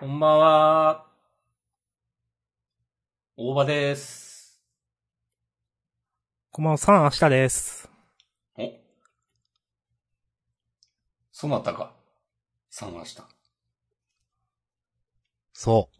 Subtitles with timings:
[0.00, 1.06] こんばんは。
[3.36, 4.62] 大場です。
[6.52, 7.90] こんばんは、さん、明日です。
[8.56, 8.70] お
[11.32, 11.90] そなたが、
[12.70, 13.24] 参話した。
[15.52, 15.90] そ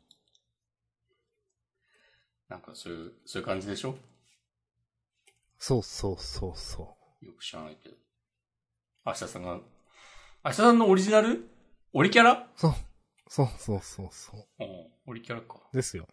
[2.48, 3.90] なんかそういう、そういう感じでしょ？
[3.90, 3.98] う。
[5.58, 7.96] そうそうそうそよく知らないけど。
[9.04, 9.58] 明日さんが、
[10.44, 11.50] 明日さんのオリジナル？
[11.92, 12.32] オリキャラ？
[12.32, 12.48] う。
[12.54, 12.74] そう。
[13.28, 14.46] そうそうそうそう。
[14.60, 15.60] うん、オリキャラか。
[15.72, 16.06] ですよ。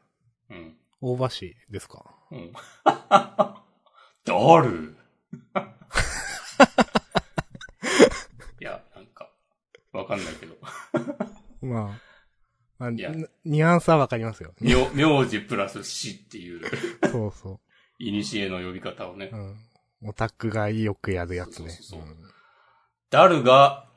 [0.50, 0.78] うん。
[1.02, 2.04] 大橋ですか？
[2.32, 2.52] うん。
[2.84, 4.96] だる
[8.60, 9.30] いや、なんか、
[9.92, 10.56] わかんないけど。
[11.62, 12.02] まあ、
[12.78, 14.54] まあ、いやニニュアンスはわかりますよ。
[14.60, 16.62] 名、名字プラス死っていう、
[17.10, 17.60] そうそ
[18.00, 19.36] いにしえの呼び方をねう。
[19.36, 19.40] う。
[19.40, 19.58] ん。
[20.10, 21.70] オタクがよくやるやつね。
[21.70, 22.32] そうそうそううん
[23.12, 23.88] ダルが、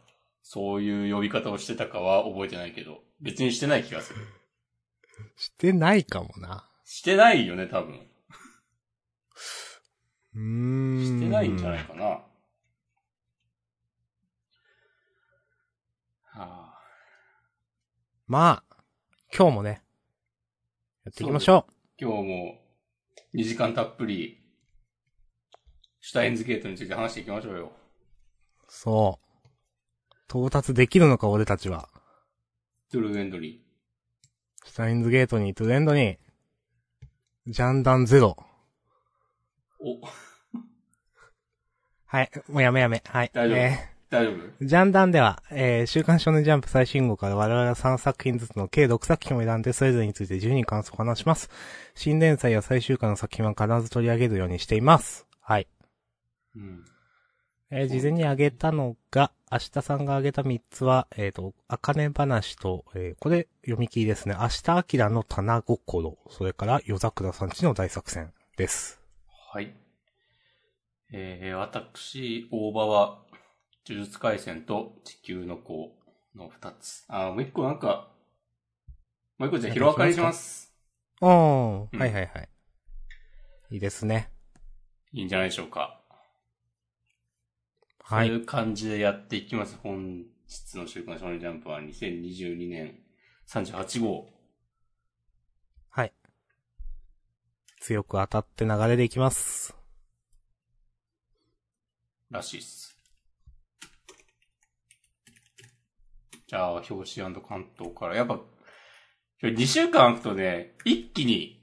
[0.43, 4.21] そういう呼び方をしてたかは覚えてないけど、別にしてない気がする。
[5.37, 6.69] してないかもな。
[6.85, 8.01] してないよね、多分。
[10.35, 11.05] うーん。
[11.05, 12.05] してないんじゃないかな。
[12.05, 12.23] は
[16.35, 16.79] あ、
[18.27, 18.77] まあ、
[19.37, 19.83] 今日もね、
[21.05, 21.67] やっていきましょ
[22.01, 22.59] 今日も
[23.35, 24.41] 2時間たっぷり、
[26.01, 27.67] シュタインズゲートについて話していきましょうよ。
[27.67, 27.71] う。
[28.69, 30.15] そう。
[30.29, 31.89] 到達できるのか、俺たちは。
[32.91, 33.63] トゥルーエンドリ
[34.65, 36.17] シュタインズゲートに、トゥレンドに、
[37.47, 38.35] ジャンダンゼロ。
[39.79, 39.85] ー。
[39.85, 40.01] お、
[42.07, 43.03] はい、もうやめやめ。
[43.07, 43.31] はい。
[43.35, 43.59] 大丈夫？
[43.59, 43.79] え
[44.09, 44.37] 大丈夫？
[44.65, 51.51] ージャンダンでは、えー週刊少年ジャンプ最新号から我々が3作品ずつの計6作品を選んで、それぞれについて自由に感想を話します。
[51.95, 55.27] 新連載や最終回の作品は必ず取り上げるようにしています。
[55.43, 55.69] はい。
[56.57, 56.85] うん。
[57.71, 64.35] えー事前に挙げたのが、明日さんが挙げた3つは、えっ、と、あかね話と、えーこれ読み切りですね。
[64.41, 69.03] 明日あきらの棚心、それから夜桜さんちの大作戦です。
[69.53, 69.75] はい。
[71.13, 73.19] えー、私、大場は、
[73.87, 75.95] 呪術回戦と地球の子
[76.35, 77.05] の二つ。
[77.09, 78.09] あー、もう一個なんか、
[79.37, 80.75] もう一個じゃあ、ヒロアカにします。
[81.21, 82.49] おー、うんはいはいはい。
[83.73, 84.31] いいですね。
[85.13, 85.98] いいんじゃないでしょうか。
[88.09, 88.29] はい。
[88.29, 89.79] そういう感じでやっていきます。
[89.83, 93.01] 本日の週刊少年ジャンプは2022年
[93.47, 94.31] 38号。
[95.91, 96.13] はい。
[97.81, 99.77] 強く当たって流れでいきます。
[102.31, 102.97] らしいっす。
[106.47, 108.17] じゃあ、表紙関東から。
[108.17, 108.41] やっぱ、
[109.43, 111.63] 2週間空くとね、一気に、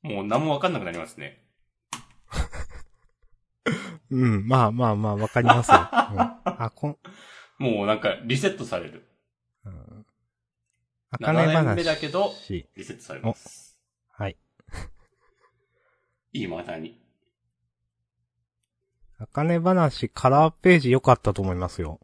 [0.00, 1.41] もう何もわかんなくなりますね。
[4.12, 5.76] うん、まあまあまあ、わかりますよ。
[5.76, 5.84] うん、
[6.44, 6.98] あ、こん、
[7.58, 9.08] もうなんかリセットされる。
[9.64, 10.06] うん。
[11.10, 11.76] あかね7年話。
[11.76, 13.78] 目だけど、しリセットされます。
[14.10, 14.36] はい。
[16.34, 17.00] いいまたに。
[19.18, 21.98] あかね話、カラーページ良かったと思いますよ。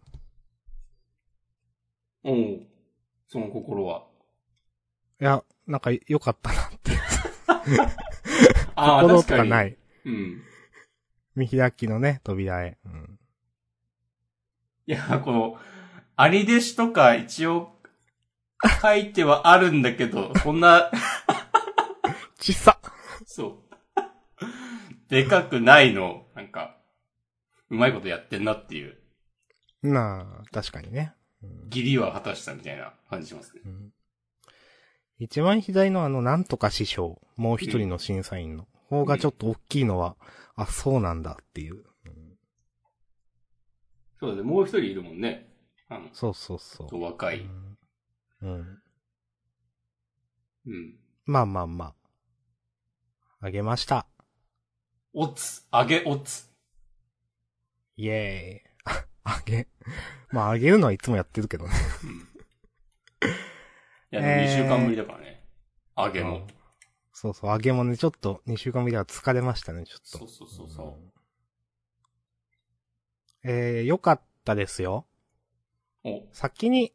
[2.24, 2.60] おう
[3.26, 4.06] その心は。
[5.20, 6.92] いや、なんか良かったなって。
[8.74, 9.22] 心。
[9.22, 9.76] とかない。
[10.06, 10.42] うん。
[11.38, 12.76] 見開きのね、扉へ。
[12.84, 13.18] うん。
[14.86, 15.58] いや、この、
[16.16, 17.72] 兄弟子とか一応
[18.82, 20.90] 書いてはあるんだけど、 そんな、
[22.38, 22.78] ちっさ
[23.24, 23.76] そう。
[25.08, 26.76] でかくないの、なんか、
[27.70, 28.98] うまいことやってんなっていう、
[29.82, 31.14] なあ、確かにね。
[31.42, 33.62] うん義理は果たしたみたいな感じしますね。
[33.64, 33.92] うん
[35.20, 40.16] 一番左のあの、なんとか師匠、もう一人の審査員の方がちょっと大きいのは、
[40.58, 41.76] あ、そうなんだっていう。
[41.76, 41.82] うん
[44.20, 45.48] そうだね、もう一人いるもんね。
[45.88, 47.00] あの、そうそうそう。
[47.00, 47.42] 若い。
[47.42, 47.78] うん
[48.42, 48.82] うん。
[50.66, 50.98] うん。
[51.24, 51.94] まあまあまあ。
[53.40, 54.06] あげました。
[55.14, 56.46] オツ、あげオツ。
[57.96, 58.72] イエーイ。
[58.84, 59.04] あ
[59.38, 59.68] あげ。
[60.32, 61.72] まああげるのはいつもやってるけどね。
[62.02, 62.10] うん。
[62.10, 62.22] い
[64.10, 65.46] や、でも2週間ぶりだからね。
[65.94, 66.44] あげも。
[67.20, 70.18] そうそう、あげもね、ちょっと2週間ぶりでは疲れましたね、ちょっと。
[70.18, 70.86] そうそうそうそう。
[70.86, 70.92] ん
[73.50, 75.04] えー、よかったですよ。
[76.04, 76.92] お、先に、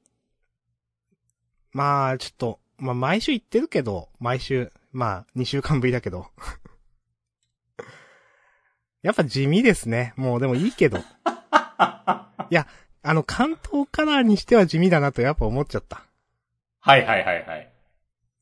[1.73, 6.27] まあ、ちょっと、まあ、毎週言ってるけど、毎週、まあ、2週間ぶりだけど。
[9.03, 10.13] やっぱ地味ですね。
[10.15, 10.99] もうでもいいけど。
[10.99, 11.01] い
[12.49, 12.65] や、
[13.01, 16.05] あの、関東カラーにしては地味だなとやっぱ思っちゃった。
[16.79, 17.73] はいはいはいはい。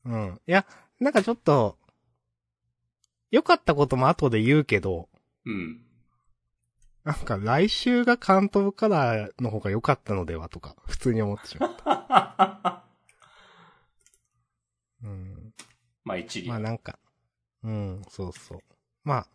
[0.04, 0.40] うん。
[0.46, 0.64] いや、
[1.02, 1.76] なんかちょっと、
[3.30, 5.08] 良かったことも後で言うけど、
[5.44, 5.82] うん。
[7.04, 12.84] なんか来週が関東カラーの方が良かったのではとか、普通に思ってしまった。
[16.16, 16.48] 一理。
[16.48, 16.98] まあなんか、
[17.64, 18.58] うん、そうそう。
[19.04, 19.26] まあ、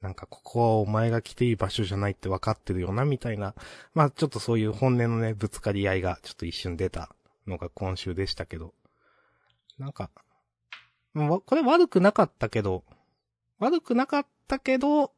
[0.00, 3.54] なんかここはお前が来ていい場所じゃないって分かってるよな、みたいな。
[3.94, 7.14] まあちょっとそういう本音のね、ぶつかり合いがちょっと一瞬出た
[7.46, 8.74] のが今週でしたけど。
[9.78, 10.10] なんか、わ
[11.14, 12.84] これ悪くなかったけど、
[13.58, 15.12] 悪くなかったけど、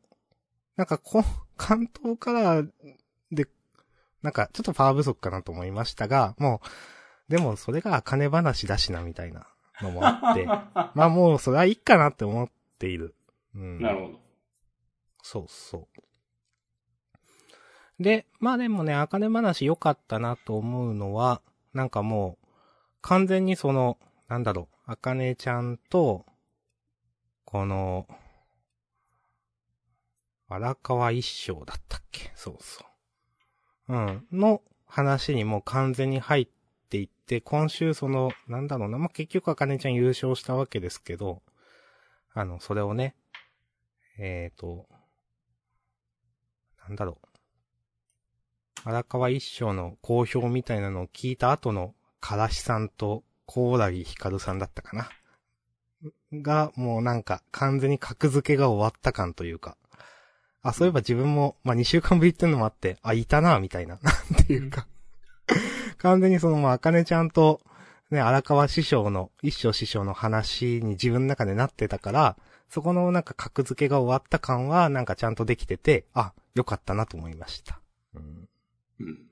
[0.77, 1.25] なんかこ、
[1.57, 2.71] 関東カラー
[3.33, 3.49] で、
[4.23, 6.61] なんかちょっとパワー不足かなと思いましたが、も
[7.29, 9.47] う、でもそれが金話だしな、みたいな
[9.81, 10.45] のもあって、
[10.95, 13.15] まあもうそれはいいかなって思っている。
[13.55, 13.81] うん。
[13.81, 14.21] なるほど。
[15.23, 15.89] そうそ
[17.99, 18.03] う。
[18.03, 21.41] で、まあでもね、あかね話良かったなと思うのは、
[21.73, 22.47] なんかもう、
[23.01, 23.99] 完全にその、
[24.29, 26.25] なんだろう、あかねちゃんと、
[27.45, 28.07] この、
[30.49, 32.31] 荒川一生だったっけ？
[32.37, 32.85] そうそ
[33.89, 33.95] う。
[33.95, 34.27] うん。
[34.33, 36.49] の話にもう完全に入っ
[36.89, 41.43] ていって、今週その、なんだろうな、まあ、結局あかねちゃん優勝したわけですけど、
[42.33, 43.17] あの、それをね、
[44.19, 44.87] えーと、
[46.87, 47.27] なんだろう。
[48.85, 55.09] 荒川一生の好評みたいなのを聞いた後の、からしさんと、コーラギヒカルさんだったかな。
[56.33, 59.77] が、もうなんか、完全に格付けが終わった感というか。
[60.63, 63.99] あ、そういえば自分も、まあ、2週間ぶりっていうのもあって、あ、いたな、みたいな。
[64.03, 64.87] なんていうか。
[65.99, 67.61] 完全にその、まあ、あかねちゃんと、
[68.11, 72.37] ね、荒川師匠の、一生師匠の話に自分の中でなってたから、
[72.69, 77.81] そこのなんか格付けが終わった感はなんかちゃんとできてて、あ、よかったなと思いました。
[78.15, 78.49] うん。
[79.01, 79.27] うん。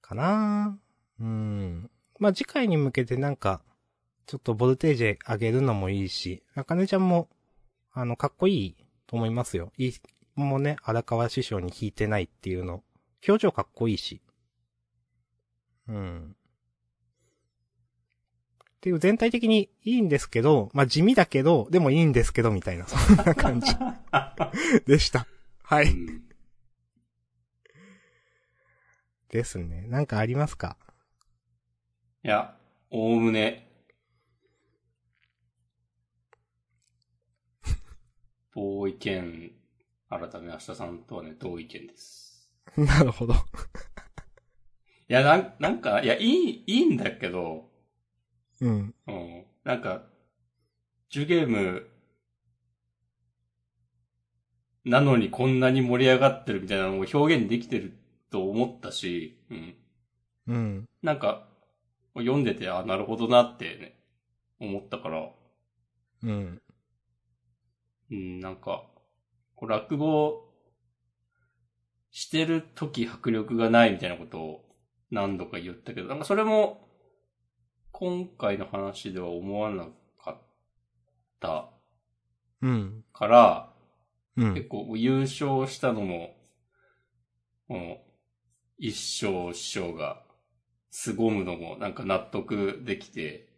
[0.00, 0.85] かなぁ
[1.20, 1.90] うん。
[2.18, 3.62] まあ、次回に向けてなんか、
[4.26, 7.28] ちょっとボルテージ上げるのもいいし、あかねちゃんも、
[7.92, 8.76] あの、かっこいい
[9.06, 9.72] と思いますよ。
[9.78, 9.92] いい、
[10.34, 12.82] もうね、荒川師匠に弾いてないっていうの。
[13.26, 14.20] 表情かっこいいし。
[15.88, 16.36] うん。
[18.60, 23.66] っていう全体的にいいんですけど、まあ、地味だけど、でもいいんですけど、みたいな、そんな感じ
[24.86, 25.26] でした。
[25.62, 25.88] はうい。
[25.88, 26.22] ん
[29.28, 29.86] ですね。
[29.88, 30.76] なんかありますか？
[32.26, 32.56] いや、
[32.90, 33.70] おおむね、
[38.52, 39.52] 同意見、
[40.10, 42.50] 改め明日さんとはね、同意見です。
[42.76, 43.34] なるほど。
[43.34, 43.36] い
[45.06, 47.70] や、なん、なんか、いや、いい、いいんだけど、
[48.60, 48.92] うん。
[49.06, 49.46] うん。
[49.62, 50.02] なんか、
[51.10, 51.88] ジュゲーム、
[54.84, 57.96] なのにこんなに盛り上がってるみたいなのを表現できてる
[58.32, 59.76] と思ったし、うん。
[60.48, 60.88] うん。
[61.04, 61.46] なんか、
[62.20, 63.98] 読んでて、あ、なるほどなってね、
[64.60, 65.28] 思ったから、
[66.22, 66.62] うん。
[68.10, 68.84] うん、なんか、
[69.54, 70.46] こう落語
[72.10, 74.64] してる時迫力がないみたいなことを
[75.10, 76.88] 何度か言ったけど、なんかそれも
[77.92, 79.86] 今回の話では思わな
[80.22, 80.42] かっ
[81.40, 81.70] た
[82.62, 83.04] うん。
[83.12, 83.72] から、
[84.36, 84.54] うん。
[84.54, 86.36] 結構優勝したのも、
[87.68, 87.96] この
[88.78, 90.25] 一生師匠が
[90.90, 93.48] 凄むのもなんか納得できて、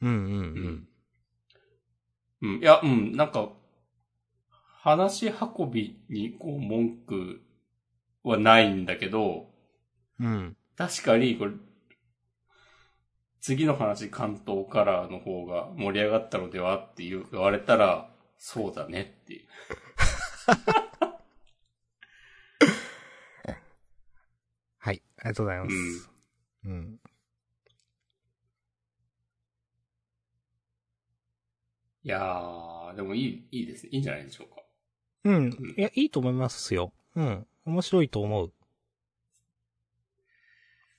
[0.00, 0.86] うんうん
[2.40, 2.60] うん。
[2.60, 3.50] いや、うん、なんか、
[4.82, 7.42] 話し運びにこう文句
[8.22, 9.50] はないんだけど、
[10.18, 10.26] うん。
[10.26, 10.56] うん。
[10.76, 11.52] 確かにこれ、
[13.40, 19.46] 次の話関東カラーの方が盛り上がったのではって言言われたら、そうだねっていう。
[24.78, 25.02] はい。
[25.18, 25.74] ありがとうございます。
[25.74, 26.09] うん。
[32.02, 33.90] いやー、でもいい、いいですね。
[33.92, 34.62] いいんじゃないでしょうか。
[35.24, 35.74] うん。
[35.76, 36.92] いや、いいと思いますよ。
[37.14, 37.46] うん。
[37.66, 38.52] 面白いと思う。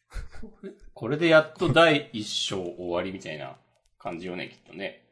[0.93, 3.57] これでやっと第一章終わりみたいな
[3.97, 5.03] 感じよね、きっとね。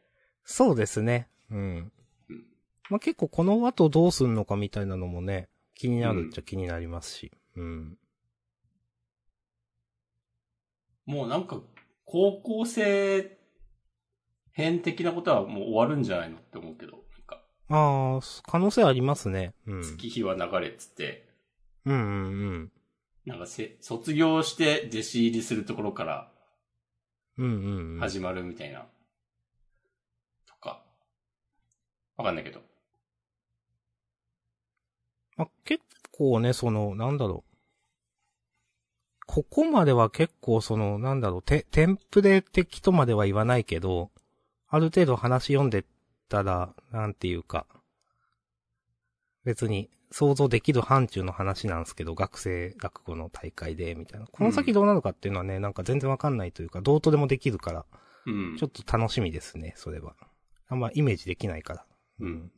[0.43, 1.27] そうですね。
[1.49, 1.91] うん
[2.29, 2.45] うん。
[2.89, 7.31] まあ、結構この後どうすんのかみたいなのもね、気になるっちゃ気になりますし。
[7.55, 7.97] うん。
[11.09, 11.59] もうなんか、
[12.05, 13.35] 高校生
[14.51, 19.55] 編的なことはもう終わるんじゃないのって思うけど、なんか、ああ、可能性ありますね。
[19.65, 19.81] うん。
[19.81, 21.27] 月日は流れっつって、
[21.85, 22.05] うんうんう
[22.59, 22.71] ん。
[23.25, 26.31] なんかせ、卒業して弟子入りするところから
[27.39, 27.99] うんうんうん。
[27.99, 28.85] 始まるみたいな。
[30.45, 30.83] とか。
[32.17, 32.61] わかんないけど。
[35.37, 37.48] まあ、結構ね、その、なんだろう。
[39.31, 44.09] ここまでは結構その、なんだろう、テ、テンプレ的とまでは言わないけど、
[44.67, 45.85] ある程度話読んで
[46.29, 47.67] たら、なんていうか、
[49.43, 54.25] 別に想像できる範疇の話なんですけど、学生落語の大会で、みたいな。
[54.25, 57.85] この先どうなるかっていうのはね、なんか全然わかんないというか、どうとでもできるから、
[58.25, 58.57] ううん。
[58.57, 60.15] ちょっと楽しみですね、それは。
[60.67, 61.85] あんまイメージできないから。
[62.21, 62.51] うん。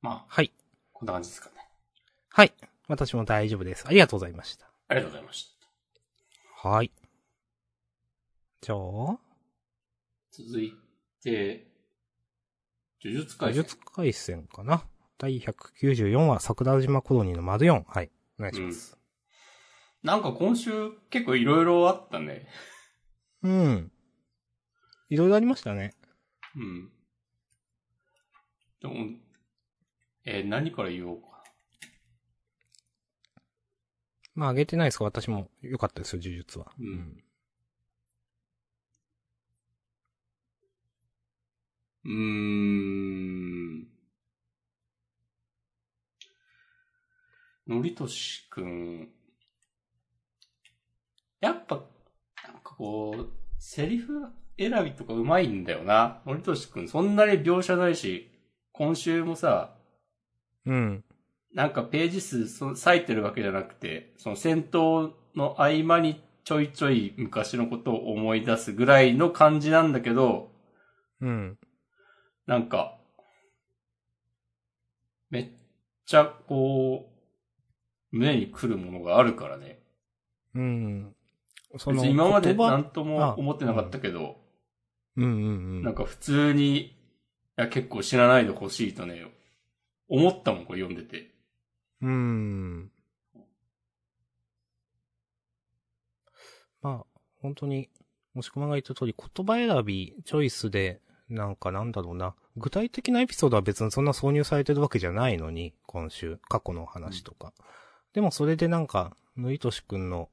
[0.00, 0.52] まあ、はい。
[1.02, 1.56] こんな感じですかね。
[2.30, 2.54] はい。
[2.86, 3.84] 私も大丈夫です。
[3.88, 4.66] ありがとうございました。
[4.86, 5.48] ありがとうございまし
[6.62, 6.68] た。
[6.68, 6.92] はい。
[8.60, 9.18] じゃあ、
[10.30, 10.72] 続い
[11.20, 11.66] て、
[13.04, 13.62] 呪術呪回戦。
[13.64, 14.84] 術回戦かな。
[15.18, 17.82] 第194話、桜島コロニーの丸4。
[17.84, 18.12] はい。
[18.38, 18.96] お願いします。
[20.04, 22.46] なんか今週結構いろいろあったね。
[23.42, 23.92] うん。
[25.10, 25.96] いろいろありましたね。
[26.54, 26.92] うん。
[28.80, 29.21] でも、
[30.24, 31.42] えー何から言おうか？
[34.34, 35.04] まあ、あげてないですか？
[35.04, 36.72] 私も良かったですよ、呪術は。
[36.78, 37.24] うん。
[42.04, 43.88] うーん。
[47.66, 49.08] のりとしくん。
[51.40, 51.76] やっぱ、
[52.44, 54.26] なんかこう、セリフ
[54.58, 56.22] 選びとかうまいんだよな。
[56.26, 58.30] のりとしくん、そんなに描写ないし、
[58.72, 59.76] 今週もさ、
[60.66, 61.04] うん。
[61.54, 70.50] なんかページ数その割いてるわけじゃなくて、その戦闘の合間にちょいちょい昔のことを思い出すぐらいの感じなんだけど、
[71.20, 71.58] うん。
[72.46, 72.98] なんか、
[75.30, 75.48] めっ
[76.04, 79.82] ちゃこう、胸に来るものがあるからね。
[80.54, 81.14] うん。
[81.78, 84.36] そ別に今まで何とも思ってなかったけど、
[85.16, 85.34] うんうんう
[85.80, 85.82] ん。
[85.82, 86.96] なんか普通に、い
[87.56, 89.24] や結構知らないでほしいとね、
[90.08, 91.34] 思ったもん、これ読んでて。
[92.02, 92.90] うーん。
[96.82, 97.04] まあ、
[97.40, 97.88] 本当に、
[98.34, 102.34] もしくまが言った通り、言葉選び、チョイスで、なんかなんだろうな。
[102.56, 107.52] 具体的なエピソードは別にそんな挿入されてるわけじゃないのに、今週、過去の話とか。
[108.12, 110.28] でもそれでなんか、ぬいとしくんの、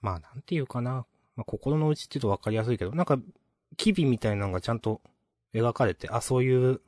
[0.00, 1.06] まあなんていうかな。
[1.36, 3.18] まあ心の内って言うとわかりやすいけど、なんか、
[3.76, 5.00] 機微みたいなのがちゃんと
[5.54, 6.80] 描かれて、あ、そういう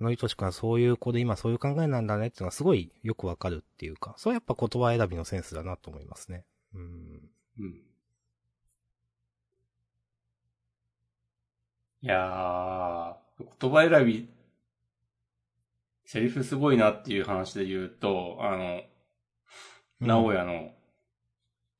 [0.00, 6.44] のりとしくんはそういう子で今そういう考えなんだねっていうのはすごいよくわかるっていうか、それはやっぱ言葉選びのセンスだなと思いますね。
[6.74, 7.30] うん。
[7.60, 7.82] うん。
[12.02, 14.28] いやー、言葉選び、
[16.04, 18.82] セリフすごいなっていう話で言うと、あの、
[20.00, 20.70] 名古屋の、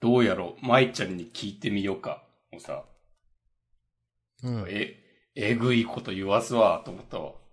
[0.01, 2.85] どうやろう、舞ちゃんに聞いてみようか、もうさ、
[4.43, 4.65] うん。
[4.69, 4.97] え、
[5.35, 7.46] えぐいこと言わすわ、と思ったわ。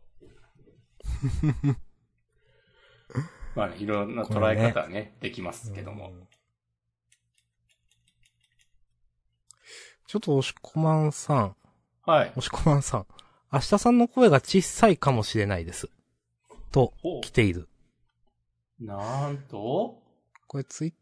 [3.56, 6.10] まあね、いろんな捉え方はね、できますけども。
[6.10, 6.28] うん
[10.14, 11.56] ちょっと押し込まんさん、
[12.06, 12.32] はい。
[12.36, 13.08] 押し込まんさん、
[13.52, 15.90] 明日さんの声が小さいかもしれないです。
[16.72, 17.68] と、ほ来ている。
[18.80, 18.86] う。
[18.86, 20.04] なんと、
[20.46, 20.94] これツイ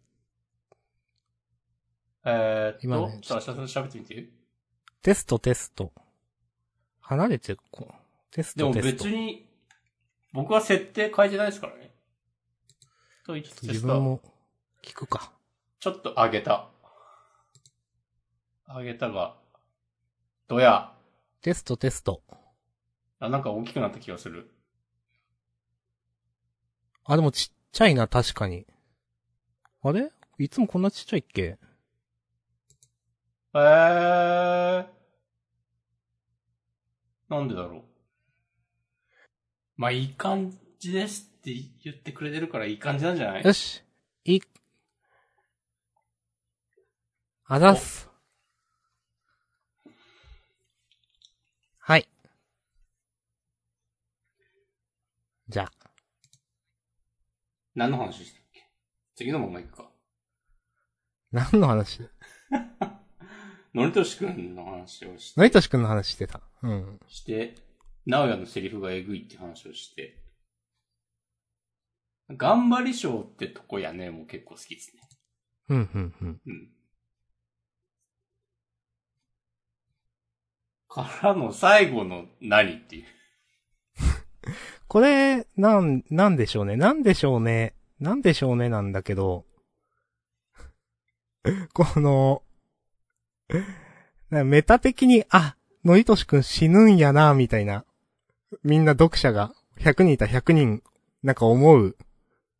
[2.23, 4.29] えー、っと、今ねちょっと明日さん喋ってみて。
[5.01, 5.91] テストテスト。
[7.01, 7.93] 離れてこう。
[8.31, 9.03] テスでもトテスト。
[9.03, 9.50] 別に、
[10.33, 11.91] 僕は設定変えてないですからね。
[13.25, 14.21] と言いつつ自分も
[14.81, 15.31] 聞くか。
[15.79, 16.69] ちょっと上げた。
[18.67, 19.35] 上げたが、
[20.47, 20.93] どや。
[21.41, 22.21] テストテスト。
[23.19, 24.49] あ、なんか大きくなった気がする。
[27.03, 28.65] あ、でもちっちゃいな、確かに。
[29.83, 30.11] あれ？
[30.37, 31.57] いつもこんなちっちゃいっけ？
[33.53, 34.87] えー。
[37.27, 37.83] なんでだろう。
[39.81, 41.51] まあ、いい感じですって
[41.83, 43.43] 言ってくれてるからいい感じなんじゃない？
[43.43, 43.81] よし。
[44.25, 44.39] い、
[47.45, 48.07] あざっす。
[51.79, 52.07] はい。
[55.49, 55.71] じゃあ、
[57.73, 58.69] 何の話したっけ？
[59.15, 59.89] 次のまま行くか。
[61.31, 62.01] 何の話？
[63.73, 66.39] のりとしくんの話をしのりとしくんの話してた。
[66.61, 66.99] うん。
[67.07, 67.55] して、
[68.05, 70.17] 直哉のセリフがえぐいって話をして、
[72.29, 75.01] 頑張り賞ってとこやね、もう結構好きですね。
[75.69, 76.41] うん、うん、うん。
[76.45, 76.69] うん。
[80.87, 83.05] からの最後の何っていう。
[84.87, 86.75] これ、なん、なんでしょうね。
[86.75, 87.75] なんでしょうね。
[87.99, 89.45] なんでしょうねなんだけど、
[91.73, 92.43] この、
[94.29, 97.85] なメタ的に、あ、のりとしくん死ぬんやな、みたいな。
[98.63, 100.83] みんな読者が、100人いたら100人、
[101.23, 101.95] なんか思う、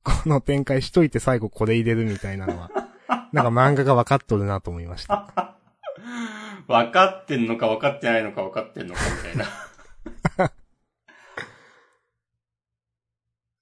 [0.03, 2.71] この展開しといて最後これ入れるみたいなのは、
[3.33, 5.57] なんか漫画が分かっとるなと思いました。
[6.67, 9.45] 分かってんのか分かってないのか分かってんのかみたいな。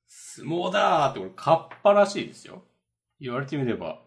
[0.07, 2.63] 相撲だーって俺、カッパらしいですよ。
[3.19, 4.01] 言われてみれば、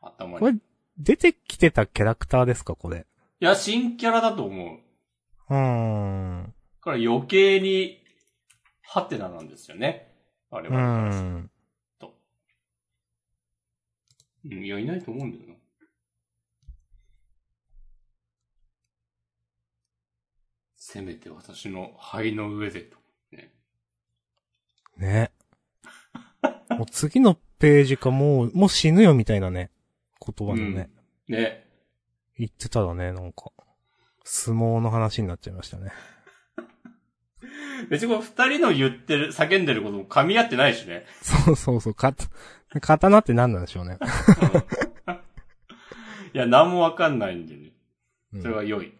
[0.00, 0.58] 頭これに。
[0.58, 0.60] い
[0.98, 3.04] 出てきてたキャラクターですか、これ？
[3.40, 4.78] や、新キャラだと思う。
[5.50, 6.54] うーん。
[6.86, 8.00] だから余計に、
[8.80, 10.14] ハテナなんですよね。
[10.50, 11.50] 我う々からするん。
[11.98, 12.14] と。
[14.44, 15.54] うん、いや、いないと思うんだよな。
[20.76, 22.98] せめて私の肺の上でと。
[23.32, 23.52] ね。
[24.96, 25.32] ね。
[26.70, 29.72] もう次のページかもう、もう死ぬよみたいなね。
[30.24, 30.88] 言葉のね。
[31.26, 31.66] ね。
[32.38, 33.50] 言ってたらね、なんか、
[34.22, 35.90] 相撲の話になっちゃいましたね。
[37.88, 41.04] 別にこれ二人の言ってる、叫んでることも噛み合ってないしね。
[41.22, 42.14] そうそうそう、か、
[42.80, 43.98] 刀って何なんでしょうね。
[44.00, 45.16] うん
[46.34, 47.72] いや、何もわかんないんでね。
[48.34, 48.92] うんそれは良い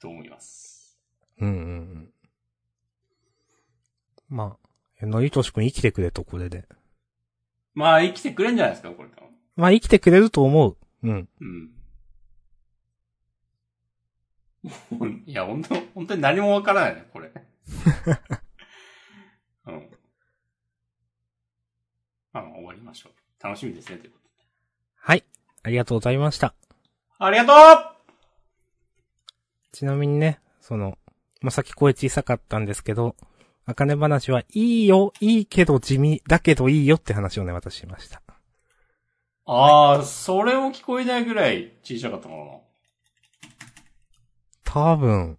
[0.00, 0.96] と思います。
[1.40, 1.58] うんうんう
[1.98, 2.10] ん。
[4.28, 4.56] ま
[5.02, 6.68] あ、のりとしくん生きてくれと、これで。
[7.74, 9.28] まあ、生きてくれんじゃないですか、これ多分。
[9.56, 10.76] まあ生きてくれると思う。
[11.02, 11.28] うん。
[11.40, 11.70] うん
[15.26, 17.32] いや、本当本当に何もわからないね、これ。
[19.66, 19.90] うん。
[22.32, 23.12] まあ、終わりましょう。
[23.42, 24.34] 楽しみですね、ということで。
[24.96, 25.24] はい。
[25.62, 26.54] ありがとうございました。
[27.18, 27.52] ありがと
[29.72, 30.98] ちなみにね、その、
[31.40, 33.14] まあ、さっき声小さかったんですけど、
[33.64, 38.22] あかね話はいいよ、いいけど地味、だけどいいよって話をね、私しました。
[38.26, 38.32] う
[39.46, 42.62] ああ、それも聞こえないぐらい小さかったの
[44.64, 45.38] 多分。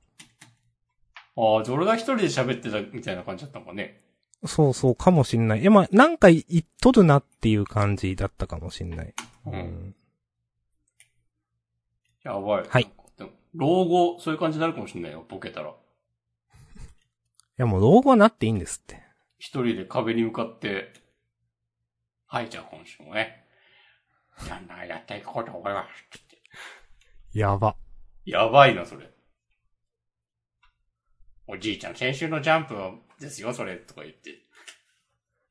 [1.35, 4.01] ああ、じゃあ俺が一人で喋ってたみたいな感じだったのかね。
[4.45, 5.65] そうそうかもしんない。
[5.65, 9.13] え、まあ、なんか言っとるなっていう感じだったかもしんない。
[9.45, 9.49] う。
[9.49, 9.95] うんん。
[12.23, 12.63] やばい。
[12.67, 12.91] はい
[13.55, 15.69] 老後、そういう感じになるかもしれないよ、ボケたら。
[15.69, 15.73] い
[17.57, 19.01] やもう老後はなっていいんですって。
[19.37, 20.93] 一人で壁に向かって、
[22.27, 23.43] はい、じゃあ今週もね、
[24.47, 25.87] やんな、やっていこうと思いま
[27.33, 27.37] す。
[27.37, 27.75] やば。
[28.25, 29.09] やばいな、それ。
[31.51, 34.35] おじいちゃん、先週のジャンプはですよ、それ、とか言って。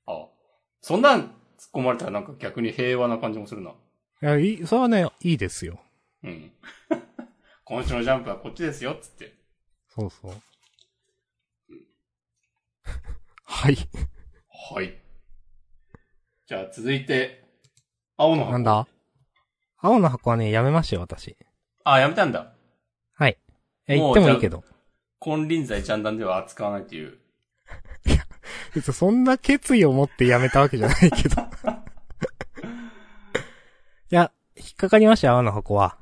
[0.06, 0.28] あ、
[0.80, 1.30] そんなん突っ
[1.74, 3.70] 込まれたらなんか逆に平和な感じもするな。
[3.70, 3.74] い
[4.20, 5.80] や、いい、それはね、いいですよ。
[6.22, 6.52] うん。
[7.64, 9.34] 今週のジャンプはこっちですよ、つって。
[9.88, 10.32] そうそう。
[13.44, 13.76] はい。
[14.74, 14.96] はい。
[16.46, 17.44] じゃあ続いて、
[18.16, 18.52] 青の箱。
[18.52, 18.86] なんだ？
[19.78, 21.36] 青の箱はね、やめましたよ、私。
[21.82, 22.54] あ、やめたんだ。
[23.14, 23.36] はい。
[23.88, 24.62] いや、言ってもいいけど。
[25.20, 27.18] 金輪際ジャンダンでは扱わないという。
[28.74, 31.42] 別にそんな決意を持ってやめたわけじゃないけど。
[34.10, 35.98] いや、引っかかりましたよ、青の箱は。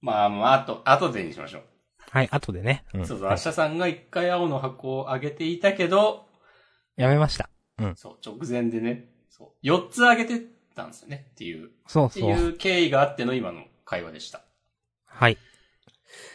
[0.00, 1.62] まあまあ、あと、後でにしましょう。
[2.10, 2.84] はい、後でね。
[2.94, 6.26] うんそうそう、はい明日さんが一回青の箱をあげていたけど、
[6.96, 7.48] やめました。
[7.96, 10.42] そう、直前でね、そう、四つあげて
[10.74, 12.30] たんですよね、っていう、ってそうそう。
[12.30, 14.42] いう経緯があっての今の会話でした。
[15.06, 15.38] はい。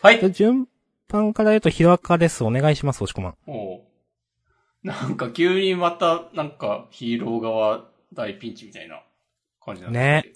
[0.02, 0.68] はいじゃあ順
[1.08, 2.44] 番から言うと、ヒロアカです。
[2.44, 3.36] お願いします、押し込まん。
[3.48, 3.82] おう
[4.84, 9.04] なんか急にまた、なんかヒーロー側大ピンチみたいな
[9.64, 10.36] 感じなんだけど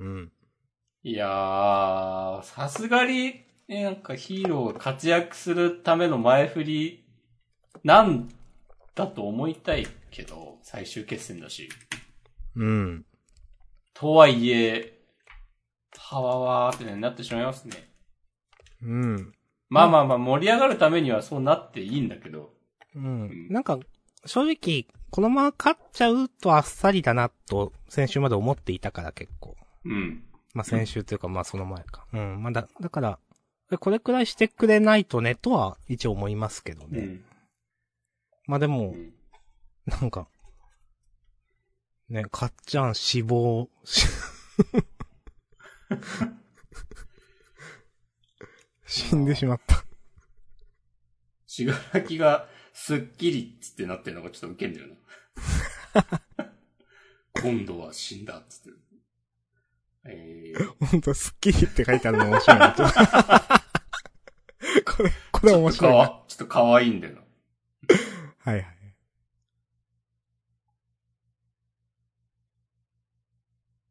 [0.00, 0.32] うん。
[1.04, 7.04] いやー、さすがに、ね、なんかヒーローが活躍するための前振り、
[7.82, 8.28] なん
[8.94, 11.68] だと思いたいけど、最終決戦だし。
[12.56, 13.06] うん。
[13.94, 14.98] とはいえ、
[15.96, 17.88] はわわーってねなってしまいますね。
[18.82, 19.32] うん。
[19.72, 22.50] まあまあまあ、盛り上がるためにはそうなっていいんだけど。
[22.94, 23.48] うん。
[23.48, 23.78] なんか、
[24.26, 29.56] 正直、このまま勝っちゃうとあっさりだな、と、先週まで思っていたから結構。
[29.86, 30.24] うん。
[30.52, 32.06] まあ、先週というか、まあ、その前か。
[32.12, 32.42] うん。
[32.42, 33.18] まあ、だ、だから、
[33.72, 36.98] えこれくらいしてくれないとね、とは一応思いますけどね。
[37.00, 37.24] うん。
[38.46, 39.14] まあでも、うん。
[39.86, 40.28] なんか、
[42.10, 43.70] ね、かっちゃん死亡、
[48.92, 49.86] 死んでしまった。
[51.46, 54.88] しがらきが、すっきりっつってなってるのがちょっとウケんだよ
[55.96, 56.20] な。
[57.40, 58.78] 今度は死んだっつってる。
[60.04, 62.74] えー、ほんと、スッキリって書いてあるの面白いな。
[64.84, 65.96] これ、これ面白いな。
[65.96, 67.22] わ、ちょっと可愛いんだよな。
[68.40, 68.66] はいはい。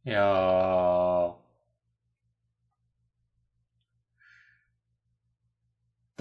[0.06, 1.01] いやー。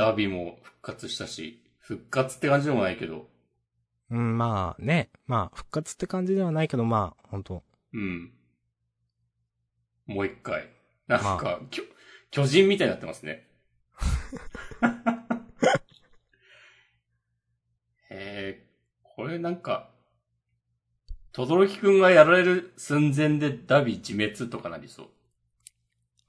[0.01, 3.29] ダビも復活したし、復活って感じでもないけど、
[4.11, 5.11] うん、まあね。
[5.27, 7.63] まあ、復活って感じではないけど、まあ、ほんと。
[7.93, 8.33] うん。
[10.07, 10.71] もう一回。
[11.07, 11.83] なんまか、きょ
[12.31, 13.47] 巨人みたいになってますね。
[18.09, 18.67] えー、
[19.03, 19.91] これなんか、
[21.33, 25.09] とどろきくんがやられる寸前でダビ自滅とかなりそう。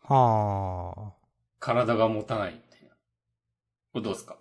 [0.02, 1.14] はあ。
[1.62, 2.62] 体が持たない。
[3.94, 4.38] これどうですか？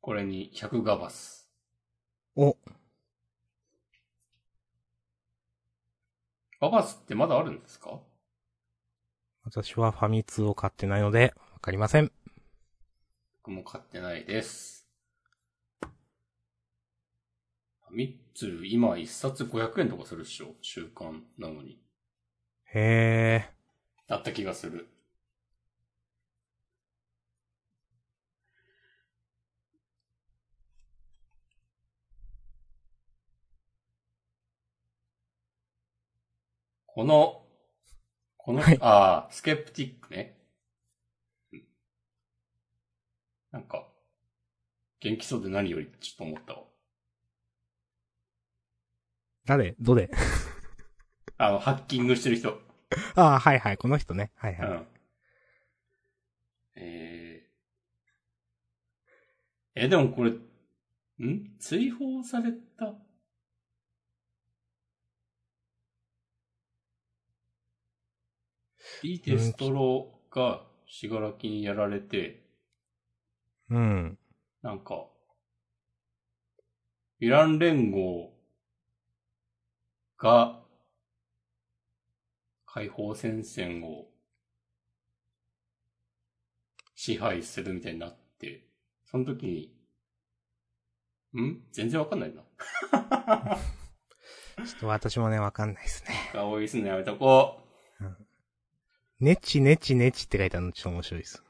[0.00, 1.50] これに100ガバス。
[2.36, 2.56] お、
[6.60, 8.00] ガバスってまだあるんですか？
[9.44, 12.10] 私はファミ通を買ってないので、わかりません。
[13.42, 14.88] 僕も買ってないです。
[15.82, 20.54] ファミ通、今一冊500円とかするっしょ？
[20.62, 21.78] 週刊なのに。
[22.72, 23.54] へえ。
[24.08, 24.88] だった気がする。
[36.94, 37.42] この、
[38.36, 40.38] この、はいああ、スケプティックね。
[41.52, 41.62] うん
[43.50, 43.86] なんか、
[45.00, 46.62] 元気そうで何よりちょっと思ったわ。
[49.44, 49.74] 誰？
[49.80, 50.08] どれ？
[51.36, 52.60] あの、ハッキングしてる人。
[53.16, 54.30] ああ、はいはい、この人ね。
[54.36, 54.68] はいはい。
[54.68, 54.86] うん。
[56.76, 61.56] えー、え、でもこれ、ん？
[61.58, 62.94] 追放された
[69.02, 72.44] いいテストロが死柄木にやられて、
[73.70, 74.18] うん。
[74.62, 75.06] なんか、
[77.20, 78.32] ヴィラン連合
[80.18, 80.60] が
[82.66, 84.06] 解放戦線を
[86.94, 88.66] 支配するみたいになって、
[89.04, 89.74] その時に、
[91.40, 91.62] ん？
[91.72, 92.42] 全然わかんないな。
[94.64, 96.30] ちょっと私もね、わかんないですね。
[96.34, 97.63] 青いすんのやめとこ
[99.24, 101.42] ねちねちねちって書いてあるのちょっと面白いです。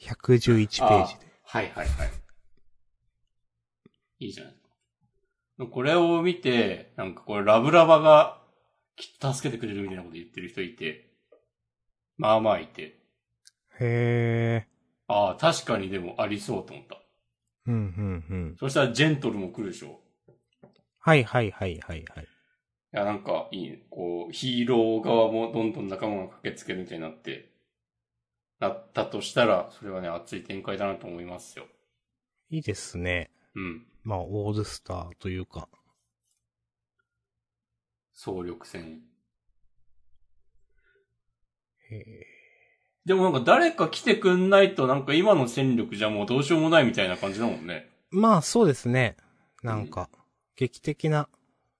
[0.00, 0.88] 111う。
[0.88, 1.26] ページで。
[1.42, 2.10] はいはいはい。
[4.20, 4.62] いいじゃないです
[5.58, 5.66] か。
[5.66, 8.40] これを見て、なんかこれラブラバが
[8.94, 11.10] きっと助けてくれるみたいなこと言ってる人いて、
[12.16, 13.00] まあまあいて、
[13.80, 14.68] へえ。
[15.08, 17.02] ああ、確かにでもありそうと思った。
[17.66, 18.56] うん、うん、うん。
[18.60, 20.02] そしたらジェントルも来るでしょ。
[21.00, 22.35] はいはいはいはいはい。
[22.94, 23.82] いや、なんかいいね。
[23.90, 27.50] こう、ヒーロー側もどんどん仲間が駆けつけるみたいになって、
[28.58, 31.66] なったとしたら、それはね、熱い展開だなと思いますよ。
[32.48, 33.30] いいですね。
[33.54, 33.86] うん。
[34.02, 35.68] まあ、オールスターというか。
[38.12, 39.02] 総力戦。
[41.90, 42.26] へえ。
[43.04, 47.88] でもなんか誰か来てくんないとなんか今の戦力じゃもうどうしようもないみたいな感じだもんね。
[48.10, 49.16] まあ、そうですね。
[49.62, 50.08] なんか、
[50.56, 51.28] 劇的な、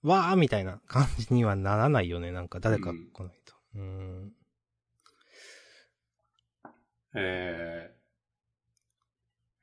[0.07, 2.33] わーみたいな感じにはならないよね。
[2.33, 3.55] なんか誰かうん来ないと。
[3.75, 4.33] うーん。
[7.15, 7.91] え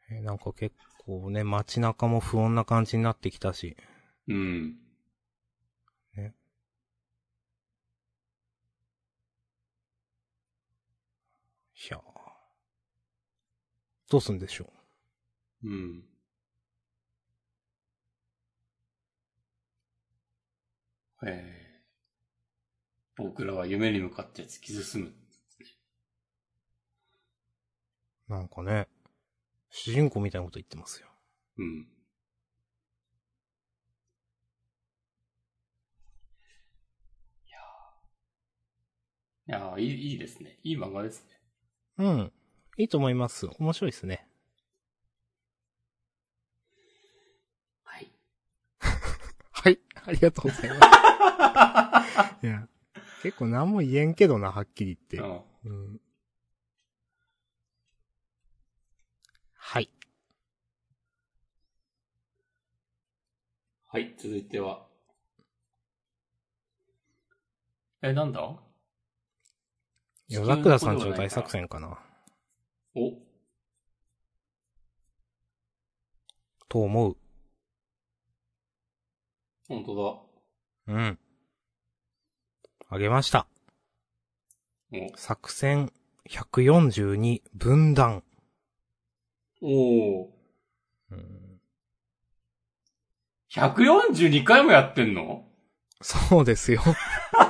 [0.09, 0.73] えーなんか結
[1.05, 3.75] 構ね、街中も不穏な感じになってきたし。
[4.27, 4.77] ー、うん。
[11.75, 12.33] いやー
[14.09, 14.71] どうすんでしょ
[15.63, 16.03] うん。
[21.25, 25.07] えー、僕らは夢に向かって突き進む。
[28.29, 28.31] う。
[28.31, 28.87] なんかね、
[29.69, 31.07] 主人公みたいなこと言ってますよ。
[31.57, 31.87] うん。
[39.45, 40.57] いやいい、いいですね。
[40.63, 41.31] いい漫画ですね。
[41.97, 42.31] うん。
[42.77, 43.49] いいと思います。
[43.59, 44.25] 面白いですね。
[47.83, 48.09] はい。
[49.51, 49.79] はい。
[50.05, 51.12] ありがとうございます。
[52.41, 52.67] いや、
[53.21, 55.41] 結構何も言えんけどな、はっきり言って。
[55.65, 55.71] うん。
[55.71, 56.01] うん。
[59.55, 59.89] はい。
[63.87, 64.87] はい、続いては。
[68.01, 68.59] え、なんだ？
[70.27, 71.49] 夜桜さんちの大作。
[71.49, 71.99] 戦かな。
[72.95, 73.11] お、
[76.67, 77.17] と思う。
[79.67, 80.32] 本当
[80.87, 81.19] うん。
[82.89, 83.47] あげました。
[84.91, 84.99] だ。
[85.15, 85.91] 作戦
[86.29, 88.23] 142分断。
[89.61, 90.33] お、おー
[91.11, 91.61] うん、
[93.51, 95.45] 142回もやってんの？
[96.01, 96.81] そうですよ。
[97.33, 97.43] ま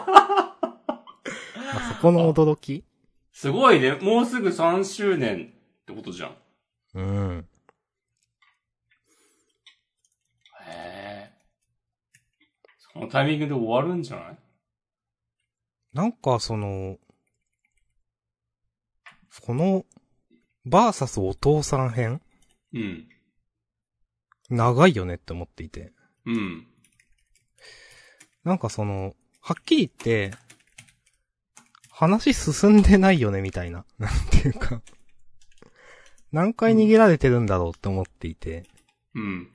[1.75, 2.83] あ、そこの驚き？
[3.31, 3.93] すごいね。
[3.93, 6.37] もうすぐ3周年ってことじゃん。
[6.93, 7.47] うん。
[10.61, 11.33] へえ。
[12.77, 14.37] そのタイミングで終わるんじゃない？
[15.93, 16.97] なんかその、
[19.41, 19.85] この、
[20.65, 22.21] バーサスお父さん編？
[22.73, 23.07] うん。
[24.49, 25.91] 長いよねって思っていて。
[26.25, 26.67] うん。
[28.43, 30.37] なんかその、はっきり言って、
[31.89, 33.85] 話進んでないよねみたいな。
[33.97, 34.81] なんていうか。
[36.31, 38.63] 何回逃げられてるんだろうって思っていて。
[39.13, 39.51] うん。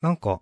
[0.00, 0.40] なんか、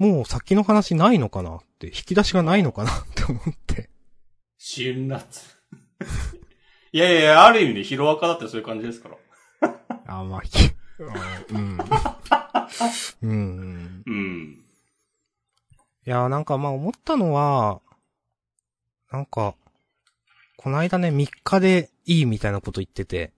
[0.00, 3.90] もう先の話ないのかなって、引き出しがないのかなって思って。
[4.56, 5.20] 辛辣。
[6.90, 9.10] いやいやいや、ある意味でヒロアカだってそういう感じですか
[9.60, 9.76] ら。
[10.06, 10.70] あ、まあ、ひ
[11.50, 11.78] うん。
[11.78, 11.78] うん。
[13.20, 14.02] うん。
[14.06, 14.64] うん。
[16.06, 17.82] いや、なんかまあ思ったのは、
[19.12, 19.54] なんか、
[20.56, 23.34] この間ね、3日でいいみたいなこと言ってて、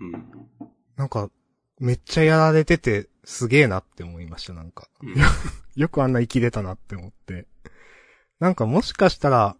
[0.00, 0.48] うん。
[0.96, 1.30] なんか、
[1.78, 4.88] めっちゃやられてて、すげえなって思いました、なんか。
[5.02, 5.14] うん
[5.74, 7.46] よくあんな生きれたなって思って。
[8.40, 9.56] なんかもしかしたら、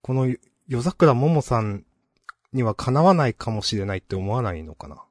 [0.00, 0.34] この
[0.66, 1.84] 夜桜ももさん
[2.52, 5.04] にはかなわないかもしれないって思わないのかな。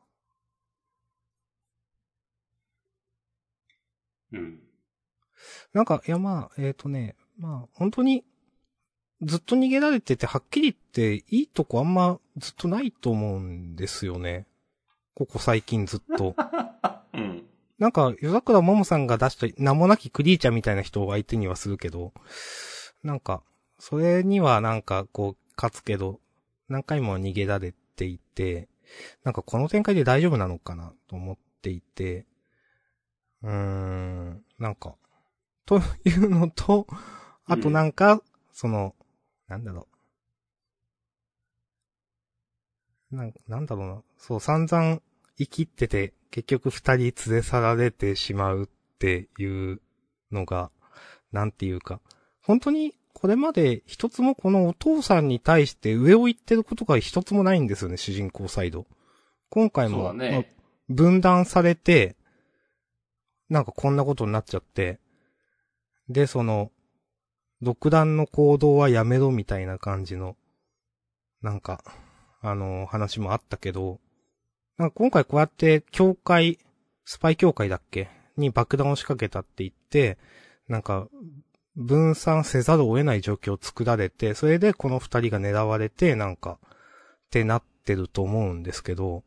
[4.32, 4.60] うん。
[5.74, 8.24] なんか、いやまあ、えっ、とね、まあ、本当に、
[9.22, 14.48] ずっと逃げられてて、はっきり言って、いいとこあんまずっとないと思うんですよね。
[15.16, 16.36] ここ最近ずっと。
[17.14, 17.48] うん。
[17.78, 22.14] なんか、夜桜ももさんが出した名もなきクリーチャーみたいな人を相手にはするけど、
[23.04, 23.44] なんか、
[23.78, 26.20] それにはなんかこう、勝つけど、
[26.70, 28.70] 何回も逃げられていて、
[29.24, 32.26] なんかこの展開で大丈夫なのかなと思っていて、
[33.44, 34.96] うーん、なんか、
[35.66, 36.88] というのと、
[37.46, 38.22] あとなんか、
[38.52, 38.96] その、
[39.48, 39.88] なんだろう。
[43.14, 44.02] なん、なんだろうな。
[44.18, 45.02] そう、散々
[45.38, 49.82] 生きってて、結局二人連れ去られてしまうっていう
[50.32, 50.72] のが、
[51.32, 52.02] なんていうか、
[52.42, 58.86] 本当にこれまで一つもこのお父さんに対して上を行ってることが一つもないんですよね、主人公サイド。
[59.50, 62.18] 今回も、ねまあ分断されて、
[63.50, 65.00] なんかこんなことになっちゃって、
[66.10, 66.72] で、その、
[67.62, 70.36] 独断の行動はやめろみたいな感じの、
[71.42, 71.82] なんか、
[72.44, 74.00] あの、話もあったけど、
[74.78, 76.60] なんか今回こうやって、教会、
[77.06, 78.10] スパイ協会だっけ？
[78.38, 80.18] に爆弾を仕掛けたって言って、
[80.68, 81.08] なんか、
[81.76, 89.24] 分散せざるを得ない状況を作られて、それでこの二人が狙われて、なんか、ってなってると思うんですけど、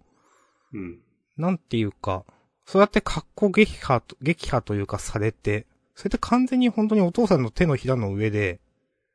[0.73, 1.01] うん。
[1.37, 2.25] なんていうか、
[2.65, 8.61] そうやって格好撃破と、撃破というかされて、それで完全に本当にお父さんの手のひらの上で、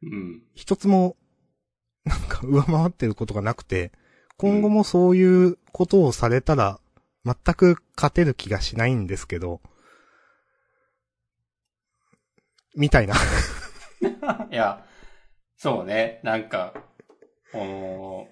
[0.01, 0.41] うん。
[0.55, 1.15] 一つも、
[2.05, 3.91] なんか上回ってることがなくて、
[4.37, 6.79] 今後もそういうことをされたら、
[7.23, 9.61] 全く勝てる気がしないんですけど、
[12.75, 13.13] みたいな。
[14.51, 14.85] いや、
[15.57, 16.73] そうね、なんか、
[17.51, 18.27] この、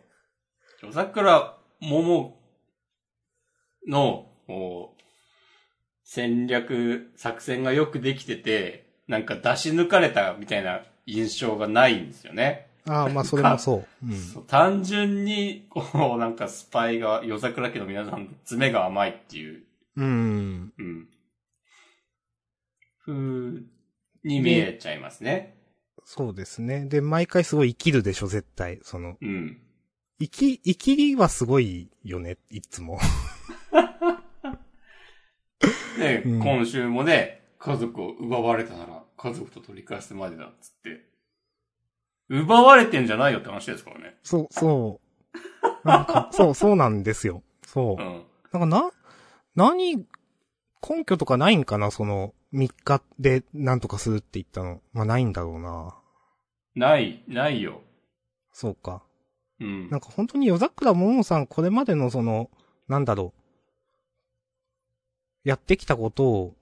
[0.82, 2.42] 夜桜桃
[3.88, 5.02] の、こう、
[6.04, 12.69] 戦略、作戦がよくできてて、なんか出し抜かれたみたいな印象がないんですよね。
[12.90, 14.06] ああ、まあそれもそう。
[14.06, 14.18] うん。
[14.18, 15.84] そう単純に、こ
[16.16, 19.64] う、なんかスパイが、夜桜家の皆さん、爪が甘いっていう、
[19.96, 20.74] うん。
[20.78, 21.08] うん。
[23.06, 23.14] 風
[24.24, 25.56] に見えちゃいますね。
[26.04, 26.86] そうですね。
[26.86, 28.80] で、毎回すごい生きるでしょ、絶対。
[28.82, 29.62] その、うん。
[30.20, 33.00] 生き、生きりはすごいよね、いつも。
[36.00, 41.09] ね、うん今週もね、家族を奪われたなら、家族と取り返すまでだっつって。
[42.30, 44.16] 奪われてんじゃないよって話ですからね。
[44.24, 45.88] そう、そう。
[45.88, 47.44] なんか、 そう、そうなんですよ。
[47.66, 48.06] そうう。
[48.06, 48.24] ん。
[48.52, 48.92] なんかな、
[49.56, 49.98] 何、
[50.88, 51.92] 根拠とかないんかな？
[51.92, 54.82] その、3日でなんとかするって言ったの。
[54.94, 55.96] まあ、ないんだろうな。
[56.76, 57.82] ない、ないよ。
[58.52, 59.04] そうか。
[59.60, 59.98] うんな。
[59.98, 62.50] んか本当に夜桜ももさん、これまでのその、
[62.88, 63.40] なんだろう。
[65.50, 66.56] やってきたことを、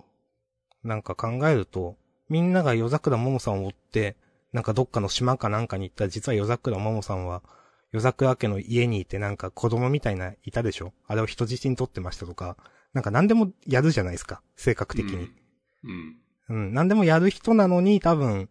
[0.83, 1.97] なんか考えると、
[2.29, 4.15] みんなが夜桜ももさんを追って、
[4.53, 7.43] なんかどっかの島かなんかに行ったら、実は夜桜ももさんは、
[7.91, 10.93] 夜桜家の家にいてなんか子供みたいないたでしょ？
[11.07, 12.57] あれを人質に取ってましたとか、
[12.93, 14.41] なんか何でもやるじゃないですか。
[14.55, 15.29] 性格的に。
[15.83, 16.17] うん。
[16.49, 18.49] うん、何でもやる人なのに多分、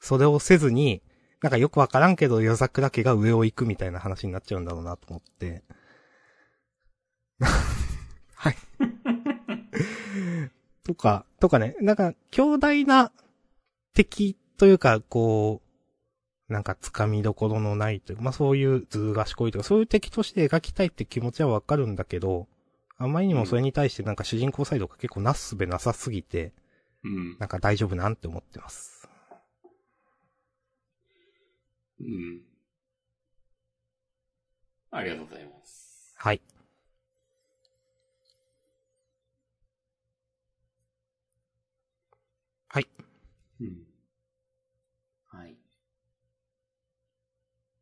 [0.00, 1.02] それをせずに、
[1.42, 5.62] なんかよくわからんけど夜桜家が上を行くみたいな話になっちゃうんだろうなと思って。
[8.34, 8.56] はい。
[10.84, 13.12] とか、とかね、なんか強大な
[13.94, 15.62] 敵というか、こ
[16.48, 22.48] う、なんか掴みどころのないというか、まあそういうずる賢いとか、そういう敵として描きたいって気持ちはわかるんだけど、
[22.96, 26.52] あまりにもそれに対してなんか主人公サイドが結構なすすべなさすぎて、
[27.04, 27.36] うん。
[27.38, 29.08] なんか大丈夫なんて思ってます。
[32.00, 32.40] うん。
[34.90, 36.14] ありがとうございます。
[36.16, 36.40] はい。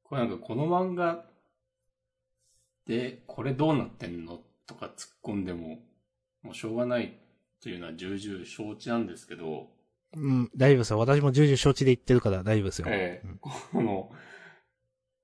[0.08, 1.24] これなんかこの漫画
[2.86, 5.80] で、これどうなってんのとか突っ込んでも、
[6.42, 7.18] もうしょうがない
[7.60, 9.68] というのは重々承知なんですけど、
[10.14, 10.98] うん、大丈夫ですよ。
[10.98, 12.86] 私も重々承知で言ってるから大丈夫ですよ。
[12.88, 14.10] ええうんこの、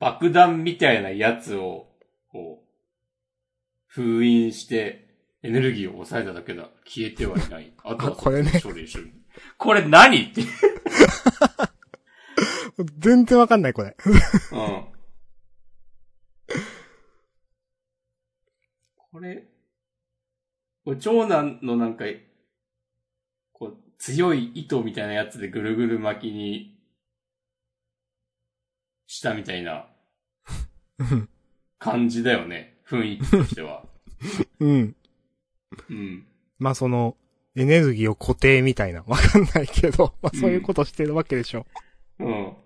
[0.00, 1.86] 爆弾みたいなやつを、
[2.28, 2.68] こう、
[3.86, 5.08] 封印して、
[5.44, 6.68] エネルギーを抑えただけだ。
[6.84, 7.72] 消えてはいない。
[7.84, 8.86] あとはこれね処理。
[9.58, 10.42] これ何って。
[12.98, 13.96] 全然わかんない、これ。
[14.52, 14.84] うん。
[18.96, 19.44] これ、
[20.84, 22.04] これ長男のなんか、
[23.52, 26.78] こう、強い糸みたいなやつでぐるぐる巻きに
[29.06, 29.86] したみたいな
[30.98, 31.28] う ん
[31.78, 32.78] 感じだよね。
[32.86, 33.84] 雰囲気としては。
[34.60, 34.96] うん。
[35.90, 36.26] うん。
[36.58, 37.16] まあその、
[37.54, 39.02] エネルギーを固定みたいな。
[39.06, 41.66] わかんないけど、まあそういうことしてるわけでしょ。
[42.18, 42.56] うん。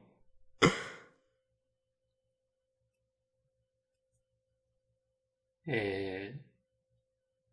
[5.69, 6.39] え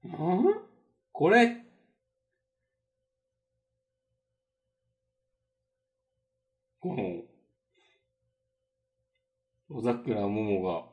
[0.05, 0.61] ー、ん
[1.11, 1.63] これ、
[6.79, 7.23] この、
[9.69, 10.85] 小桜桃が、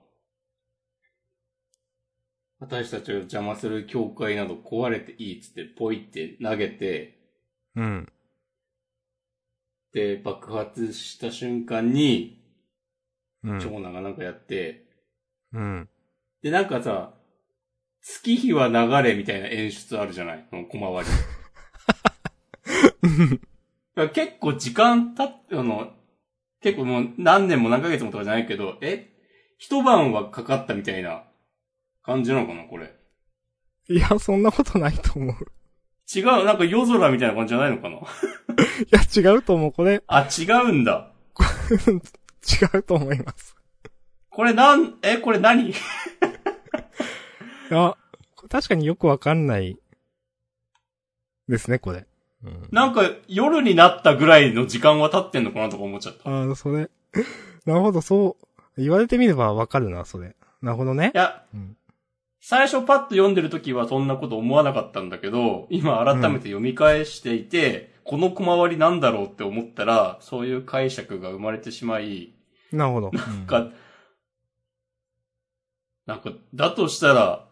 [2.61, 7.18] 私たちを邪魔する教会など壊れていいっつってポイって投げて、
[7.76, 8.12] うん。
[9.92, 12.42] で、爆発した瞬間に、
[13.42, 13.61] うん。
[13.61, 14.85] 長男がなんかやって、
[15.52, 15.88] うん。
[16.42, 17.12] で、なんかさ、
[18.03, 20.46] 月日は流れみたいな演出あるじゃない？
[20.50, 21.11] この小回り。
[24.14, 25.92] 結構時間経って、あの、
[26.62, 29.11] 結構もう何年も何ヶ月もとかじゃないけど、え？
[29.59, 31.24] 一晩はかかったみたいな
[32.03, 32.94] 感じなのかなこれ。
[33.90, 35.35] いや、そんなことないと思う。
[36.14, 37.96] 違う、なんか夜空みたいな感じじゃないのかな？
[37.98, 38.00] い
[38.90, 39.00] や、
[39.33, 39.72] 違うと思う。
[39.72, 41.12] これ、あ、違うんだ。
[42.72, 43.55] 違うと思います。
[44.31, 45.74] これなん、え、これ何？
[47.70, 47.96] いや、
[48.48, 49.78] 確かによくわかんない
[51.48, 52.06] ですね、これ。
[52.42, 56.30] うん、なんか夜になったぐらいの時間は経ってんのかなとか思っちゃった。
[56.30, 56.90] いああ、それ。
[57.66, 58.37] なるほど、そ
[58.76, 58.83] う。
[58.83, 60.35] 言われてみればわかるな、それ。
[60.62, 61.12] なるほどね。
[61.14, 61.76] や、うん
[62.42, 72.33] 最初パッと読んでる時はそんなこと思わなかったんだけど、今改めて読み返していて、この小回りなんだろうって思ったら、そういう解釈が生まれてしまい、
[72.72, 73.11] なるほど。
[73.12, 73.68] なんか、
[76.06, 77.46] なんか、だとしたら、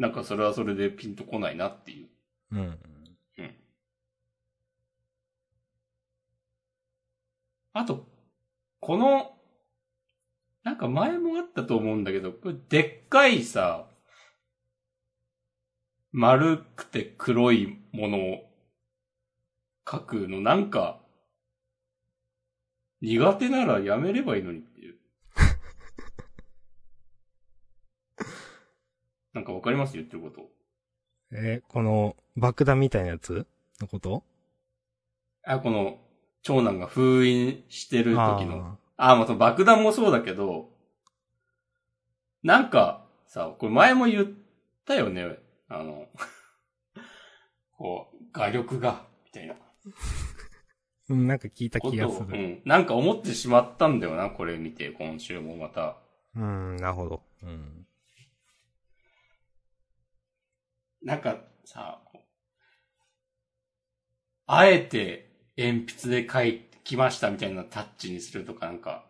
[0.00, 2.08] なんかそれはそれでピンとこないなっていう。
[2.52, 2.78] うん。
[3.36, 3.54] うん。
[7.74, 8.06] あと、
[8.80, 9.36] この、
[10.64, 13.90] なんか前もあったと思うんだけど、これでっかいさ、
[16.12, 18.50] 丸くて黒いものを
[19.86, 21.02] 書くのなんか、
[23.02, 24.96] 苦手ならやめればいいのにっていう。
[29.32, 29.94] なんかわかります？
[29.94, 30.48] 言ってること。
[31.32, 33.46] えーこの、爆弾みたいなやつ？
[33.80, 34.24] のこと？
[35.44, 35.98] あ、この、
[36.42, 38.78] 長男が封印してる時の。
[38.96, 40.70] ああ、まあ、その爆弾もそうだけど、
[42.42, 44.28] なんか、さ、これ前も言っ
[44.84, 45.38] たよね。
[45.68, 46.08] あの、
[47.76, 49.54] こう、画力が、みたいな。
[49.54, 49.58] ー
[51.10, 52.26] うん、なんか聞いた気がする。
[52.30, 52.62] うん。
[52.64, 55.96] なんか思ってしまったんだよな、これ見て、今週もまた。
[56.34, 57.22] うん、なるほど。
[57.42, 57.79] うん。
[61.02, 62.00] なんか、さ、
[64.46, 69.04] あえて鉛筆で書いてきましたみたいなタッチにするとか、なんか、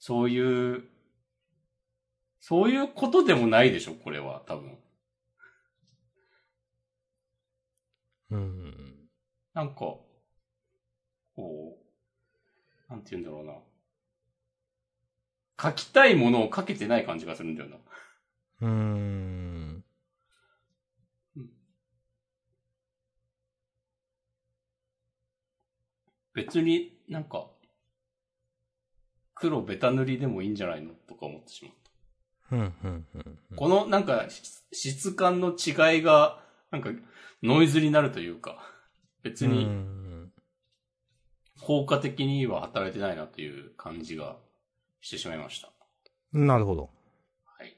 [0.00, 0.84] そういう、
[2.40, 4.76] そういうことでもないでしょ、これは、多分。
[8.30, 9.08] うん。
[9.54, 9.96] なんか、
[11.34, 11.78] こ
[12.88, 13.52] う、なんて言うんだろうな。
[15.60, 17.76] 書きたいものを書けてない感じがするんだよな。
[18.62, 19.47] うーん。
[26.38, 27.48] 別になんか、
[29.34, 31.74] 黒ベタ塗りでもいいんじゃないのとか思ってしまっ
[32.50, 32.56] た。
[32.56, 33.38] うん、うん、うん。
[33.56, 36.90] このなんか質質感の違いが、なんか
[37.42, 38.72] ノイズになるというか、
[39.24, 40.32] 別うにん
[41.60, 44.36] 効果的には働いてないなという感じが
[45.00, 45.72] してしまいました。
[46.32, 46.90] なるほど。
[47.44, 47.76] はい。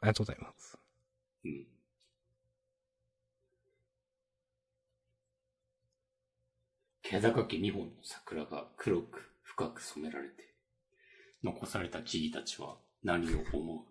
[0.00, 0.78] ありがとうございます。
[1.44, 1.66] うん。
[7.08, 10.54] 気高き二本の桜が黒く深く染められて、
[11.42, 13.86] 残された木々たちは何を思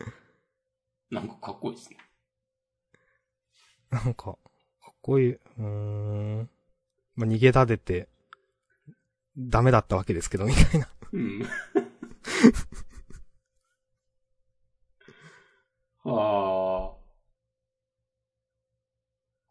[0.00, 0.04] う？
[1.14, 1.96] なんかかっこいいですね。
[3.90, 4.38] なんか、か
[4.92, 5.64] っこういう、うー
[6.42, 6.50] ん。
[7.16, 8.08] まあ、逃げ立てて、
[9.36, 10.88] ダメだったわけですけど、みたいな。
[11.12, 11.42] うん。
[16.04, 16.63] はあ。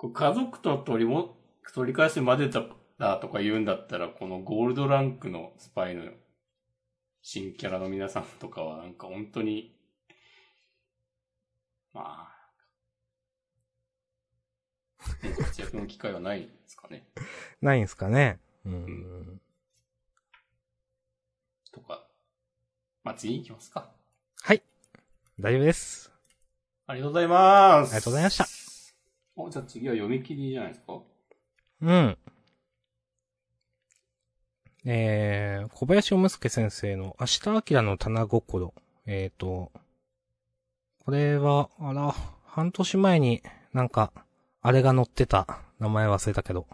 [0.09, 1.37] 家族と取りも、
[1.73, 6.03] 取り返しまでだとか言うんだったら、このゴールドランクのスパイの
[7.21, 9.75] 新キャラの皆さんとかはなんか本当に、
[11.93, 12.33] まあ、
[15.39, 17.07] 活躍の機会はないんですかね。
[17.61, 18.39] ないんすかね。
[18.65, 19.41] うん。
[21.71, 22.05] とか。
[23.03, 23.89] まあ次行きますか。
[24.41, 24.61] はい。
[25.39, 26.11] 大丈夫です。
[26.87, 27.91] ありがとうございます。
[27.91, 28.62] ありがとうございました。
[29.35, 31.01] お、じゃあ次は読み切りじゃないですか？
[31.81, 32.17] うん。
[34.85, 38.73] えー、小林おむすけ先生の明日明の棚心。
[39.05, 39.71] えーと、
[41.05, 42.13] これは、あら、
[42.45, 43.41] 半年前に
[43.73, 44.11] なんか、
[44.61, 45.59] あれが載ってた。
[45.79, 46.67] 名前忘れたけど。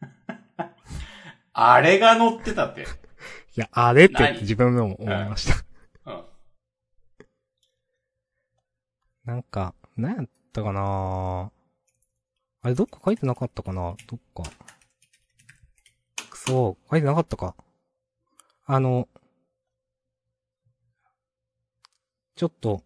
[1.52, 2.82] あれが載ってたって？
[3.54, 5.52] いや、あれって何自分でも思いまし
[6.04, 6.10] た。
[6.10, 6.24] うん。
[9.24, 11.50] なんか、何やったかな
[12.60, 14.42] あれどっか書いてなかったかなどっか。
[16.30, 17.56] くそ、書いてなかったか。
[18.66, 19.08] あの、
[22.36, 22.82] ちょっと、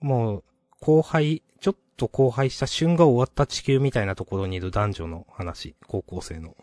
[0.00, 0.44] もう、
[0.80, 6.56] 後輩、ちょっと後輩した旬が終わった地球みたいなところにいる男女の話、高校生の。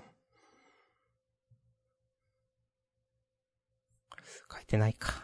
[4.52, 5.24] 書いてないか。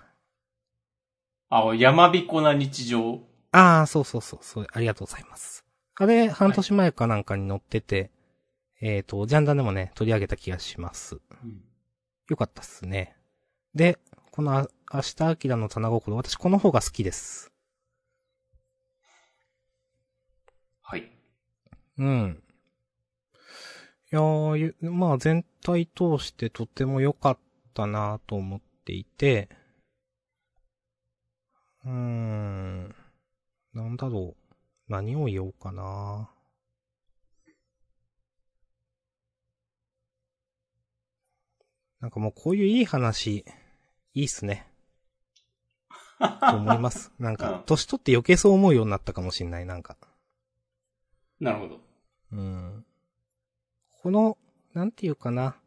[1.49, 3.28] あ、山彦な日常。
[3.51, 5.65] ああ、そうそうそう、そう、ありがとうございます。
[5.95, 8.11] あれ、半年前かなんかに載ってて、
[8.81, 11.15] えっ、と、ジャンダンでもね、取り上げた気がします。
[11.43, 11.63] うん。
[12.29, 13.15] よかったっすね。
[13.73, 13.97] で、
[14.31, 17.51] このあ明日明の棚心、私この方が好きです。
[20.81, 21.11] はい。
[21.97, 22.43] うん。
[24.11, 27.37] いやーゆ、まあ全体通してとても良かっ
[27.73, 29.49] たなと思っていて、
[31.85, 32.95] うーん、
[33.73, 34.51] なんだろう。
[34.87, 36.29] 何を言おうかな
[42.01, 43.45] なんかもうこういういい話、
[44.13, 44.67] いいっすね。
[46.19, 47.11] と思います。
[47.19, 49.97] なんうんか、年取って余計そう思うようになったかもしんない、なんか。
[51.39, 51.79] なるほど。
[52.31, 52.85] うん。
[54.01, 54.37] この、
[54.73, 55.57] なんていうかな。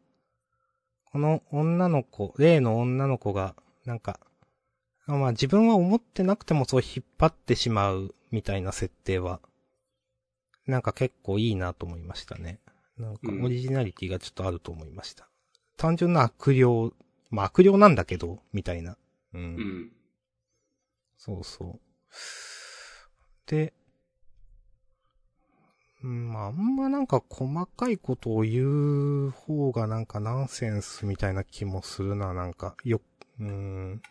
[1.05, 4.27] この女の子、例の女の子が、なんか、あ
[5.05, 9.39] まあ自分は思ってなくてもそう引っ張ってしまうみたいな設定は、
[10.65, 12.59] なんか結構いいなと思いましたね。
[12.97, 15.27] なんかうんオリジナリティがちょっとあると思いました。
[15.77, 16.65] 単純な悪霊、
[17.29, 18.97] まあ悪霊なんだけど、みたいな。
[19.33, 19.91] うんうん。
[21.17, 21.79] そうそう。
[23.47, 23.73] で、
[26.03, 32.99] うんまあ、あんまなんか細かいことを言う方がなんかナンセンスみたいな気もするな、なんか、よ、
[33.39, 34.01] うん。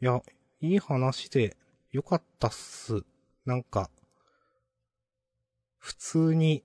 [0.00, 0.22] いや、
[0.60, 1.56] いい話で
[1.90, 3.02] よかったっす。
[3.44, 3.90] なんか、
[5.78, 6.62] 普通に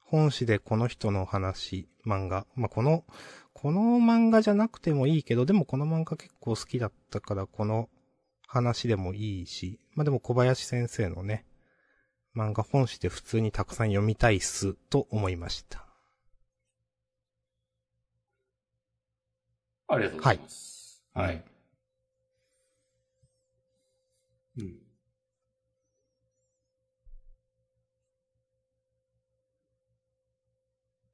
[0.00, 2.46] 本誌でこの人の話、漫画。
[2.56, 3.04] まあ、この、
[3.52, 7.88] この漫画じゃなくてもいいけど、でもこの漫画結構好きだったから、この
[8.48, 11.46] 話でもいいし、まあ、でも小林先生のね、
[12.34, 15.86] 漫画本誌で普通にたくさん読みたいっす、と思いました。
[19.86, 21.04] ありがとうございます。
[21.14, 21.51] はいはい。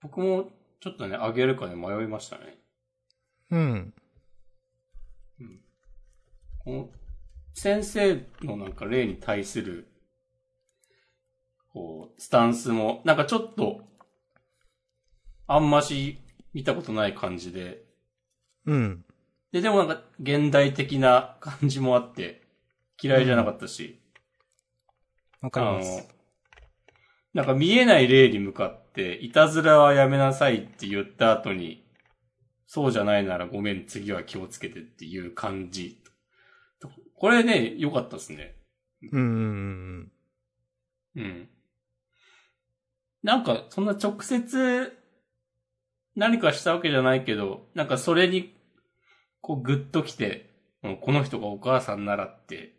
[0.00, 2.58] 僕もちょっとね、あげるかね迷いましたね。
[3.50, 3.94] うん。
[5.40, 5.60] うん。
[6.58, 6.88] この、
[7.54, 9.88] 先生のなんか例に対する、
[11.72, 13.80] こう、スタンスも、なんかちょっと、
[15.46, 16.18] あんまし
[16.52, 17.84] 見たことない感じで、
[18.66, 19.04] うん。
[19.50, 22.42] で、でもなんか現代的な感じもあって、
[23.02, 24.00] 嫌いじゃなかったし、
[25.40, 26.08] わかります。
[27.32, 28.87] なんか見えない霊に向かって、
[29.20, 31.84] いたずらはやめなさいって言った後に、
[32.66, 36.02] そうじゃないならごめん、次は気をつけてっていう感じ。
[37.16, 38.56] これね、良かったですね。
[39.12, 40.12] うん
[41.16, 41.48] うん。
[43.22, 44.96] なんか、そんな直接、
[46.14, 48.54] 何かしたわけじゃないけど、なんかそれに、
[49.40, 50.50] こうグッときて、
[50.82, 52.74] うんこの人がお母さんならって、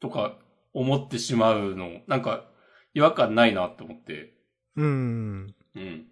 [0.00, 0.36] とか
[0.72, 2.48] 思ってしまうの、なんか
[2.94, 4.33] 違和感ないなって思って、
[4.76, 4.86] うん。
[4.86, 5.54] うん。
[5.74, 6.06] うん。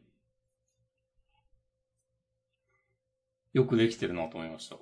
[3.55, 4.77] よくできてるなと思いました。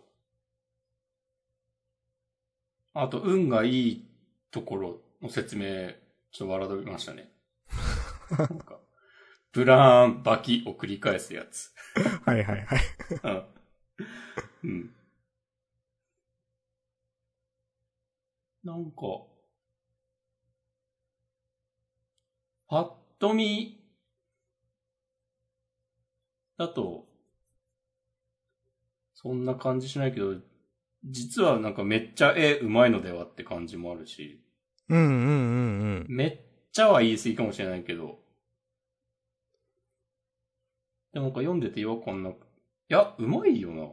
[2.95, 4.05] あと、運がいい
[4.51, 5.93] ところの説明、
[6.33, 7.31] ちょっと笑いましたね。
[8.39, 8.79] なんか、
[9.53, 11.73] ブラーン、バキを繰り返すやつ。
[12.25, 12.81] はいはいはい。
[13.23, 13.45] うん。
[14.63, 14.91] うん。
[18.65, 19.03] なんか、
[22.69, 23.79] パッと見、
[26.57, 27.07] だと、
[29.15, 30.37] そんな感じしないけど、
[31.05, 34.43] 実はなんかめっちゃ絵上手いのではって感じもあるし、
[34.89, 35.31] うんうんうんう
[36.05, 36.07] ん。
[36.09, 36.41] めっ
[36.73, 38.21] ちゃは言い過ぎかもしれないけど、
[41.13, 42.39] でもなんか読んでて違和感なく、い
[42.89, 43.87] や、上手いよな。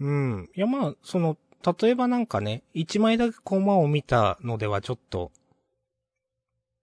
[0.00, 0.50] うん。
[0.54, 1.38] いやまあ、その、
[1.80, 5.32] 例えばなんかね、一枚だけコマを見たのではちょっと、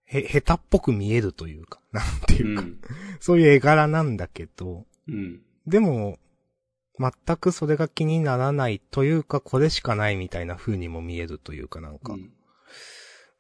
[0.07, 2.79] へ、下手っぽく見えるというか、 なんていうか、ん。
[3.19, 5.41] そういう絵柄なんだけど、うん。
[5.67, 6.19] でも、
[6.99, 12.33] 全くそれが気にならないというか、これしかないみたいな風にも見えるというかなんかう、ん。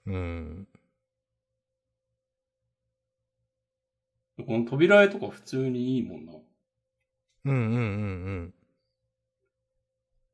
[0.05, 0.67] うん。
[4.37, 6.33] この扉絵とか普通にいいもんな。
[7.45, 7.79] うんうんうんう
[8.41, 8.53] ん。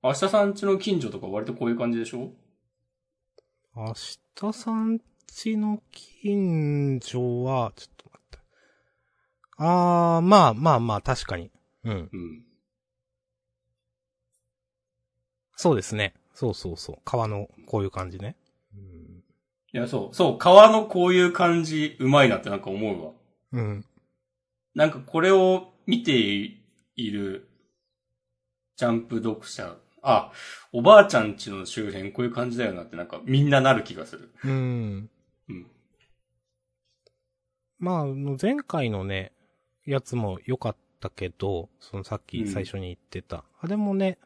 [0.04, 2.32] 明日さん家の近所とか割とこういう感じでしょ？
[3.76, 3.94] 明
[4.36, 5.00] 日さん
[5.34, 8.40] ちの近所は、ちょっと待って。
[9.58, 11.50] あー、まあまあまあ、確かに。
[11.84, 12.10] うん。
[12.14, 12.44] うん。
[15.56, 16.14] そうですね。
[16.34, 16.96] そうそうそう。
[17.04, 18.36] 川のこういう感じね。
[18.76, 19.24] うん。
[19.74, 23.12] いや、そう、そう、川のこういう感じ、うまいなってなんか思うわ。
[23.54, 23.86] うん。
[24.76, 26.62] なんかこれを見てい
[26.96, 27.50] る、
[28.76, 30.32] ジャンプ読者、あ、
[30.72, 34.32] おばあちゃん家の周辺こういう感じだよなってなんかみんななる気がする。
[34.44, 34.52] うん。
[34.52, 35.10] うん。
[37.84, 39.34] まあ、あの前回のね、
[39.86, 43.44] やつも良かったけど、そのさっき最初に言ってた。
[43.60, 44.20] あれもね、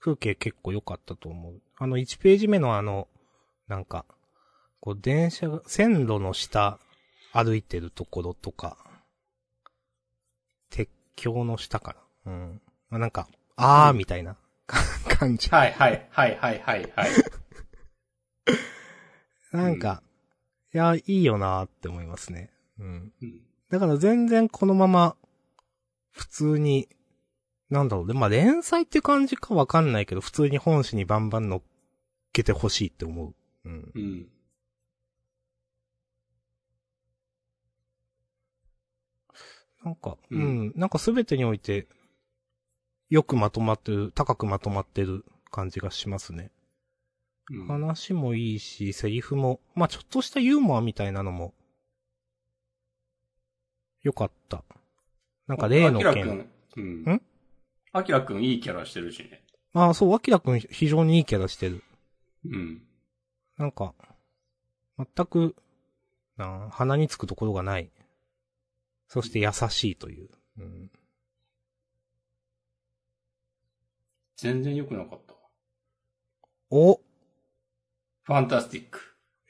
[0.00, 1.62] 風景結構良かったと思う。
[1.78, 3.06] あの1ページ目のあの、
[3.68, 4.06] なんか、
[4.80, 6.80] こう電車が、線路の下
[7.32, 8.76] 歩いてるところとか、
[10.70, 11.94] 鉄橋の下か
[12.24, 12.32] な。
[12.32, 12.60] うん。
[12.90, 14.36] まあ、なんか、あーみたいな
[15.08, 15.48] 感じ。
[15.50, 17.10] はいはいはいはいはいはい。
[19.52, 20.02] なんか、
[20.74, 22.50] いや、いいよなーって思いますね。
[22.78, 23.12] うん。
[23.22, 25.16] うんだから全然このまま、
[26.12, 26.88] 普通に、
[27.68, 28.14] なんだろうね。
[28.14, 31.62] まあ、連載って感じかわかんないけど、普通に本誌にバンバン乗っ
[32.32, 33.34] けてほしいって思う。
[33.64, 33.92] うん。
[33.92, 34.28] うん。
[39.84, 41.88] なんか、ううんん、なんかすべてにおいて、
[43.08, 46.52] よくまとまってる、高くまとまってる感じがしますね。
[47.50, 51.54] うん話もいいし、セリフも、まあ、ちょっとしたユーモアみたいなのも、
[54.06, 54.62] よかった。
[55.48, 56.48] なんか例の件。
[56.76, 57.02] うん。
[57.02, 57.22] ん？
[57.92, 59.44] アキラくんいいキャラしてるしね。
[59.72, 61.82] ああ、そう、アキラくん非常にいいキャラしてる。
[62.44, 62.82] うん。
[63.58, 63.94] なんか、
[64.96, 65.56] 全く、
[66.36, 67.90] なあ鼻につくところがない。
[69.08, 70.28] そして優しいという。
[70.58, 70.90] うん、
[74.36, 75.34] 全然良くなかった。
[76.70, 77.00] お
[78.22, 79.00] ファンタスティック。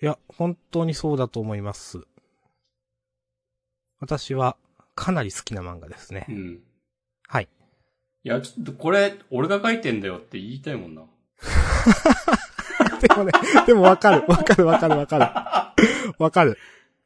[0.00, 2.06] いや、本当にそうだと思います。
[4.00, 4.56] 私は、
[4.94, 6.32] かなり好きな漫画ですねう。
[6.32, 6.60] ん。
[7.28, 7.48] はい。
[8.24, 11.02] いや、ちょっとこれ、俺が書いてんだよって言いたいもんな。
[13.00, 13.32] でもね、
[13.66, 16.14] でもわかる、わかる、わかる、わかる。
[16.18, 16.58] わかる。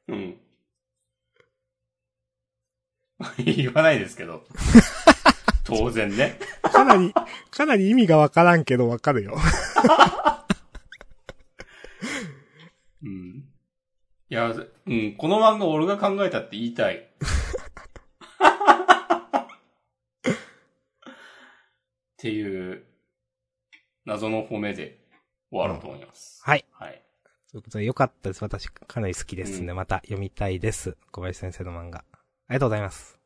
[0.08, 0.36] うん。
[3.44, 4.44] 言わないですけど。
[5.64, 6.38] 当然ね。
[6.62, 7.12] かなり、
[7.50, 9.36] かなり意味がわからんけどわかるよ。
[13.02, 13.39] うん。
[14.32, 16.98] いや、うん、この漫画俺が考えたって言いたい。
[16.98, 17.02] っ
[22.16, 22.84] ていう、
[24.04, 25.00] 謎の褒めで
[25.50, 26.40] 終わろうと思います。
[26.44, 26.64] はい。
[26.70, 27.02] はい。
[27.50, 28.44] ということで、よかったです。
[28.44, 29.72] 私、かなり好きですね。
[29.72, 30.96] うまた読みたいです。
[31.10, 31.98] 小林先生の漫画。
[31.98, 32.04] あ
[32.50, 33.18] りがとうございます。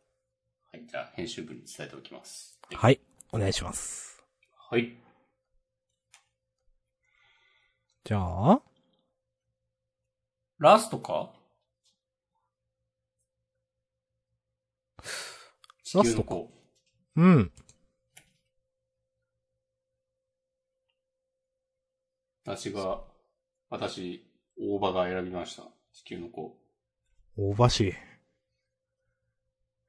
[0.73, 0.87] はい。
[0.87, 2.59] じゃあ、編集部に伝えておきます。
[2.73, 2.99] はい。
[3.31, 4.25] お願いします。
[4.71, 4.97] はい。
[8.05, 8.63] じゃあ、
[10.59, 11.33] ラストか？
[15.95, 16.35] ラストか
[17.17, 17.53] うん。
[22.45, 23.01] 私が、
[23.71, 24.27] 私、
[24.61, 25.63] 大場が選びました。
[25.93, 26.57] 地球の子。
[27.37, 27.93] 大橋。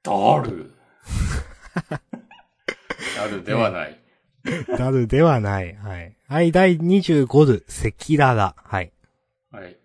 [0.03, 0.73] ダル
[3.17, 3.99] ダルではない。
[4.77, 5.75] ダルではない。
[5.75, 6.15] はい。
[6.27, 8.55] はい、第25ル、赤裸々。
[8.57, 8.91] はい。
[9.51, 9.77] はい。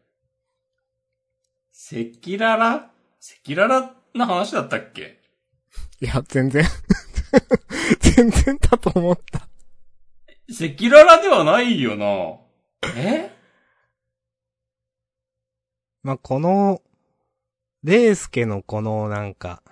[1.92, 2.74] 赤裸々？
[2.76, 5.20] 赤裸々な話だったっけ？
[6.00, 6.64] いや、全然、
[8.00, 9.38] 全然だと思った。
[10.48, 12.06] 赤裸々ではないよな。
[12.96, 13.36] え？
[16.02, 16.80] まあ、この、
[17.82, 19.62] レースケのこのなんか、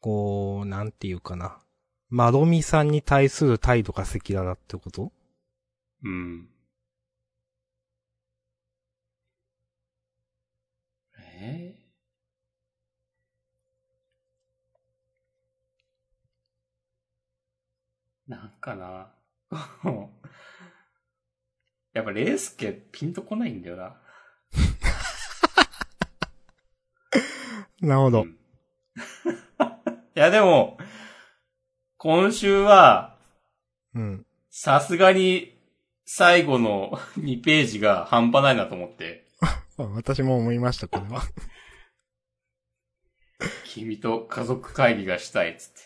[0.00, 1.58] こう、なんていうかな。
[2.10, 5.10] まどみさんに対する態度が赤裸々ってこと？
[6.04, 6.48] うん。
[18.26, 19.12] なんかな。
[21.92, 24.00] やっぱレースケピンとこないんだよな。
[27.80, 28.22] なるほど。
[28.22, 28.38] うん
[30.16, 30.78] いやでも、
[31.96, 33.18] 今週は、
[33.94, 34.26] うん。
[34.48, 35.58] さすがに
[36.04, 39.26] 最後の 2ページが半端ないなと思って、
[39.76, 41.22] あ私も思いました、これは。
[43.64, 45.80] 君と家族会議がしたいっつって。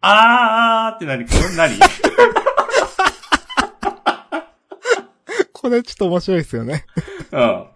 [0.00, 1.78] あーって何これ何？
[5.52, 6.84] これちょっと面白いですよね。
[7.32, 7.66] うん。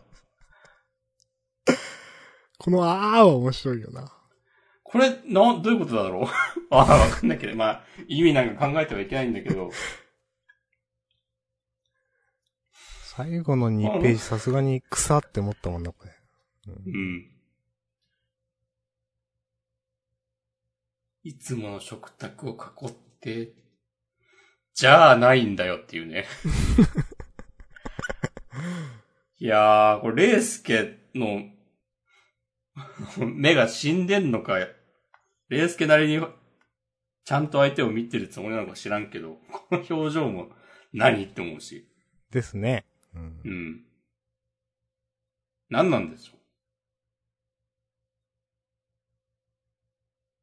[2.58, 4.12] このあーは面白いよな。
[4.82, 6.24] これ、な、どういうことだろう？
[6.70, 9.70] ああ、わかんないけど、まあ、意味なんか考えてはいけないんだけど、
[13.16, 16.12] 最後の2ページさすがに草って思ったもんな、これ。
[16.86, 17.30] うん。
[21.28, 23.52] いつもの食卓を囲って、
[24.72, 26.24] じゃあないんだよっていうね。
[29.36, 31.50] いやー、これ、レースケの、
[33.26, 36.26] 目が死んでんのか、レースケなりに、
[37.26, 40.50] ちゃんと相手を見てるつもりなのか知らんけど、この表情も
[40.94, 41.86] 何って思うし。
[42.30, 42.86] ですね。
[43.14, 43.50] うんう。
[43.50, 43.84] ん。
[45.68, 46.32] 何なんでしょ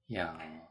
[0.09, 0.13] う。
[0.13, 0.64] いやー。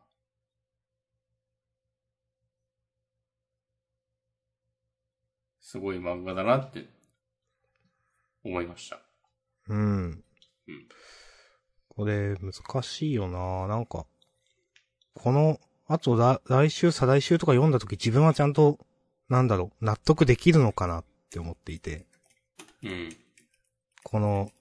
[5.75, 6.87] すごい漫画だなって
[8.45, 9.01] 思いました。
[9.68, 10.22] うん
[10.68, 10.89] うん。
[11.89, 14.07] これ、難しいよななんか、
[15.14, 15.59] この、
[15.89, 18.79] あとら、来週、再来週とか読んだ時自分はちゃんと、
[19.29, 22.07] なんだろう、納得できるのかなって思っていて、
[22.85, 23.16] うん。
[24.05, 24.53] この、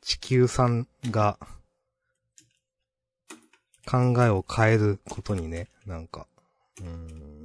[0.00, 1.38] 地球さんが、
[3.86, 6.26] 考えを変えることにね、なんか、
[6.80, 7.41] うーん、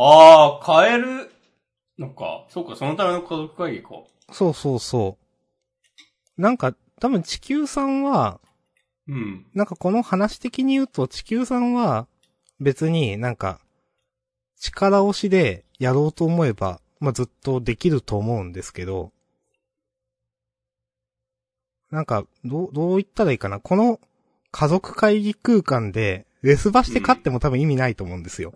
[0.00, 1.30] あー、変える
[1.98, 2.46] のか。
[2.50, 3.90] そうか、そのための家族会議か。
[4.32, 5.18] そうそうそ
[6.38, 6.40] う。
[6.40, 8.40] なんか、多分地球さんは、
[9.08, 9.46] うん。
[9.54, 12.06] なんかこの話的に言うと地球さんは
[12.60, 13.58] 別になんか
[14.60, 19.12] 力押しでやろうと思えば、まあ、ずっとできると思うんですけど、
[21.90, 23.60] なんか、どう、どう言ったらいいかな。
[23.60, 23.98] この
[24.50, 28.52] 家族会議空間でレスバして勝っても多分意味ないと思うんですよ。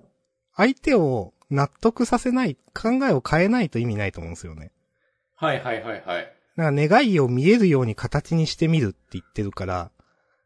[0.56, 4.72] 相手を納得させない、考えを変えないと意味ないと思うんですよね。
[5.34, 6.36] はいはいはいはい。
[6.56, 9.90] なんか願いを見えるように形にしてみるって言ってるから、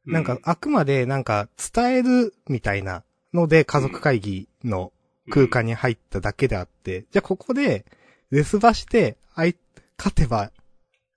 [0.06, 3.02] うなんか、あくまでなんか伝えるみたいな
[3.34, 4.92] ので家族会議の
[5.30, 7.84] 空間に入っただけであって、じゃあここで
[8.30, 9.56] レスバして、あい、
[9.98, 10.50] 勝てば、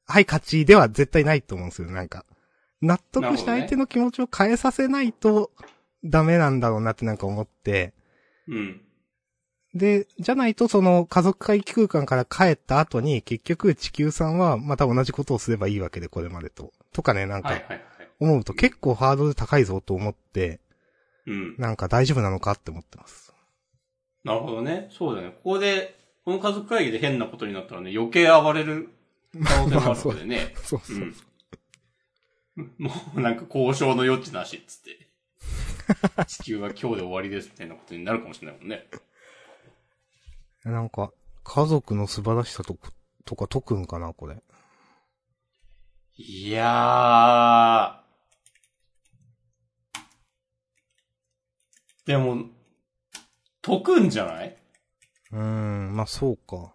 [0.05, 2.25] はい勝ちでは絶対ないと思うんですよ、なんか。
[2.81, 5.51] 納得して相手の気持ちを変えさせないと
[6.03, 7.93] ダメなんだろうなってなんか思って、
[8.49, 8.81] うん。
[9.73, 16.73] で、じゃないとその家族会議空間から帰った後に結局地球さんはまた同じことをすればいいわけで、これまでと。
[16.91, 17.61] とかね、なんか。
[18.19, 20.59] 思うと結構ハードル高いぞと思って、
[21.25, 21.55] うん。
[21.57, 23.33] なんか大丈夫なのかって思ってます。
[24.23, 24.89] なるほどね。
[24.91, 25.29] そうだね。
[25.43, 28.89] ここで、この家族会議で変なことになったらね、余計暴れる
[29.43, 30.53] 可能性もあるわけでね。
[30.63, 30.95] そうそう。
[32.57, 32.73] うん。
[32.77, 35.08] もうなんか交渉の余地なしっつって。
[36.27, 38.87] 地球は今日で終わりですみたいなことになるかもしれないもんね。
[40.63, 41.11] なんか、
[41.43, 42.89] 家族の素晴らしさとこ、
[43.25, 44.41] とか解くんかな、これ。
[46.15, 52.07] いやー。
[52.07, 52.45] でも、
[53.61, 54.57] 解くんじゃない？
[55.31, 56.73] うーん、まあそうか。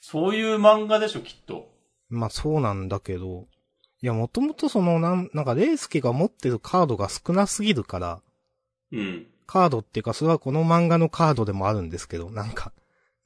[0.00, 1.70] そういう漫画でしょ、きっと。
[2.08, 3.48] まあそうなんだけど。
[4.06, 8.22] いや、もともとその、なん、なんか、レイスケが持ってるカードが少なすぎるから、
[8.92, 9.26] うん。
[9.48, 12.72] カードっていうか、それはこの漫画のカードでもあるんですけど、なんか、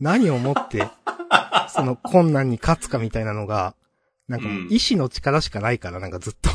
[0.00, 0.88] 何をもって、
[1.68, 3.74] その困難に勝つかみたいなのが、
[4.26, 6.48] なんか意志の力しかないから、なんかずっと。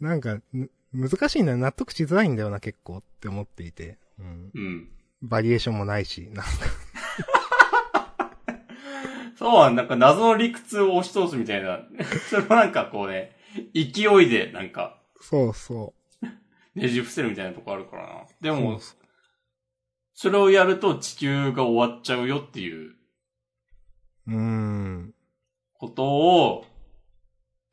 [0.00, 1.58] なんか、ぬ難しいんだよ。
[1.58, 3.98] 納得しづらいんだよな、結構って思っていて。
[4.18, 4.50] うん。
[4.54, 4.62] うん。
[4.64, 4.88] うん。
[5.20, 6.50] バリエーションもないし、なんか、
[9.42, 11.80] そうはなんか謎の理屈を押し通すみたいな。
[12.30, 13.34] それもなんかこうね、
[13.74, 15.94] 勢いでなんかそうそ
[16.74, 18.24] ねじ伏せるみたいなとこあるからな。
[18.40, 18.52] でう。
[18.52, 18.80] も、
[20.14, 22.96] それをやると地球が終わっちゃうよっていう
[24.26, 25.14] うーん。
[25.74, 26.64] ことを、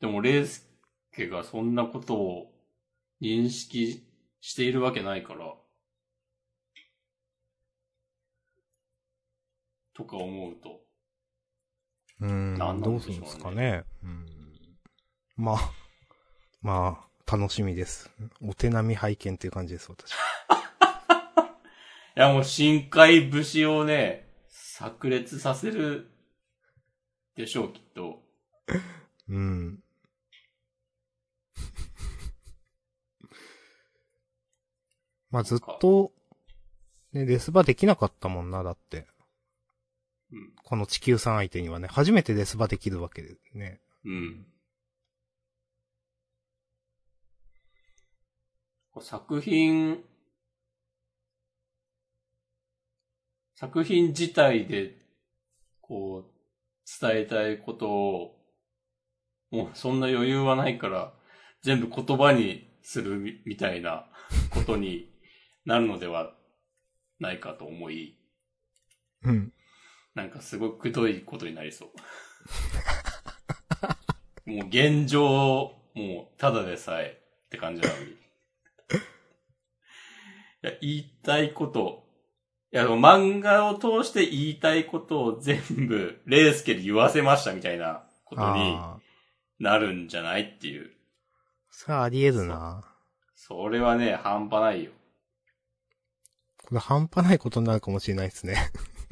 [0.00, 0.68] でも、レイス
[1.12, 2.52] ケがそんなことを
[3.22, 4.04] 認識
[4.40, 5.54] しているわけないから、
[9.94, 10.80] とか思うと、
[12.20, 12.54] うーん。
[12.54, 13.84] なんなどうするんんでしょうねですかね。
[14.04, 14.26] うん。
[15.36, 15.72] まあ、
[16.62, 18.10] まあ、楽しみです。
[18.42, 20.12] お手並み拝見っていう感じです、私。
[20.12, 20.16] い
[22.16, 26.10] やもう深海節をね、炸裂させる
[27.36, 28.22] でしょう、きっと。
[29.28, 29.80] うん。
[35.30, 36.12] まあずっと、
[37.12, 39.06] ね、レスバできなかったもんな、だって。
[40.32, 40.52] うん。
[40.62, 43.80] この地球さん相手にはね、初めてレスバできるわけでね。
[44.04, 44.46] うん。
[49.00, 50.02] 作品、
[53.54, 54.96] 作品自体で、
[55.80, 56.40] こう、
[57.00, 58.36] 伝えたいことを、
[59.50, 61.12] もうそんな余裕はないから、
[61.62, 64.06] 全部言葉にするみみたいな
[64.50, 65.10] ことに
[65.64, 66.34] なるのでは
[67.18, 68.16] ないかと思い、
[69.22, 69.52] うん。
[70.14, 71.90] なんかすごくくどいことになりそう。
[74.50, 78.10] もう現状、もうただでさえって感じなのに。
[78.10, 78.16] い
[80.62, 82.06] や、言いたいこと、
[82.72, 88.76] いや、でも漫画を通して言いたいことを全部、レースケで言わせましたみたいなことに。
[89.60, 90.90] なるんじゃないっていう。
[91.70, 92.82] それはあり得るな。
[93.34, 94.90] それはね、半端ないよ。
[96.64, 98.56] これ半端ないことになるかもしれないですね。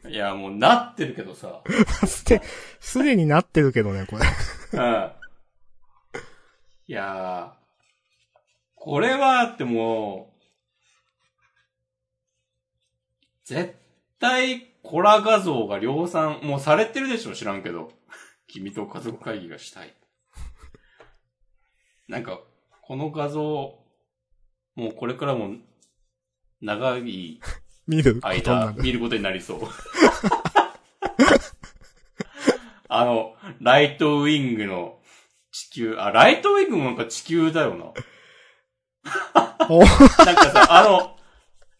[0.09, 1.62] いや、もうなってるけどさ。
[2.06, 2.42] すで、
[2.80, 4.24] すでになってるけどね、これ。
[4.72, 5.12] うん。
[6.86, 7.59] いやー、
[8.74, 10.38] これはってもう、
[13.44, 13.76] 絶
[14.18, 17.92] 対コラ画像が量産、もうされてるでしょ知らんけど。
[18.48, 19.94] 君と家族会議がしたい。
[22.09, 22.40] なんか、
[22.82, 23.42] この画像、
[24.74, 25.56] もうこれからも
[26.62, 27.40] 長い
[27.89, 29.61] 見ることにな見ることになりそう。
[32.91, 34.99] あの、ライトウィングの
[35.53, 37.86] 地球、あ、ライトウィングもなんか地球だよな。
[39.68, 39.80] お。
[39.80, 39.89] なん
[40.36, 41.16] かさ、あの、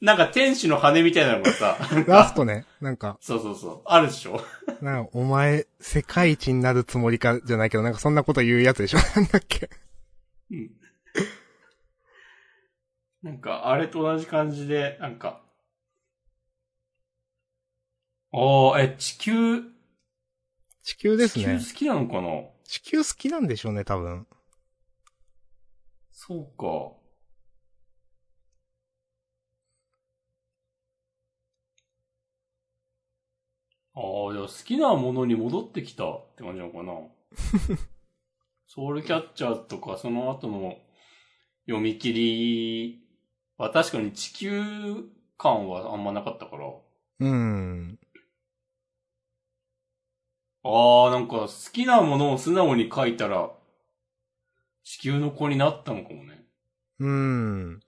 [0.01, 4.41] なんか天使の羽みたいなのがさ、ラストね、なんか、そうそうそう、あるでしょ？
[4.81, 8.99] なんか、お前、世界一になるつもりか、じゃないけど、なんかそんなこと言うやつでしょ？
[9.17, 9.69] なんだっけ？
[10.51, 10.71] うん。
[13.23, 15.41] なんか、あれと同じ感じで、なんか、
[18.41, 19.65] おー、え、地球、
[20.85, 21.59] 地球です地球ね。
[21.59, 22.29] 好きなのかな？
[22.63, 24.29] 地球好きなんでしょうね、多分。
[26.13, 26.93] そうか。
[33.97, 36.93] ああ、じゃあ好きなものに戻ってきたって感じなのかな？
[38.69, 40.77] ソウルキャッチャーとかその後の
[41.67, 43.03] 読み切り
[43.57, 44.63] は確かに地球
[45.37, 46.73] 感はあんまなかったから。
[47.19, 47.98] うん。
[50.63, 53.51] ああ、なんか好きなものを素直に書いたら
[54.85, 56.45] 地球の子になったのかもね。
[56.99, 57.81] うん。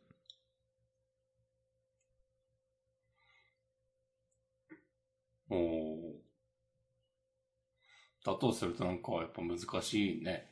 [5.48, 6.20] おー
[8.24, 10.50] だとするとなんかやっぱ難しいね。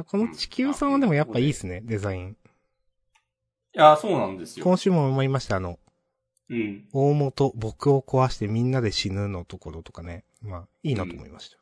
[0.05, 2.31] この地球さんはでもやっぱいいっすね、デザイン。
[2.31, 4.65] いや、そうなんですよ。
[4.65, 5.79] 今週も思いました、あの、
[6.49, 6.89] うん。
[6.93, 10.25] 大元、僕を壊してみんなで死ぬのところとかね。
[10.43, 11.59] まあ、いいなと思いました。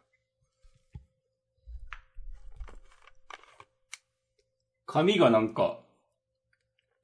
[4.86, 5.80] 髪がなんか、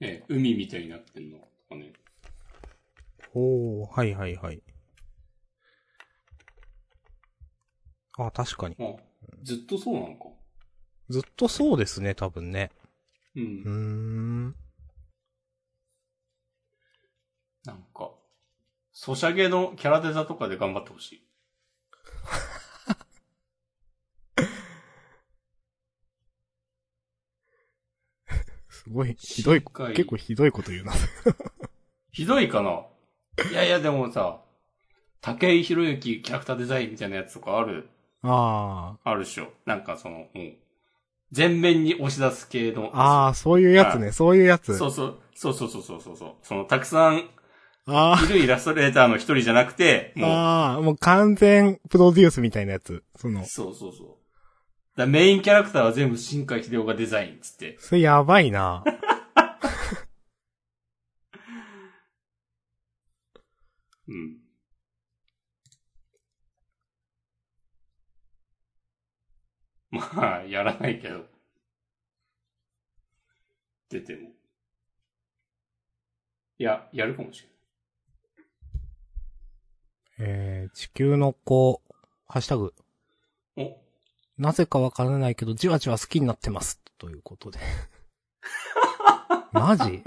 [0.01, 1.93] ね、海みたいになってんのとかね。
[3.35, 4.62] おー、はいはいはい。
[8.18, 8.76] あ、確かに。
[8.81, 8.97] あ、
[9.43, 10.39] ずっとそうなのか。
[11.11, 12.70] ずっとそうですね、多分ね。
[13.34, 13.40] う。
[13.40, 14.54] うんーん。
[17.64, 18.12] なんか、
[18.92, 21.26] ソシャゲのキャラデザとかで頑張ってほしい。
[28.68, 30.92] すごい、ひどい、結構ひどいこと言うな。
[32.12, 32.86] ひどいかな？
[33.50, 34.44] いやいや、でもさ、
[35.20, 37.88] 竹井宏之キャラクターデザインみたいなやつとかある、
[38.22, 39.52] ああるでしょ。
[39.66, 40.56] なんかその、もう、
[41.33, 42.91] 全面に押し出す系の。
[42.95, 43.26] あ。
[43.26, 44.76] ああ、そういうやつね、そういうやつ。
[44.76, 46.35] そうそう、そうそうそうそうそうそう。
[46.43, 47.28] その、たくさん
[47.87, 53.03] あいるイラストレーターの一人じゃなくて、あ、もう、ああ、もう完全プロデュースみたいなやつ。
[53.16, 54.18] その、そうそうそ
[54.97, 57.76] だメインキャラクターは全部新海秀夫がデザインっつって。
[57.78, 58.85] それやばいな。
[64.09, 64.39] うん。
[69.91, 71.24] まあ、やらないけど。
[73.88, 74.28] 出ても。
[76.59, 77.49] いや、やるかもしれ
[80.22, 81.80] えー、地球の子、
[82.28, 82.74] ハッシュタグ、
[83.57, 83.66] ない。
[83.66, 86.80] お、なぜかわからないけど、じわじわ好きになってます。
[86.99, 87.59] ということで。
[89.53, 90.03] マジ？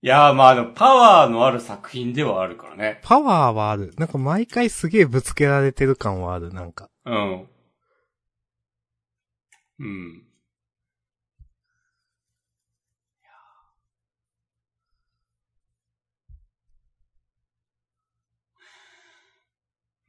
[0.00, 3.00] いやー、まあでも、パワーのある作品ではあるからね。
[3.02, 3.92] パワーはある。
[3.98, 6.88] なんか毎回すげえぶつけられてる感はある、なんか。
[7.04, 7.48] うん。
[9.80, 10.24] うん。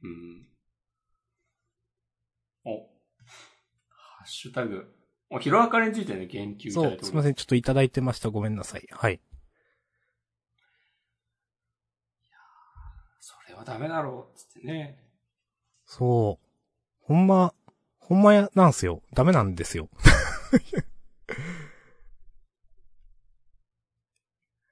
[0.02, 0.46] うん。
[2.64, 2.88] お。
[3.88, 4.94] ハッシュタグ。
[5.30, 8.30] お、ヒロアカについてね、言及いたそう、だいてすいません、ちょっといただいてました。
[8.30, 8.86] ごめんなさい。
[8.92, 9.20] はい。
[13.20, 14.98] それはダメだろう、つってね。
[15.84, 16.46] そう。
[17.02, 17.52] ほんま、
[17.98, 19.02] ほんまや、なんすよ。
[19.12, 19.88] ダメなんですよ。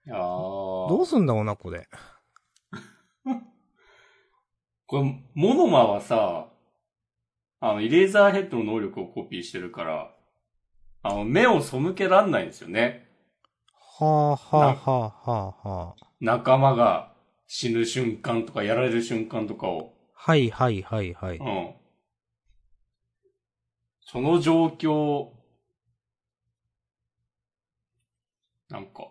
[0.07, 0.19] いやー
[0.89, 1.87] どうすんだろうな、これ。
[4.87, 6.49] これ、モノマはさ、
[7.61, 10.17] あの、イレーザーヘッドの能力をコピーしてるから、
[11.03, 13.07] あの、目を背けらんないんですよね。
[13.75, 16.07] はあ、はあ、はあ、はあ、はあ。
[16.21, 17.08] 仲間が
[17.49, 19.95] 死ぬ瞬間とか、やられる瞬間とかを。
[20.15, 21.39] はい、はい、はい、はい。
[21.39, 21.75] うん。
[24.03, 25.31] その状況、
[28.69, 29.11] なんか、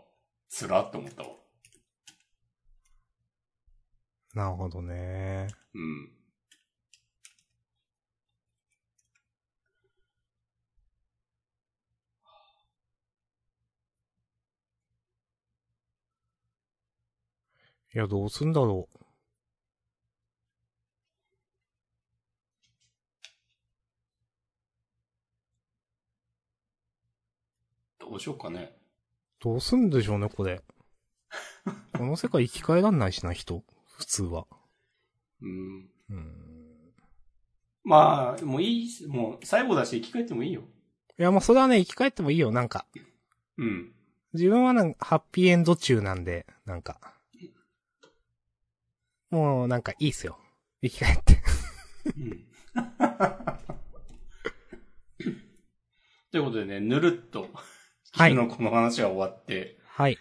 [0.49, 1.29] つらって思ったわ。
[4.35, 5.47] なるほどね。
[5.73, 6.16] うん。
[17.97, 18.99] いや、どうすんだろう。
[27.99, 28.77] どうしようかね。
[29.39, 30.61] どうすんでしょうね、これ。
[31.97, 33.63] この世界生き返らんないしな、人。
[33.95, 34.45] 普通は。
[35.41, 35.89] うん。
[36.11, 36.93] うん。
[37.83, 40.61] まあ、もういいっす、もう最後だし生き返ってもいいよ。
[41.17, 42.85] いや、まあ、それはね、生き返ってもいいよ、なんか。
[43.57, 43.91] うん。
[44.33, 47.16] 自分はなんか、ハッピーエンド中なんで、なんか。
[49.29, 50.39] もう、なんか、いいっすよ。
[50.81, 51.41] 生き返って。
[52.17, 52.47] うん。
[56.31, 57.47] ということでね、ぬるっと、は
[58.29, 60.17] い昨日この話は終わって、はい。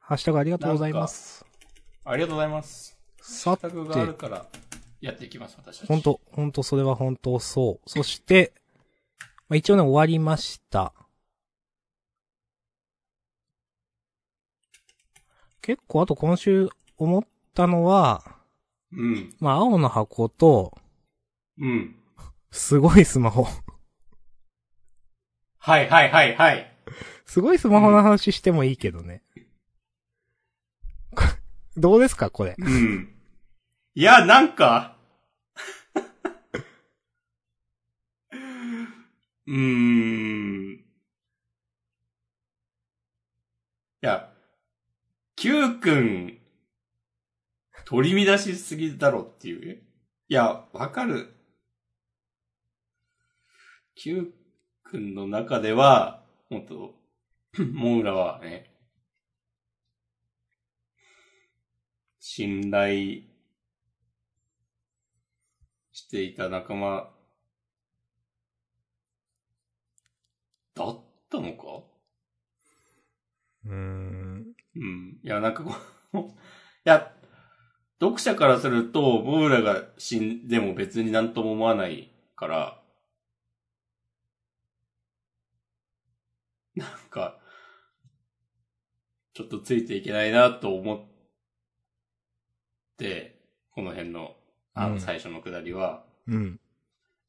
[0.00, 1.44] ハッシュタグありがとうございます。
[2.04, 2.98] ありがとうございます。
[3.20, 4.46] さタグがあるて、から、
[5.00, 5.88] やっていきます、私たち。
[5.88, 7.90] ほんと、ほんと、それは本当そう。
[7.90, 8.52] そして、
[9.48, 10.92] まあ、一応ね、終わりました。
[15.62, 17.24] 結構、あと今週思っ
[17.54, 18.22] たのは、
[18.92, 19.34] うん。
[19.40, 20.76] まあ、青の箱と、
[21.58, 21.96] うん。
[22.50, 23.46] すごいスマホ。
[25.58, 26.70] はいはいはいはい。
[27.26, 29.22] すごいスマホの話してもいいけどね。
[31.14, 31.24] こ
[31.76, 32.54] どうですか、これ？
[32.58, 33.14] うん。
[33.94, 34.96] いや、なんか、
[39.46, 40.72] うーん。
[40.74, 40.84] い
[44.00, 44.30] や、
[45.36, 46.33] Q くん、
[47.84, 49.82] 取り乱しすぎだろっていう。
[50.28, 51.34] いや、わかる。
[53.96, 54.32] Q
[54.84, 56.94] くんの中では、もっと、
[57.72, 58.70] モウラはね、
[62.18, 63.22] 信頼
[65.92, 67.10] していた仲間
[70.76, 71.82] だったのか？
[73.64, 74.44] うーん。
[74.76, 75.20] うん。
[75.22, 75.74] いや、なんかこ
[76.14, 76.22] う、 い
[76.84, 77.13] や、
[78.00, 82.80] 読者からすると、モウラが死んでも別になんとも思わないから、
[86.76, 87.38] なんか、
[89.32, 91.00] ちょっとついていけないなと思っ
[92.98, 93.40] て、
[93.70, 94.36] この辺の、
[94.74, 96.60] あうんの、最初のくだりは、うん。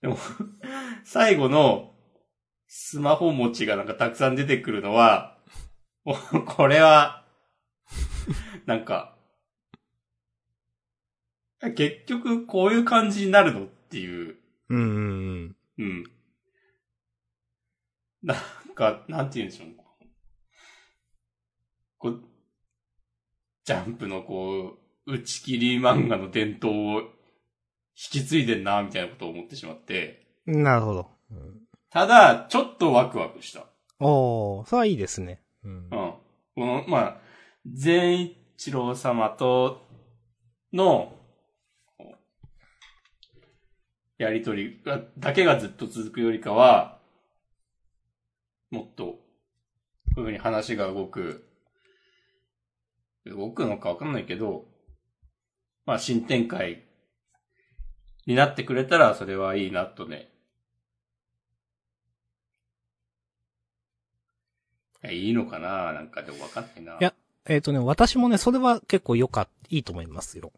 [0.01, 0.17] でも、
[1.03, 1.93] 最後の、
[2.67, 5.37] スマホ持ちがなんかたくさん出てくるのは、
[6.47, 7.25] これは、
[8.65, 9.14] なんか、
[11.75, 14.37] 結局こういう感じになるのっていう、
[14.69, 15.83] うんうんうん。
[15.83, 16.03] うん。
[18.23, 18.37] なん
[18.73, 19.75] か、なんて言うんでしょうね。
[21.97, 22.23] こう、
[23.63, 27.07] ジャンプのこう、打ち切り漫画の伝統を引
[28.21, 30.25] き継いでんな、みたいなことを思ってしまって。
[30.45, 31.09] なるほど。
[31.31, 33.67] うんただ、ちょっとワクワクした。
[34.01, 35.41] おー、それはいいですね。
[35.63, 35.89] うんうん。
[35.89, 36.19] こ
[36.57, 37.17] の、まあ、
[37.65, 38.21] 善
[38.57, 39.81] 一郎様と
[40.73, 41.15] の、
[41.97, 42.15] こう
[44.17, 46.99] やりとりが、だけがずっと続くよりかは、
[48.71, 49.19] もっと、こ
[50.17, 51.47] ういうふうに話が動く、
[53.25, 54.65] 動くのかわかんないけど、
[55.85, 56.83] まあ、新展開
[58.25, 60.29] になってくれたら、それはいいなとね。
[65.03, 66.93] いやいいのかななんかでもわかんないな。
[66.93, 67.13] いや
[67.47, 70.51] えっ、とね、私もね、それは結構良かっいいと思いますよ。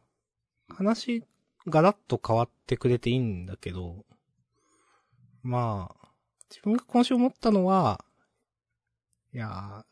[0.70, 1.24] 話、
[1.68, 4.06] ガラッと変わってくれていいんだけど、
[5.44, 6.08] まあ、
[6.50, 8.04] 自分が今週思ったのは、
[9.34, 9.86] いや、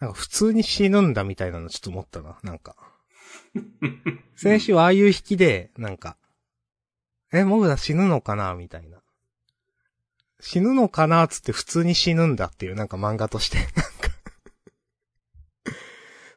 [0.00, 2.76] なんか普通に死ぬんだみたいなのちょっと思ったな、なんか。
[4.36, 6.16] 先週はああいう引きで、なんか、
[7.32, 8.98] え、モグラ死ぬのかなみたいな。
[10.40, 13.82] 死ぬのかなつって普通に死ぬんだっていう、なんか漫画として、 なんか。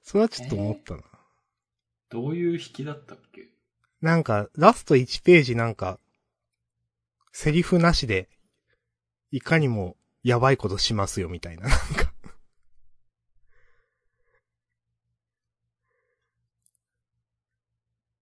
[0.03, 1.01] それはちょっと思ったな。
[2.09, 3.17] どういう引きだったっ
[4.05, 5.99] なんか、ラスト1ページなんか、
[7.31, 8.29] セリフなしで、
[9.31, 12.13] いかにもやばいことしますよみたいな、なんか。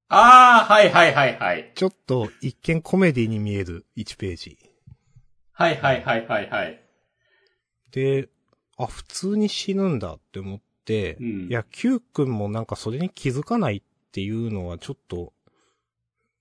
[0.07, 1.73] ああ、はいはいはいはい。
[1.75, 4.57] ちょっと一見コメディに見える1ページ。
[5.51, 6.81] はいはいはいはいはい。
[7.91, 8.29] で、
[8.77, 13.81] あ、普通に死ぬんだって思って、うんいや、Q 君もなんかそれに気づかないっ
[14.13, 15.33] ていうのはちょっと、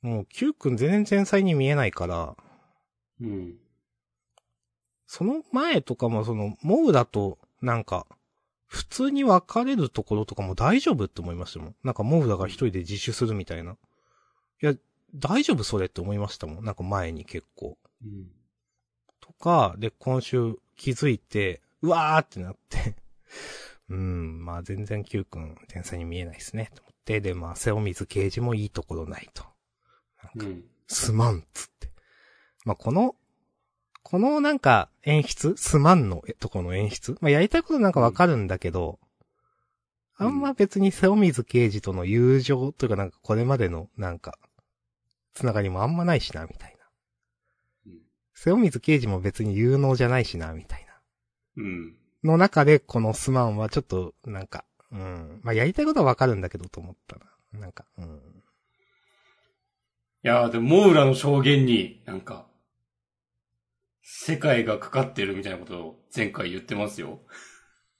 [0.02, 2.36] もう Q 君全然繊細に見えないから、
[3.20, 3.54] うん。
[5.06, 8.06] その前とかもその、モウだと、なんか、
[8.66, 11.76] 普通に別れるところとかも大丈夫って思いましたもん。
[11.84, 13.72] なんかモウダが一人で自首するみたいな。
[13.72, 13.76] い
[14.60, 14.74] や、
[15.14, 16.64] 大丈夫それって思いましたもん。
[16.64, 17.76] なんか前に結構。
[18.02, 18.30] うん。
[19.20, 22.96] とか、で、今週気づいて、うわーってなって、
[23.90, 26.70] うん、まあ全然 Q 君天才に見えないですね。
[26.74, 29.44] と思って、で、まあ、瀬尾水刑事もいいところないと。
[30.36, 30.64] うん。
[30.88, 31.88] すまんっつって。
[32.64, 33.16] まあ、この、
[34.02, 37.16] このなんか演出すまんのとこの演出？
[37.20, 44.38] まあ、やりたいことなんかわかるんだけど、うんあんま別に瀬尾水刑事との友情というかなんかこれまでのなんか、
[45.34, 46.84] つながりもあんまないしな、みたいな。
[47.86, 47.92] うん
[48.34, 51.62] 瀬尾水刑事も別に有能じゃないしな、みたいな。
[51.64, 51.96] うん。
[52.22, 55.40] の中でこのすまんはちょっと、なんか、うん。
[55.42, 57.60] まあ、やりたいことはわかるんだけどと思ったな。
[57.60, 58.41] なんか、うん。
[60.24, 62.46] いやーでも、モウラの証言に、なんか、
[64.02, 67.20] 世界がかかってるみたいなことを前回言ってますよ。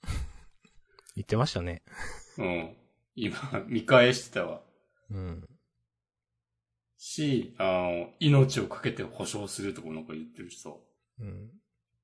[1.15, 1.83] 言ってましたね。
[2.37, 2.77] うん。
[3.15, 4.63] 今、見返してたわ。
[5.09, 5.49] うん。
[6.97, 10.69] し、あの、命をかけて保証するとかなんか言ってるしさ、
[11.19, 11.51] うん。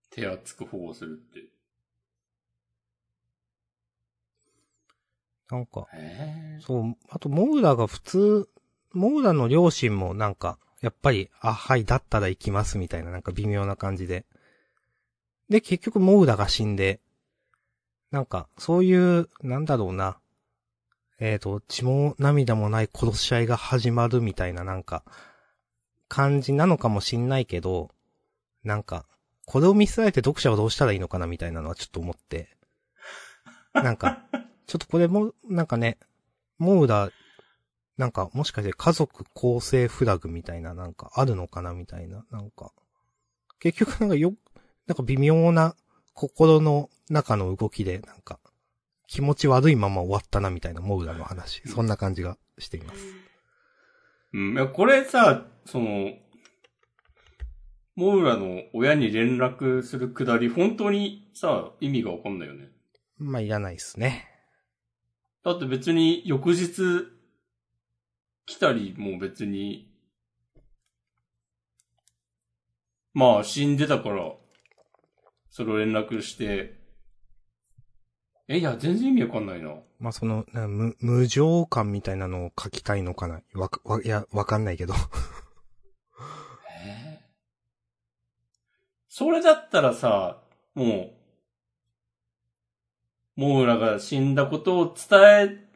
[0.09, 1.49] 手厚く保護するって。
[5.49, 8.49] なんか、へそう、あと、モウラが普通、
[8.93, 14.25] モウラの両親もなんか、やっぱり、あ、はい、だったら行きますみたいな、なんか微妙な感じで。
[15.49, 16.99] で、結局モウラが死んで、
[18.11, 20.19] なんか、そういう、なんだろうな。
[21.19, 25.03] えっ、と、血も涙もない殺し合いが始まるみたいな、なんか、
[26.07, 27.89] 感じなのかもしんないけど、
[28.63, 29.05] なんか、
[29.45, 32.49] これを見せられて読者はどうしたらいいのかなみたいなのはちょっと思って。
[33.73, 34.23] なんか、
[34.65, 35.97] ちょっとこれも、なんかね、
[36.57, 37.11] モウダ、
[37.99, 42.71] なんか、もしかして家族構成フラグみたいな、なんか、あるのかなみたいな、なんか。
[43.59, 44.33] 結局なんかよ、
[44.87, 45.75] なんか微妙な
[46.13, 48.39] 心の中の動きで、なんか、
[49.05, 51.61] 気持ち悪いまま終わったなみたいな、モウダの話。
[51.67, 53.01] そんな感じがしています。
[54.31, 54.53] うん。
[54.53, 56.13] いや、これさ、その、
[57.95, 62.69] モウラの親に連絡するくだり、本当にさ、意味がわかんないよね。
[63.17, 64.25] まあ、いらないですね。
[65.43, 67.18] だって別に翌日
[68.49, 69.93] 来たりも別に、
[73.13, 74.33] まあ死んでたから、
[75.51, 76.73] それを連絡して、
[78.47, 79.75] え、いや、全然意味わかんないな。
[79.99, 83.41] まあ、その、な無、無情感みたいなのを書きたいのかな？
[83.53, 84.95] わか、わ、いや、わかんないけど。
[86.83, 87.19] え
[89.07, 90.41] それだったらさ、
[90.73, 91.13] も
[93.37, 95.68] う、モーラが死んだことを伝えて、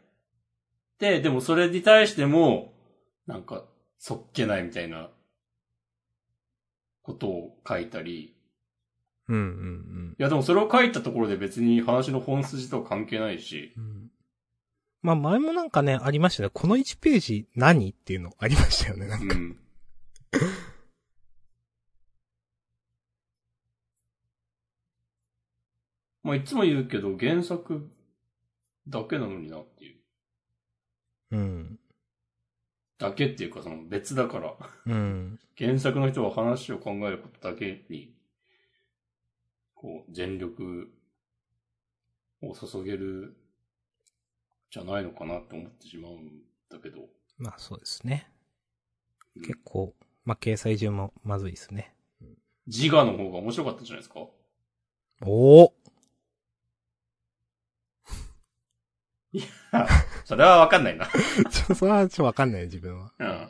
[1.22, 2.74] でもそれに対しても、
[3.28, 3.66] なんか、
[3.98, 5.10] そっけないみたいな、
[7.04, 8.36] ことを書いたり。
[9.30, 13.74] うんうんいやでもそれを書いたところで別に話の本筋とは関係ないし。
[13.78, 14.12] うん。
[15.02, 16.50] まあ前もなんかね、ありましたね。
[16.54, 19.08] この1ページ何っていうのありましたよね。
[19.08, 19.36] なんか。
[19.36, 19.58] うん。
[26.24, 27.90] まあ、いつも言うけど、原作
[28.88, 30.03] だけなのになっていう。
[31.34, 31.80] うん。
[33.00, 34.56] だけっていうか、その別だから、
[34.86, 35.40] うん。
[35.58, 38.14] 原作の人は話を考えることだけに、
[39.74, 40.90] こう、全力
[42.42, 43.36] を注げる、
[44.72, 47.02] じゃないのかなって思ってしまうんだけど。
[47.38, 48.30] まあそうですね。
[49.36, 51.96] うん結構、まあ掲載順もまずいですね。
[52.68, 54.20] 自我の方が面白かったんじゃないですか
[55.26, 55.74] おお
[60.26, 61.08] それはわかんないな。
[61.50, 63.12] ちょ、それはちょっとわかんない自分は。
[63.18, 63.50] うん。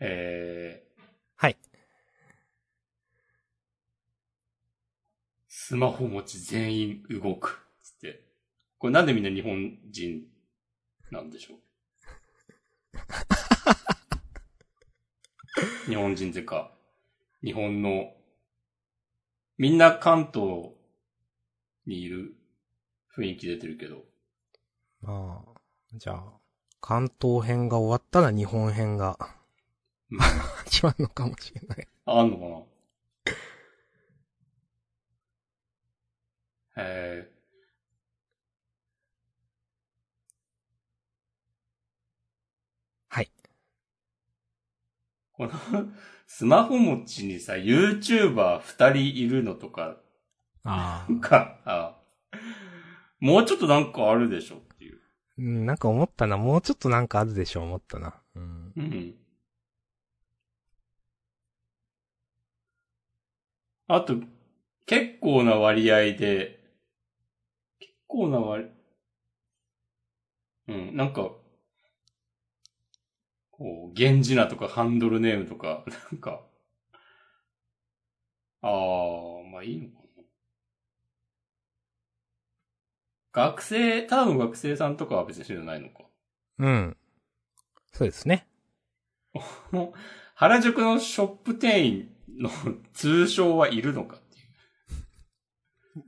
[0.00, 1.02] えー、
[1.36, 1.56] はい。
[5.48, 7.64] スマホ持ち全員動く。
[7.82, 8.24] つって。
[8.78, 10.22] これなんでみんな日本人
[11.10, 11.58] なんでしょう？
[15.88, 16.72] 日本人ってか、
[17.44, 18.12] 日本の、
[19.56, 20.72] みんな関東
[21.86, 22.34] にいる
[23.16, 24.04] 雰囲気出てるけど、
[25.02, 25.60] まあ、
[25.92, 26.22] じゃあ、
[26.80, 29.18] 関東編が終わったら日本編が。
[30.10, 30.52] うん。
[30.66, 31.88] 始まるのかもしれない。
[32.06, 32.62] あんのかな？
[36.82, 37.32] え
[43.08, 43.30] はい。
[45.31, 45.86] ー、この、
[46.26, 49.96] スマホ持ちにさ、YouTuber 二人いるのとか、
[50.64, 51.98] あなんか、あ
[53.20, 54.98] もうちょっとなんかあるでしょっていう。
[55.38, 56.36] うん、なんか思ったな。
[56.36, 58.14] もうちょっとなんかあるでしょ、思ったな。
[58.34, 58.72] うん。
[58.76, 59.14] うん。
[63.88, 64.14] あと、
[64.86, 66.58] 結構な割合で、
[67.78, 68.70] 結構な割、
[70.68, 71.30] うん、なんか、
[73.62, 76.42] こう、源氏名とかハンドルネームとか、なんか、
[78.60, 80.24] あー、まあいいのかな。
[83.32, 86.02] 学生、ただの学生さんとかは別にそういうのないのか。
[86.58, 86.96] うん。
[87.92, 88.48] そうですね。
[89.70, 89.98] もう、
[90.34, 92.50] 原宿のショップ店員の
[92.94, 94.42] 通称はいるのかってい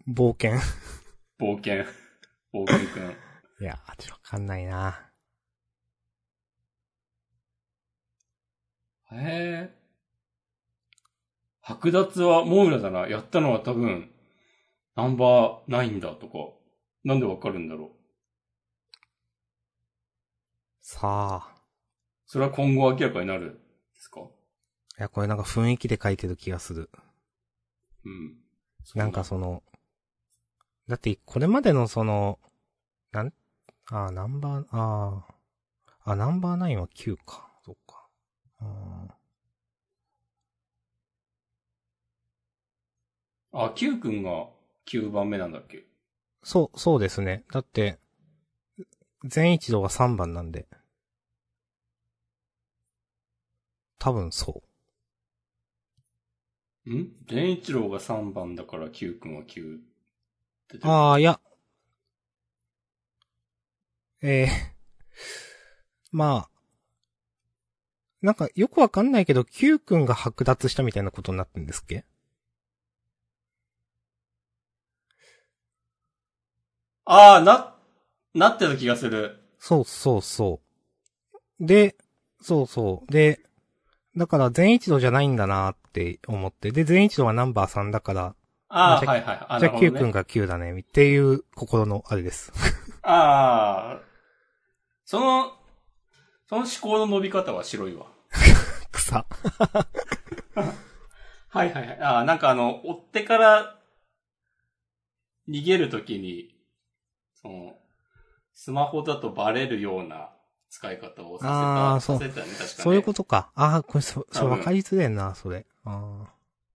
[0.09, 0.13] う。
[0.13, 0.59] 冒険。
[1.39, 1.85] 冒険。
[2.53, 3.13] 冒険くん。
[3.61, 5.04] いや、ちょっとわかんないな。
[9.15, 9.75] へえ。
[11.65, 13.09] 剥奪はモーラだな。
[13.09, 14.11] やったのは多分、
[14.97, 16.33] ナンバーナインだとか。
[17.05, 17.91] なんでわかるんだろう。
[20.81, 21.55] さあ。
[22.27, 23.61] それは今後明らかになるんで
[23.97, 24.21] すか？
[24.21, 24.25] い
[24.99, 26.91] や、これなんか雰囲気で書いてる気がする。
[28.05, 28.37] うん。
[28.95, 29.62] なんかその、
[30.89, 32.39] だって、これまでのその、
[33.12, 33.33] なん、
[33.87, 37.23] あー、ナンバー、あー、あ、ナンバーナインは9か。
[37.25, 37.44] そっか。
[43.53, 44.49] ああ、Q くんが
[44.85, 45.86] 9番目なんだっけ？
[46.45, 47.45] そう、そうですね。
[47.53, 47.99] だって、
[49.24, 50.69] 全一度が3番なんで。
[53.99, 54.62] 多分そ
[56.86, 56.91] う。
[56.95, 57.24] ん？
[57.27, 59.81] 善一郎が3番だから Q くんは9っ
[60.69, 60.78] て。
[60.82, 61.41] ああ、いや。
[64.23, 64.49] ええ
[66.12, 66.53] まあ。
[68.25, 72.07] なんかよくわかんないけど、Q 君が剥奪したみたいなことになってんですっけ？
[77.05, 77.75] ああ、な、
[78.33, 79.41] なってた気がする。
[79.59, 80.63] そうそうそ
[81.61, 81.67] う。
[81.67, 81.97] で、
[82.41, 83.13] そうそう。
[83.13, 83.41] で、
[84.17, 86.71] だから全一度じゃないんだなって思って。
[86.71, 88.35] で、全一度はナンバー3だから、
[88.71, 89.47] ああ、はいはい。
[89.51, 92.55] あじゃあね君が9だね、っていう心のあれです。
[93.03, 94.01] ああ、
[95.05, 95.53] その、
[96.49, 98.14] その思考の伸び方は白いわ。
[99.23, 99.27] 草。
[101.49, 102.01] はいはいはい。
[102.01, 103.78] ああ、なんかあの、追ってから
[105.49, 106.55] 逃げるときに、
[107.35, 107.78] その、
[108.55, 110.31] スマホだとバレるような
[110.70, 112.69] 使い方をさせた、あーそうさせたよね、確かね。
[112.85, 113.51] そういうことか。
[113.55, 115.66] ああ、これそ、そ多分れ分かりづれえな、それ。
[115.85, 116.35] ああ。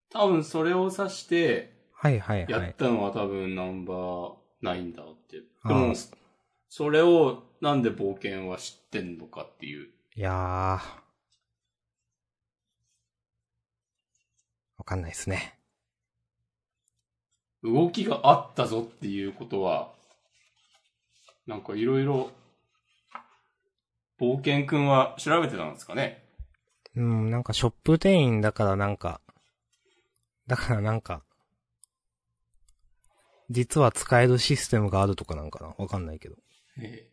[0.09, 2.73] 多分それを指して、はいはいやっはい。
[2.77, 5.37] たのは多分ナンバーナインだって。
[5.37, 6.15] であもー、
[6.69, 9.89] それをなんで冒険は知ってんのかっていう。
[10.15, 11.08] いやー。
[14.89, 15.59] かんないですね。
[17.63, 19.93] 動きがあったぞっていうことは、
[21.45, 22.31] なんかいろいろ、
[24.19, 26.23] 冒険くんは調べてたんですかね？
[26.95, 29.21] うん、なんかショップ店員だからなんか、
[30.47, 31.23] だからなんか、
[33.49, 35.73] 実は使えるシステムがあるとかなんかな？
[35.77, 36.35] わかんないけど。
[36.81, 37.11] ええ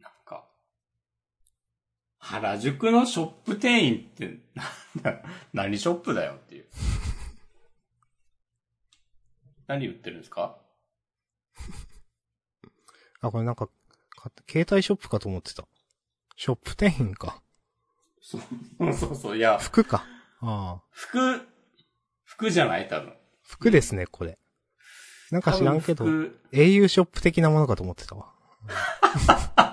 [0.00, 0.48] なんか、
[2.18, 5.22] 原宿のショップ店員って、なんだ、
[5.52, 6.66] 何ショップだよっていう。
[9.66, 10.56] 何売ってるんですか？
[13.20, 13.72] あ、これなんか、か
[14.50, 15.66] 携帯ショップかと思ってた。
[16.36, 17.42] ショップ店員か。
[18.20, 18.42] そう
[18.92, 20.04] そうそう、いや、服か。
[20.40, 20.82] ああ。
[20.90, 21.46] 服、
[22.24, 22.88] 服じゃない？
[22.88, 23.14] 多分。
[23.42, 24.38] 服ですね、これ。
[25.30, 28.32] なんか知らんけど、多分 au ショップ的なものかと思ってたわ。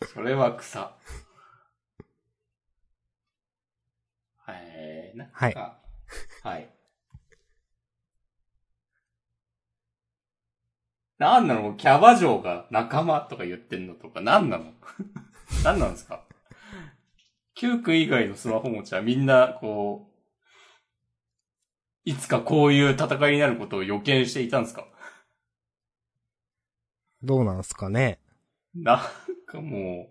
[0.00, 0.92] 服それは草。
[4.44, 5.54] はい、なんか、はい
[6.42, 6.68] はい。
[11.18, 11.74] なんなの？
[11.76, 14.72] キャバ嬢が仲間とか言ってんのとか、なんなの？
[15.64, 16.24] なんなんですか
[17.54, 20.12] ?Q 君以外のスマホ持ちはみんな、こう、
[22.04, 24.86] いつかこういう戦いになることを予見していたんですか？
[27.22, 28.18] どうなんすかね。
[28.74, 29.00] な
[29.60, 30.10] も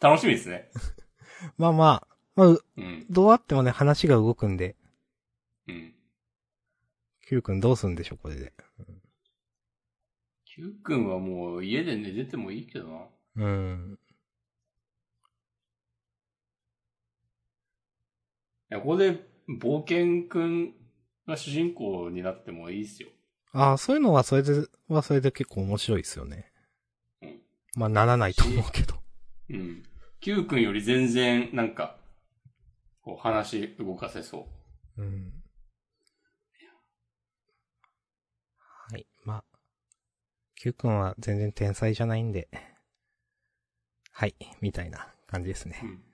[0.00, 0.70] う、楽しみですね。
[1.58, 3.06] まあまあ、まあ、うん。
[3.10, 4.76] どうあってもね、話が動くんで、
[5.68, 5.94] うん。
[7.26, 8.52] Q 君どうすんでしょう、これで。
[10.44, 13.06] Q 君はもう家で寝ててもいいけどな。
[13.36, 13.98] うん。
[18.70, 20.74] いや、ここで冒険君
[21.26, 23.08] が主人公になってもいいっすよ。
[23.52, 26.49] ああ、そういうのはそれで、はそれで結構面白いですよね。
[27.76, 28.96] うんまあ、ならないと思うけど。
[29.50, 29.82] うん。
[30.20, 31.96] Q 君より全然、なんか、
[33.02, 34.48] こう話動かせそ
[34.96, 35.02] う。
[35.02, 35.32] うん。
[38.58, 39.06] はい。
[39.24, 39.44] まあ、
[40.56, 42.48] Q 君は全然天才じゃないんで、
[44.12, 45.80] はい、みたいな感じですね。
[45.82, 46.04] うん。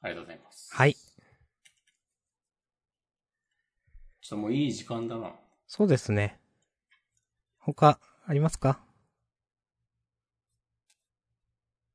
[0.00, 0.74] ありがとうございます。
[0.74, 0.94] はい。
[0.94, 5.32] ちょっともういい時間だな。
[5.66, 6.40] そうですね。
[7.58, 8.80] 他、ありますか？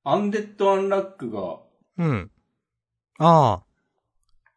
[0.03, 1.59] アンデッド・アンラックが、
[1.97, 2.31] うん。
[3.19, 3.63] ああ。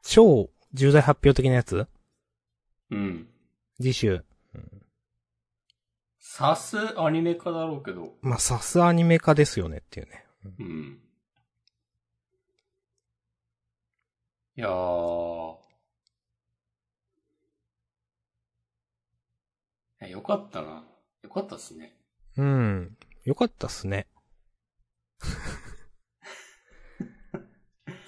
[0.02, 1.86] 超重大発表的なやつ？
[2.90, 3.28] うん。
[3.78, 4.24] 次週。
[6.18, 10.24] さすアニメ化だろうけど、まあ、さすアニメ化ですよねっていうね。
[10.58, 11.00] うん。
[14.56, 15.54] いやー。
[20.00, 20.84] いやよかったな。
[21.24, 21.96] よかったっすね。
[22.36, 22.96] うん。
[23.24, 24.06] よかったっすね。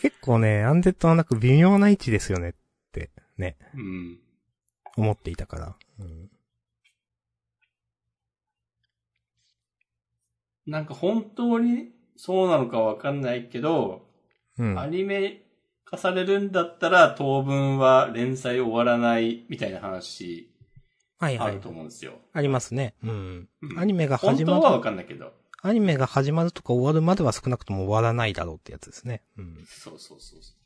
[0.02, 2.52] 結構ね、アンデッドはなく微妙な位置ですよねっ
[2.92, 4.20] て、ね、うん。
[4.98, 5.76] 思っていたから。
[5.98, 6.30] うん。
[10.66, 14.10] なんか本当にそうなのかわかんないけど、
[14.58, 14.78] うん。
[14.78, 15.46] アニメ
[15.86, 20.52] 化されるんだったら当分は連載終わらないみたいな話
[21.18, 21.68] はいはいあると。
[21.68, 22.20] 思うんですよ。
[22.32, 22.94] ありますね。
[23.02, 23.48] うん。
[23.62, 25.32] うんアニメが本始ま当はわる、かんないけど。
[25.62, 29.22] アニメが始まるとか終わるまでは少なくとも終わらないだろうってやつですね。
[29.36, 29.64] うん。
[29.66, 30.56] そうそうそうそう。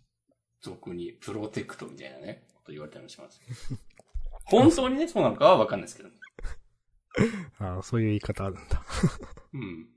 [0.61, 3.41] 俗にプロテクトみたいなね、こと言われたりもします。
[4.45, 6.11] 本当にね、そうなのかはわかんないですけど。
[7.65, 8.83] ああ、そういう言い方あるんだ。
[9.53, 9.89] うん。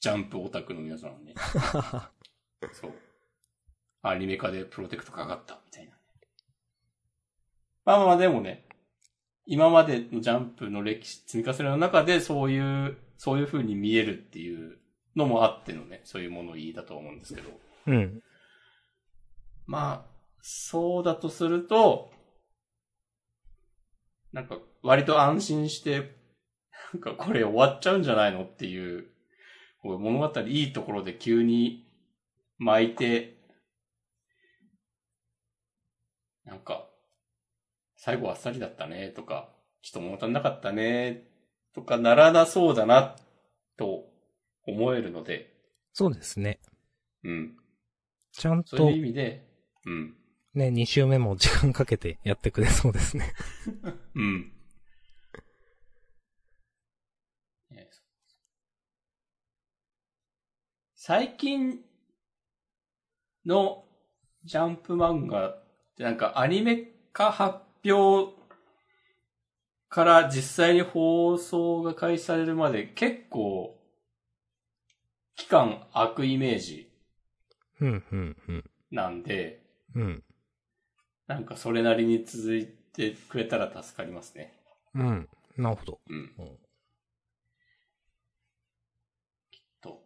[0.00, 1.34] ジャンプオタクの皆さんはね。
[2.72, 2.92] そう。
[4.02, 5.96] アニメ化でプロテクトかかった、みたいな。
[7.86, 8.66] まあまあでもね、
[9.46, 14.78] 今までのジャンプの歴史積み重ねの中でそういう、そういう風に見えるっていう
[15.16, 17.50] のもあってのね、そういうものいいだと思うんですけど。
[17.86, 18.22] うん。
[19.66, 22.10] まあ、そうだとすると、
[24.32, 26.16] なんか割と安心して、
[26.92, 29.06] なんかこれ終わっちゃうんじゃないのっていう、
[29.82, 31.86] こう物語いいところで急に
[32.58, 33.36] 巻いて、
[36.44, 36.88] なんか、
[38.04, 39.48] 最後あっさりだったねとか、
[39.80, 41.22] ちょっと物足んなかったね
[41.74, 43.16] とかならなそうだな
[43.78, 44.04] と
[44.66, 45.54] 思えるので、
[45.94, 46.60] そうですね。
[47.24, 47.56] うん。
[48.30, 49.46] ちゃんとそういう意味で、
[49.86, 50.14] うん。
[50.52, 53.32] ね、2週目も時間かけてやってくれそうですね。
[54.14, 54.52] うん。
[57.70, 57.88] ね
[60.94, 61.80] 最近
[63.46, 63.86] の
[64.44, 65.64] ジャンプ漫画っ
[65.96, 68.34] てなんかアニメ化発表
[69.88, 73.78] から実際に放送が開始されるまで結構
[75.36, 76.90] 期間空くイメージ
[77.80, 78.64] うん、うん、うん。
[78.90, 79.60] なんで、
[79.94, 80.22] うん。
[81.26, 84.52] なんかそれなりに続いてくれたら助かりますね。
[84.94, 85.28] うん。
[85.56, 86.00] なるほど。
[86.08, 86.16] うん。
[86.38, 86.58] うん
[89.80, 90.02] と。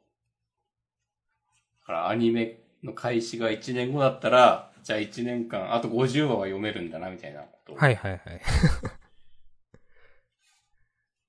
[1.81, 8.41] だからアニメの開始が1年後だったら、じゃあ1年間、あと50話は読めるんだな、みたいなことをはいはいはい。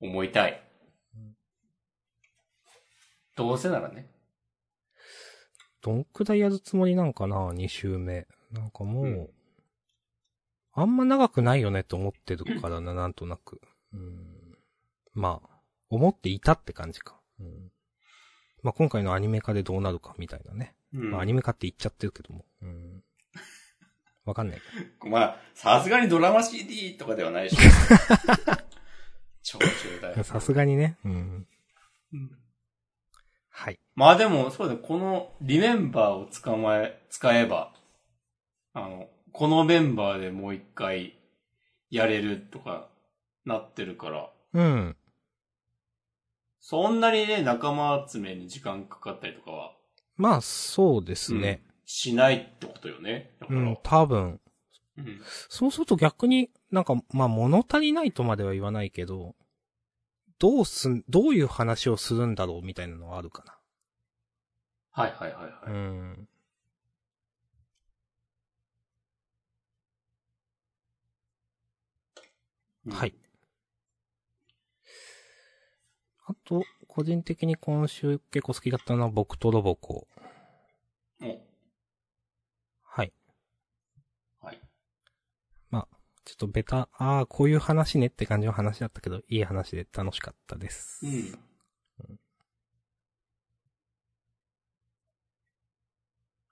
[0.00, 0.62] 思いたい。
[3.36, 4.10] どうせならね。
[5.82, 8.26] どんくらいやるつもりなんかな、2週目。
[8.50, 9.30] なんかもう、うん
[10.72, 13.60] あんま長くないよねって思ってるからな、なんとなく。
[13.92, 14.56] うん。
[15.14, 15.60] まあ、
[15.90, 17.20] 思っていたって感じか。
[17.40, 17.72] うん。
[18.62, 20.74] まあ今回のアニメ化でどうなるかみたいなね。
[20.94, 22.44] うんまあアニメ化って言っちゃってるけども。
[22.62, 23.02] うん。
[24.30, 24.60] わかんない
[25.02, 27.58] けまあ、さすがにドラマ CD とかではないでしょ。
[29.42, 30.24] 超重大ど。。
[30.24, 30.96] さすがにね。
[31.04, 31.46] うん。
[32.12, 32.36] うん
[33.52, 33.78] はい。
[33.94, 37.74] まあでも、そうだね、このリメンバーを使まえ、使えば、
[38.72, 41.18] あの、このメンバーでもう一回
[41.90, 42.88] やれるとか
[43.44, 44.96] なってるから、うん。
[46.60, 49.72] そんなにね、仲間集めに時間かかったりとかは、
[50.16, 51.62] まあ、そうですね。
[51.92, 53.32] しないってことよね。
[53.48, 54.40] うん、多分。
[54.96, 59.34] うんそうすると逆になんか、まあ物足りないとまでは言わないけど、
[60.38, 63.60] どうすん、どういう話をするんだろうみたいなのはあるか
[64.92, 65.52] はいはいはいはい。
[65.66, 65.72] な。
[65.72, 66.28] うん。
[72.86, 73.14] うんはい。。
[76.26, 80.06] あと、個人的に今週結構好きだったのは僕とロボコ。
[81.20, 81.26] お、
[82.84, 83.12] はい。
[84.40, 84.60] はい。
[86.30, 91.00] ちょっとベタ、ああ、こういう話ねって感じの話だったけど、いい話で楽しかったです。
[91.04, 91.36] うん。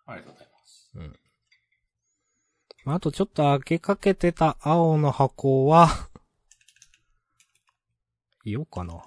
[0.06, 0.90] ありがとうございます。
[2.84, 5.86] まあ、あとちょっと開けかけてた青の箱は、
[8.44, 9.00] 言おうかな。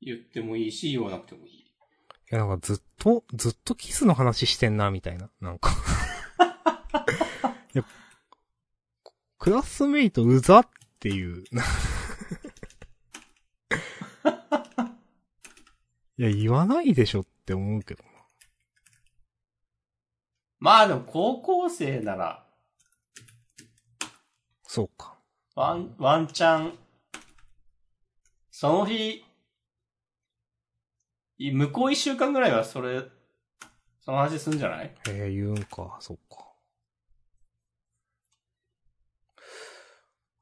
[0.00, 1.59] 言ってもいいし、言わなくてもいい。
[2.32, 5.30] いや、なんかずっと、ずっとキスの話してんな、みたいな。
[5.40, 5.70] なんか
[7.74, 7.84] いや。
[9.38, 10.68] クラスメイトうざっ
[11.00, 11.44] ていう。
[16.18, 18.04] いや、言わないでしょって思うけど。
[20.60, 22.46] まあでも高校生なら、
[24.62, 25.18] そうか。
[25.56, 26.78] ワン、ワンチャン、
[28.50, 29.24] その日、い
[31.40, 33.02] 向こう一週間ぐらいはそれ、
[34.04, 34.94] その話すんじゃない？
[35.08, 36.46] ええ言うんか、そっか。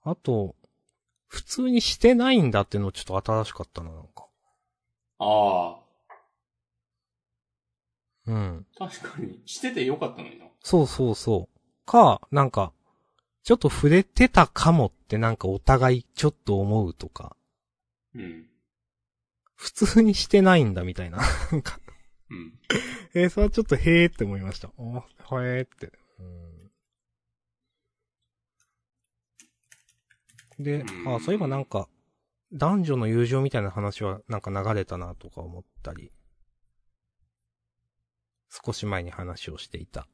[0.02, 0.56] あと、
[1.28, 4.26] 普通にしてないんだっていうのちょっと新しかったな、なんか。
[5.20, 5.78] あ
[8.26, 8.66] うん。
[8.80, 9.40] あ、確かに。
[9.46, 10.46] しててよかったのにな。
[10.60, 11.86] そうそうそう。
[11.86, 12.72] か、なんか、
[13.44, 17.36] ちょっと触れてたかもってなんかお互いちょっと思うとか、
[18.14, 18.46] うん。
[19.58, 21.18] 普通にしてないんだみたいな。
[21.50, 21.80] なんか、
[22.30, 22.52] うん。
[23.14, 24.70] えーそれはちょっとへーって思いました。
[24.78, 24.94] お
[25.42, 25.92] へーって。
[26.20, 26.48] うん
[30.60, 31.88] で、うんあ、そういえばなんか、
[32.52, 36.10] 男女の友情みたいな話はなんか流れたなとか思ったり、
[38.50, 40.08] 少し前に話をしていた。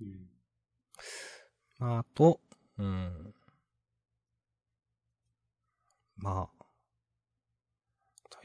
[0.00, 0.28] うん。
[1.78, 2.40] まあ、あと、
[2.78, 3.34] うん。
[6.16, 6.55] まあ。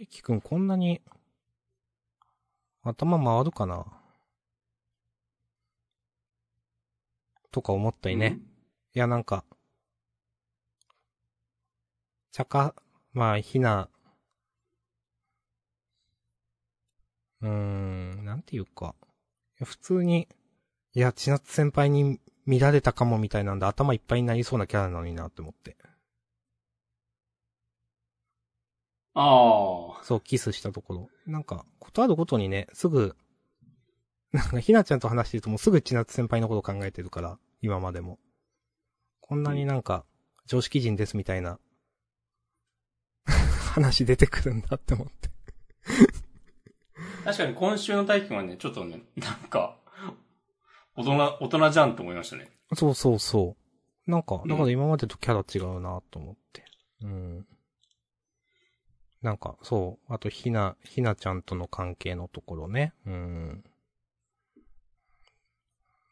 [0.01, 0.99] 大輝くんこんなに、
[2.81, 3.85] 頭回るかな？
[7.51, 8.39] とか思ったりね。
[8.95, 9.45] いや、なんか、
[12.31, 12.73] ちゃか、
[13.13, 13.89] まあ、ひな、
[17.41, 18.95] うーん、なんていうか、
[19.63, 20.27] 普通に、
[20.95, 25.77] いや、千夏先輩に見られたかもみたいなんで頭いっぱいになりそうなキャラなのになって思って。
[29.13, 30.03] ああ。
[30.03, 31.09] そう、キスしたところ。
[31.25, 33.15] なんか、ことあるごとにね、すぐ、
[34.31, 38.19] なんかひなちゃんと話してるともうすぐ千夏先輩のこと考えてるから、今までも。
[39.19, 40.05] こんなになんか、
[40.45, 41.59] 常識人ですみたいな、
[43.73, 45.29] 話出てくるんだって思って。
[47.23, 49.77] 確かに今週の大輝はね、ちょっとね、なんか、
[50.95, 52.51] 大人、大人じゃんと思いましたね。
[52.73, 53.55] そうそうそ
[54.07, 54.11] う。
[54.11, 56.65] なんか、んだから今までとキャラ違うなと思って。
[57.03, 57.47] うん。
[59.21, 60.13] なんか、そう。
[60.13, 62.93] あと、ひな、ひなちゃんとの関係のところね。
[63.05, 63.63] うん。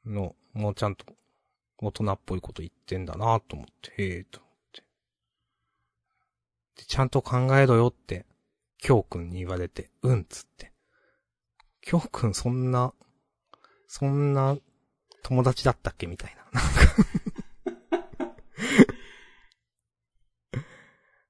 [0.06, 1.06] の、もうちゃんと、
[1.82, 4.84] 大人っぽいこと言ってんだなと思って、へえ、と思って。
[6.82, 8.26] で、ちゃんと考えろよって、
[8.78, 10.72] きょうくんに言われて、うん、つって。
[11.82, 12.94] きょうくんそんな、
[13.88, 14.58] そんな、
[15.24, 16.62] 友達だったっけみたいな。
[16.62, 16.80] なんか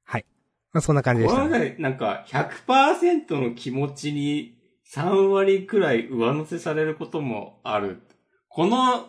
[0.03, 0.25] はい。
[0.71, 1.47] まあ、そんな感じでしたね。
[1.47, 4.57] これはね、なんか100%の気持ちに
[4.93, 8.01] 3割くらい上乗せされることもある。
[8.47, 9.07] この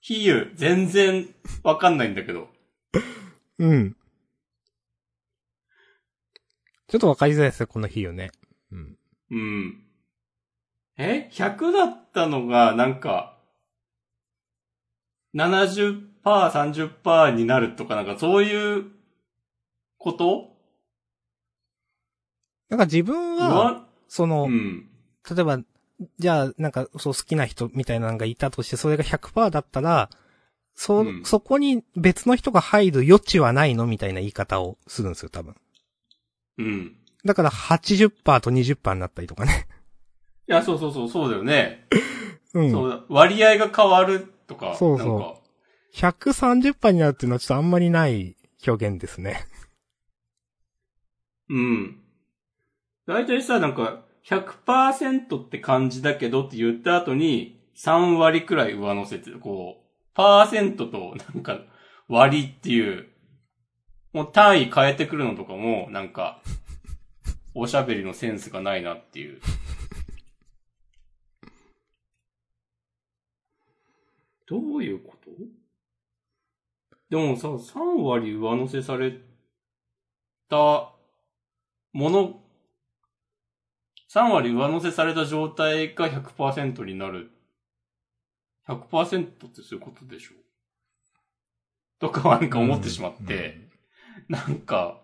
[0.00, 1.28] 比喩全然
[1.62, 2.48] わかんないんだけど。
[3.58, 3.96] うん。
[6.88, 8.30] ちょっとわかりづらいですね、この日よね。
[8.70, 8.98] うん。
[9.30, 9.82] うん。
[10.98, 13.36] え ?100 だったのがなんか
[15.36, 18.95] 70%、30%になるとかなんかそういう
[19.98, 20.56] こと？
[22.68, 24.88] なんか自分は、わその、うん。
[25.28, 25.60] 例えば、
[26.18, 30.10] じゃあ、なんか、そう好きな人みたいなのがいたとして、それが100%だったら、
[30.74, 35.54] そ、うんそこに別の人が入る余地はないのみたいな言い方をするんですよ、多分。
[36.58, 36.96] うん。
[37.24, 39.66] だから80%と20%になったりとかね。
[40.48, 41.86] いや、そうそうそう、そうだよね。
[42.52, 42.70] うん。
[42.70, 43.04] そうだ。
[43.08, 44.74] 割合が変わるとか。
[44.76, 45.40] そうそうなんか
[45.94, 48.36] 130%になるっていうのはちょっとあんまりない
[48.66, 49.46] 表現ですね。
[51.48, 52.02] うん。
[53.06, 61.60] 大体さ、なんか、100%って感じだけどって言った後に、3割くらい上乗せて、こう、パーセントと、なんか、
[62.08, 63.08] 割っていう、
[64.12, 66.42] もう単位変えてくるのとかも、なんか、
[67.54, 69.40] おしゃべりのセンスがないなっていう。
[74.48, 75.30] どういうこと？
[77.10, 79.20] でもさ、3割上乗せされ
[80.48, 80.92] た
[81.96, 82.40] もの、
[84.12, 87.30] 3割上乗せされた状態が100%になる。
[88.68, 90.34] 100%ってそういうことでしょ
[91.98, 93.70] とかはなんか思ってしまって、
[94.28, 95.00] なんか、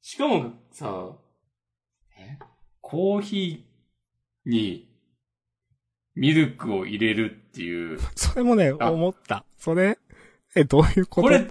[0.00, 1.18] しかもさ、
[2.18, 2.38] え？
[2.80, 4.88] コーヒーに
[6.14, 8.90] ミルクを入れるっていう、それもね、あ。
[8.90, 9.44] 思った。
[9.58, 9.98] それ、
[10.56, 11.28] え、どういうこと？
[11.28, 11.46] これ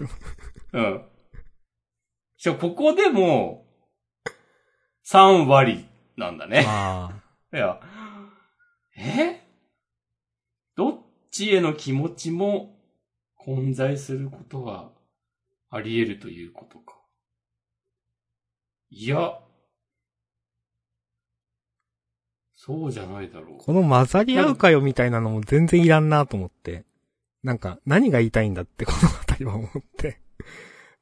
[0.74, 1.09] うん。
[2.40, 3.68] しかもここでも、
[5.06, 5.86] 3割
[6.16, 6.64] なんだね。
[6.66, 7.22] あ
[7.54, 7.82] いや、
[8.96, 9.46] え？
[10.74, 11.02] どっ
[11.32, 12.80] ちへの気持ちも
[13.36, 14.90] 混在することが
[15.70, 16.96] あり得るということか。
[18.90, 19.38] いや、
[22.56, 23.64] そうじゃないだろあ。
[23.66, 26.86] この混ざり合うかよみたいなのも全然いらんなと思って。
[27.44, 30.22] なんか、何が言いたいんだってこのあたりは思って。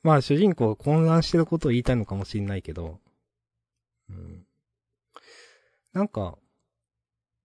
[0.07, 3.01] まあ、主人公が混乱してることを言いたいのかもしれないけど。
[4.09, 4.47] うん。
[5.91, 6.37] なんか、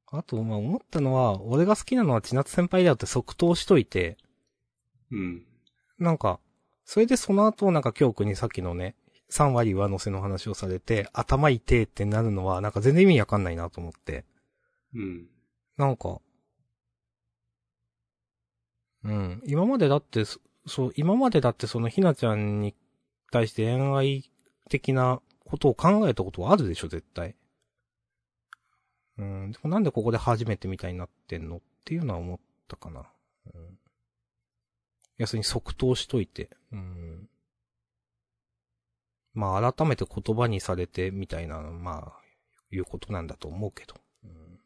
[0.07, 4.17] あと、まあ思ったのは、俺が好きなのは千夏先輩だよって即答しといて、
[5.11, 5.17] う。
[5.17, 5.47] うん。
[5.99, 6.39] なんか、
[6.85, 8.95] それでその後、なんか教区にさっきのね、
[9.33, 14.25] 3割上乗せの話をされて、頭痛いってなるのは、なんか全然意味わかんないなと思って。
[14.95, 15.27] うん。
[15.77, 16.21] なんか、
[19.03, 19.43] うん。
[19.47, 20.23] 今までだって、
[20.67, 22.75] そう、今までだってそのひなちゃんに
[23.31, 24.31] 対して恋愛
[24.69, 27.37] 的なことを考えたことはあるでしょ、絶対。
[29.19, 29.53] うん。
[29.53, 33.11] でもなんでここで初めてみたいになってんのっていうのは思ったかな。
[33.55, 33.79] うん。
[35.19, 36.51] 要するに即答しといて。
[36.73, 37.29] うん。
[39.35, 42.23] まあ改めて言葉にされてみたいな、まあ、
[42.71, 43.95] いうことなんだと思うけど。
[44.25, 44.61] うん。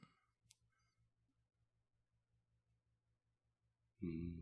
[4.02, 4.35] うん。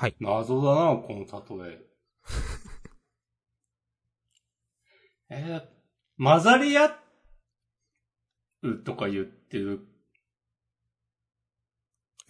[0.00, 0.16] はい。
[0.18, 1.80] 謎だな、この例え。
[5.28, 5.62] えー、
[6.16, 6.98] 混ざり合
[8.62, 9.86] うとか言ってる。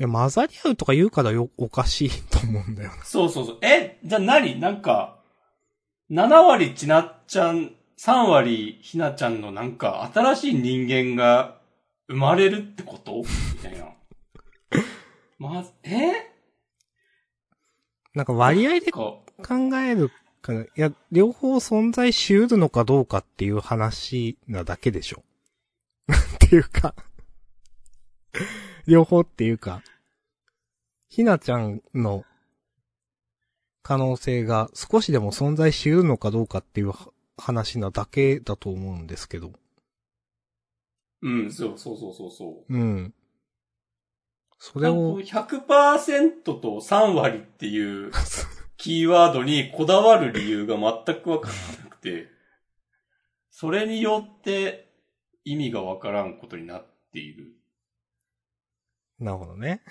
[0.01, 3.05] え、混ざり合うとか言うからよ、おかしいと思うんだよな。
[3.05, 3.59] そうそうそう。
[3.63, 4.59] え、じゃあ何？
[4.59, 5.23] なんか、
[6.11, 11.61] 7割ちなっちゃん、3割ひなちゃんのなんか新しい人間が
[12.09, 13.23] 生まれるってこと？
[13.55, 13.95] みたいな。
[15.39, 16.31] まず、え？
[18.15, 19.25] なんか割合でか、考
[19.77, 20.11] える
[20.43, 25.23] から、いや、両方存在し得るのかどうかっていう話なだけでしょ。
[26.11, 26.95] っていうか、
[28.87, 29.83] 両方っていうか、
[31.09, 32.25] ひなちゃんの
[33.83, 39.53] 可能性が少しでも存在し得るのかどうかっていうは話なだけだと思うんですけど。
[41.23, 42.75] うん、そうそうそうそう。
[42.75, 43.15] うん。
[44.63, 48.13] それを、100%と3割っていう
[48.77, 51.55] キーワードにこだわる理由が全くわから
[51.85, 52.29] なくて、
[53.51, 54.93] それによって
[55.45, 57.57] 意味がわからんことになっている。
[59.19, 59.83] なるほどね。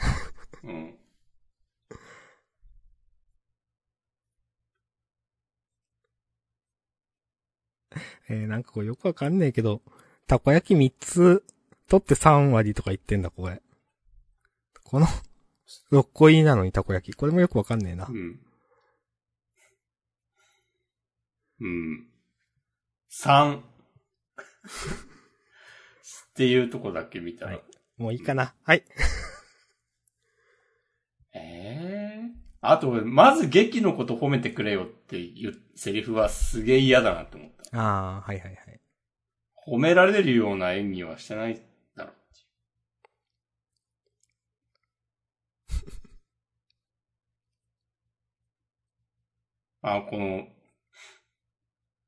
[0.63, 0.99] うん。
[8.29, 9.81] えー、なんかこれよくわかんねえけど、
[10.27, 11.43] たこ焼き3つ
[11.87, 13.63] 取って3割とか言ってんだ、これ。
[14.89, 15.07] この、
[15.91, 17.15] 6個入りなのにたこ焼き。
[17.15, 18.11] これもよくわかんねえなう。
[18.11, 18.39] ん。
[21.59, 22.07] うん。
[23.11, 23.59] 3。
[23.59, 23.63] っ
[26.33, 27.51] ていうとこだけ見たら。
[27.51, 27.63] はい
[27.99, 28.55] もういいかな。
[28.63, 28.85] はい。
[31.35, 37.77] ええあと、まず劇のこと褒めてくれよっていうセリフはすげえ嫌だなって思った。
[37.77, 38.79] ああ、はいはいはい。
[39.67, 41.61] 褒められるような演技はしてない
[41.95, 42.47] だろうっていう。
[49.81, 50.47] あ、この、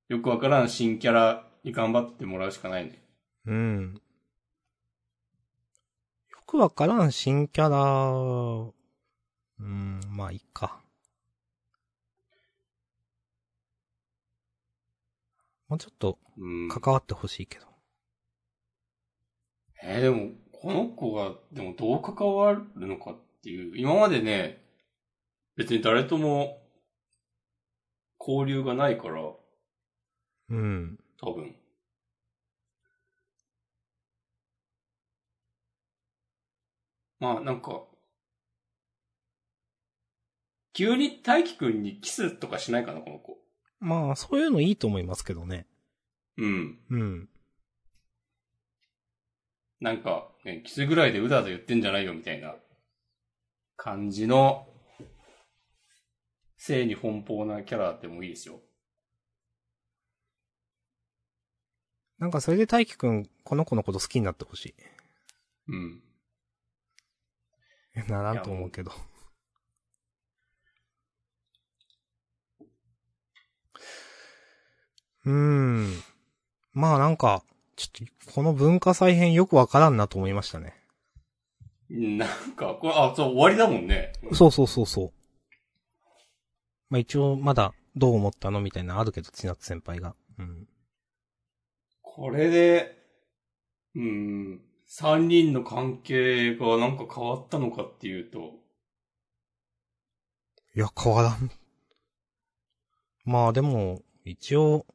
[0.10, 3.02] よくわからん新キャラに頑張ってもらうしかないね。
[3.46, 3.94] うん。
[6.30, 8.74] よくわからん新キャラ、
[9.60, 10.82] うん、まあいいか。
[15.70, 16.70] もうちょっとうん。
[16.70, 17.68] 関わってほしいけど。
[19.84, 24.62] えーでも、この子が、でもどう関わるのかっていう、今までね、
[25.56, 26.61] 別に誰とも
[28.26, 29.22] 交流がないから、
[30.50, 31.00] うん。
[31.20, 31.56] 多分。
[37.20, 37.84] まあ、なんか、
[40.74, 43.38] 急に大輝くんにキスとかしないかな、この子。
[43.80, 45.68] まあ、そういうのいいと思いますけどね。
[46.38, 46.80] うん。
[46.90, 47.30] うん。
[49.80, 52.56] なんか、ね、キスぐらいでうだうだ言ってんじゃないよ、みたいな
[53.78, 54.71] 感じの、
[56.62, 58.60] 性に奔放なキャラでもいいですよ。
[62.20, 64.76] なんかそれで大輝くん、この子のこと好きになってほし
[65.68, 66.04] うん。
[67.96, 68.00] い。
[68.08, 68.92] ならんと思うけど。
[75.26, 76.04] うーん。
[76.74, 77.44] まあなんか、
[77.76, 80.76] ちょっと、この文化祭編よくわからんなと思いましたね。
[81.90, 84.14] なんか、これ、あ、そう、終わりだもんね。
[84.32, 85.21] そうそうそうそう。
[86.92, 90.14] まあ一応まだどう思ったのみたいなのあるけど、千夏先輩が。
[90.38, 90.68] うん。
[92.02, 92.98] これで、
[93.96, 98.56] うん、三人の関係がなんか変わったのかっていうと、
[100.76, 101.50] いや、変わらん。
[103.24, 104.86] まあでも、一応、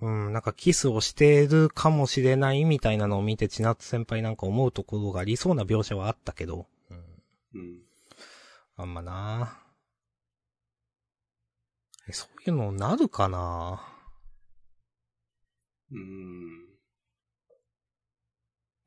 [0.00, 6.96] うん、なんかキスをしてるかもしれないみたいなのを見て、千夏先輩なんか思うところがありそうな描写はあったけど、うん、
[7.54, 7.78] うん。
[8.76, 9.71] あんまなえ
[12.12, 13.80] そういうのなるかな？
[15.90, 16.68] うん。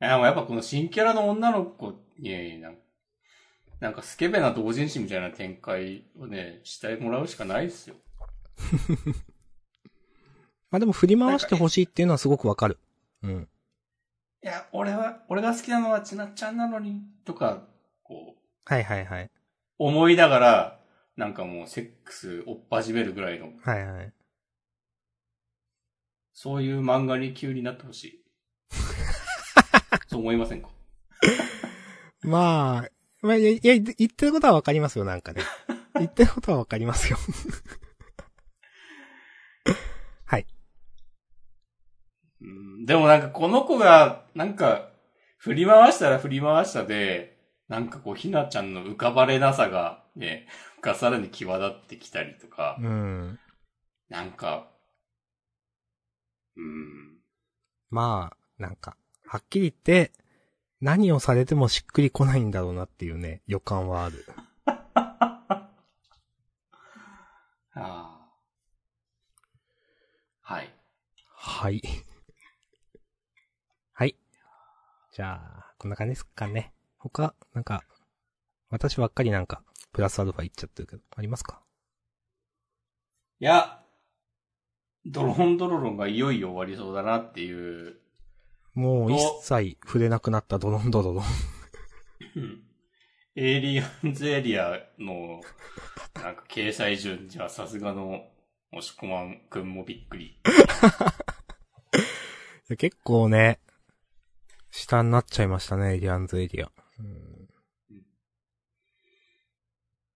[0.00, 2.78] いや、もうやっぱこの新キャラの女の子に、なん
[3.80, 7.96] なんかスケベな同人誌みたいな展開をね、してもらうしかないですよ。
[10.70, 12.78] まあでも振り回してほしいっていうのはすごくわかる。
[13.22, 13.48] うん。
[14.42, 17.66] いや、俺は、俺が好きなのはちなっちゃんなのに、とか、
[18.02, 19.30] こう、はいはいはい。
[19.78, 20.75] 思いながら、
[21.16, 24.12] なんかもうセックス追っ始めるぐらいの、はいはい。
[26.34, 28.22] そういう漫画に急になってほしい。
[30.08, 30.68] そう思いませんか？
[32.22, 32.90] まあ、
[33.22, 35.42] まあ、いや、いや言ってることはわかりますよ、なんかね。
[35.96, 37.16] 言ってることはわかりますよ。
[40.26, 40.46] はい。
[42.42, 44.90] うんでもなんかこの子が、なんか、
[45.38, 47.38] 振り回したら振り回したで、
[47.68, 50.46] なんかこう、ひなちゃんの浮かばれなさが、ね、
[50.86, 53.38] がさらに際立ってきたりとか、うん。
[54.08, 54.70] なんか、
[56.56, 57.18] うん、
[57.90, 58.96] まあ、なんか、
[59.26, 60.12] はっきり言って、
[60.80, 64.24] 何をされてもしっくりこないんだろうなっていうね、予感はある。
[64.64, 65.70] あ
[67.74, 68.30] あ。
[70.40, 70.72] はい。
[71.34, 71.82] はい。
[73.92, 74.16] はい。
[75.12, 76.72] じゃあ、こんな感じですかね。
[76.98, 77.82] 他、なんか、
[78.70, 79.62] 私ばっかりなんか、
[79.96, 81.62] プラスアルファ言っちゃってるけど、ありますか？
[83.40, 83.80] いや、
[85.06, 87.96] ドロンドロロンがいよいよ終わりそうだなっていう、
[88.74, 91.24] もう一お切触れなくなったドロンドロロン。
[92.36, 92.62] う ん
[93.36, 95.40] エイリアンズエリアの、
[96.14, 98.28] なんか掲載順じゃさすがの、
[98.70, 100.38] もしこまんくんもびっくり。
[102.76, 103.60] 結構ね、
[104.70, 106.70] 下になっちゃいましたね、エリアンズエリア。
[107.00, 107.35] うん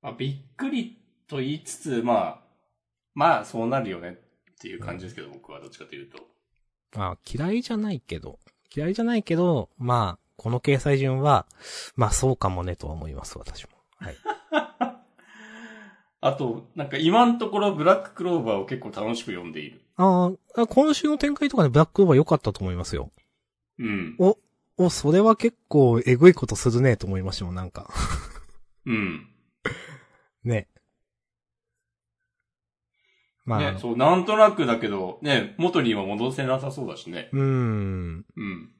[0.02, 0.98] まあ、びっくり
[1.28, 2.40] と言いつつ、まあ、
[3.14, 4.18] まあそうなるよね
[4.52, 6.18] っていう感じですけど、僕はどっちかというと。
[6.96, 8.38] まあ、嫌いじゃないけど、
[8.74, 11.46] 嫌いじゃないけど、まあ、この掲載順は、
[11.96, 13.70] まあそうかもねとは思います、私も。
[13.98, 14.16] はい。
[16.22, 19.82] あと、なんか今のところブラッククローバーを結構楽しく読んでいる。
[19.96, 23.10] あーあ、今週の展開とかでブラックオーバー良かったと思いますよ。
[23.78, 24.16] うん。
[24.18, 24.38] お、
[24.78, 27.90] お、それは結構えぐいことするねと思いましたもん、なんか。
[28.86, 29.28] うん。
[30.44, 30.68] ね。
[33.44, 37.30] まあ、ね、そう、なんとなくだけど、ね、元には戻せなさそうだしね。
[37.32, 38.26] うーん。
[38.36, 38.70] うん。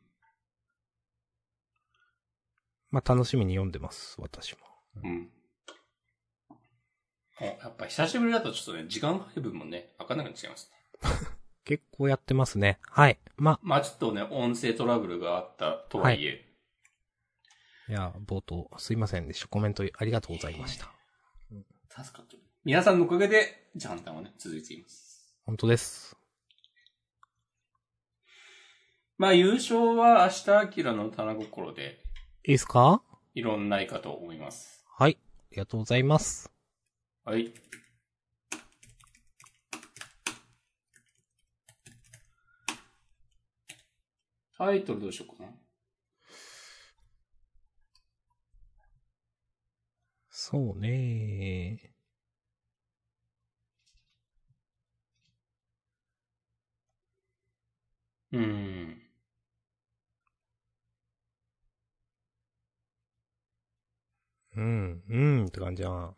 [2.90, 4.59] まあ楽しみに読んでます、私も。
[5.02, 5.31] うん。
[7.40, 11.01] おやっぱ久しぶりだとちょっとね、時間配分もね、わかんなくなっちゃいますね。
[11.65, 12.78] 結構やってますね。
[12.82, 13.19] はい。
[13.36, 16.28] ままあちょっとね、音声トラブルがあったとはいえ。
[16.28, 16.50] あ、い
[17.93, 19.49] や、冒頭、すいませんでした。
[19.49, 20.91] コメントありがとうございました。
[21.89, 22.43] 助かってる。
[22.65, 25.35] 皆さんのおかげで、ジャンタンはね、続いています。
[25.45, 26.17] 本当です。
[29.19, 32.01] まあ優勝は明日アキラの棚心で、
[32.45, 33.03] いいですか？
[33.35, 34.85] いろんないかと思います。
[34.87, 35.19] はい。
[35.21, 36.51] ありがとうございます。
[37.25, 37.53] はい。
[44.57, 45.49] タイトルどうしようかな。
[50.51, 51.79] そうね
[58.33, 59.01] うん。
[64.57, 66.15] うん、うんって感じだな。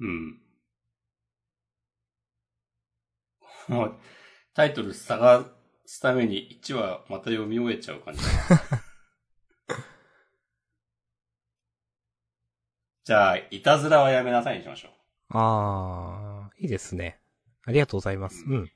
[0.00, 0.40] うん。
[3.68, 3.94] もう、
[4.54, 5.46] タイトル探
[5.86, 8.50] すために1話また読み終えちゃう感じ だな。
[13.10, 14.92] じゃあ、いたずらはやめなさいにしましょう。
[15.30, 17.18] あー、いいですね。
[17.64, 18.44] ありがとうございます。
[18.46, 18.54] うん。
[18.60, 18.68] よ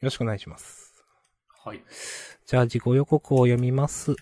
[0.00, 0.94] ろしくお願いします。
[1.62, 1.82] はい。
[2.46, 4.16] じゃあ、自己予告を読みます。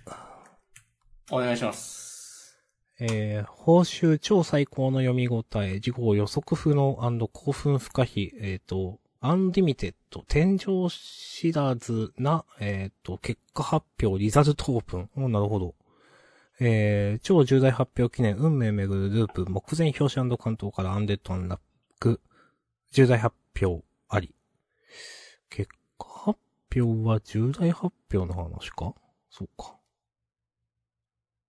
[1.31, 2.59] お願いします。
[2.99, 6.97] えー、報酬超最高の読み応え、事後予測不能
[7.33, 15.11] 興奮不可避、えっ、と、アンリミテッド、天井知らずな、えっ、と、結果発表、リザルトオープン。
[15.17, 15.76] おなるほど。
[16.59, 21.61] えー、超重大発表記念、運命めぐるループ、目前表紙関東からアンデッドアンラッ
[22.01, 22.23] ク、
[22.93, 24.35] 重大発表あり。
[25.51, 25.69] 結
[25.99, 26.39] 果発
[26.75, 28.95] 表は重大発表の話か？
[29.29, 29.77] そうか。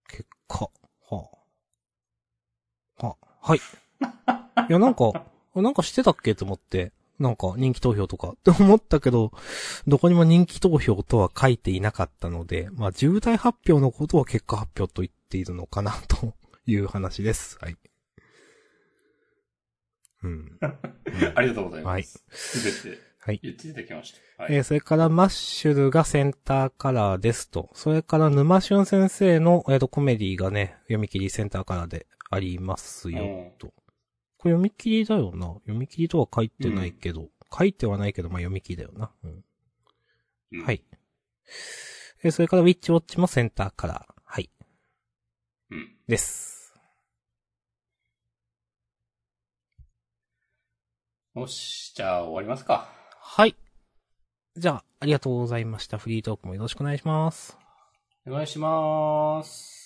[0.10, 0.70] 結果、
[1.10, 1.30] は
[2.98, 3.06] あ。
[3.08, 3.60] は、はい。
[3.60, 5.26] いや、なんか、
[5.56, 6.36] なんかしてたっけ？
[6.36, 9.32] と思って、なんか人気投票とかって思ったけど、
[9.88, 16.34] どこにも人気投票とは書いていなかったので、まあ、重大発表のことを結果発表と言っているのかな、と
[16.66, 17.58] いう話です。
[17.60, 17.78] はい。
[20.24, 20.60] うん。
[21.36, 22.24] ありがとうございはいます。
[22.62, 23.40] すべてはい。
[23.44, 24.44] 言っていただきました。
[24.44, 24.56] はい。
[24.56, 27.70] えーそれからマッシュルがセンターカラーですと。
[27.74, 33.74] それから沼俊先生の、えーと、コメディがね、読み切りセンターカラーでありますようん、と。
[34.38, 35.48] これ読み切りだよな。
[35.48, 39.12] 読み切りとは書いてないけど、書いてはないけど、まあ読み切りだよな。
[39.24, 39.44] うん
[40.52, 40.84] うんはい。
[42.24, 44.14] えーそれからウィッチウォッチもセンターカラー。
[44.26, 44.50] はい。
[45.72, 45.96] うん。
[46.08, 46.74] です。
[51.36, 52.90] よし、じゃあ終わりますか。
[53.20, 53.56] はい。
[54.56, 56.00] じゃあ、ありがとうございました。
[56.00, 57.56] フリートークもよろしくお願いします。
[58.26, 59.77] お願いします。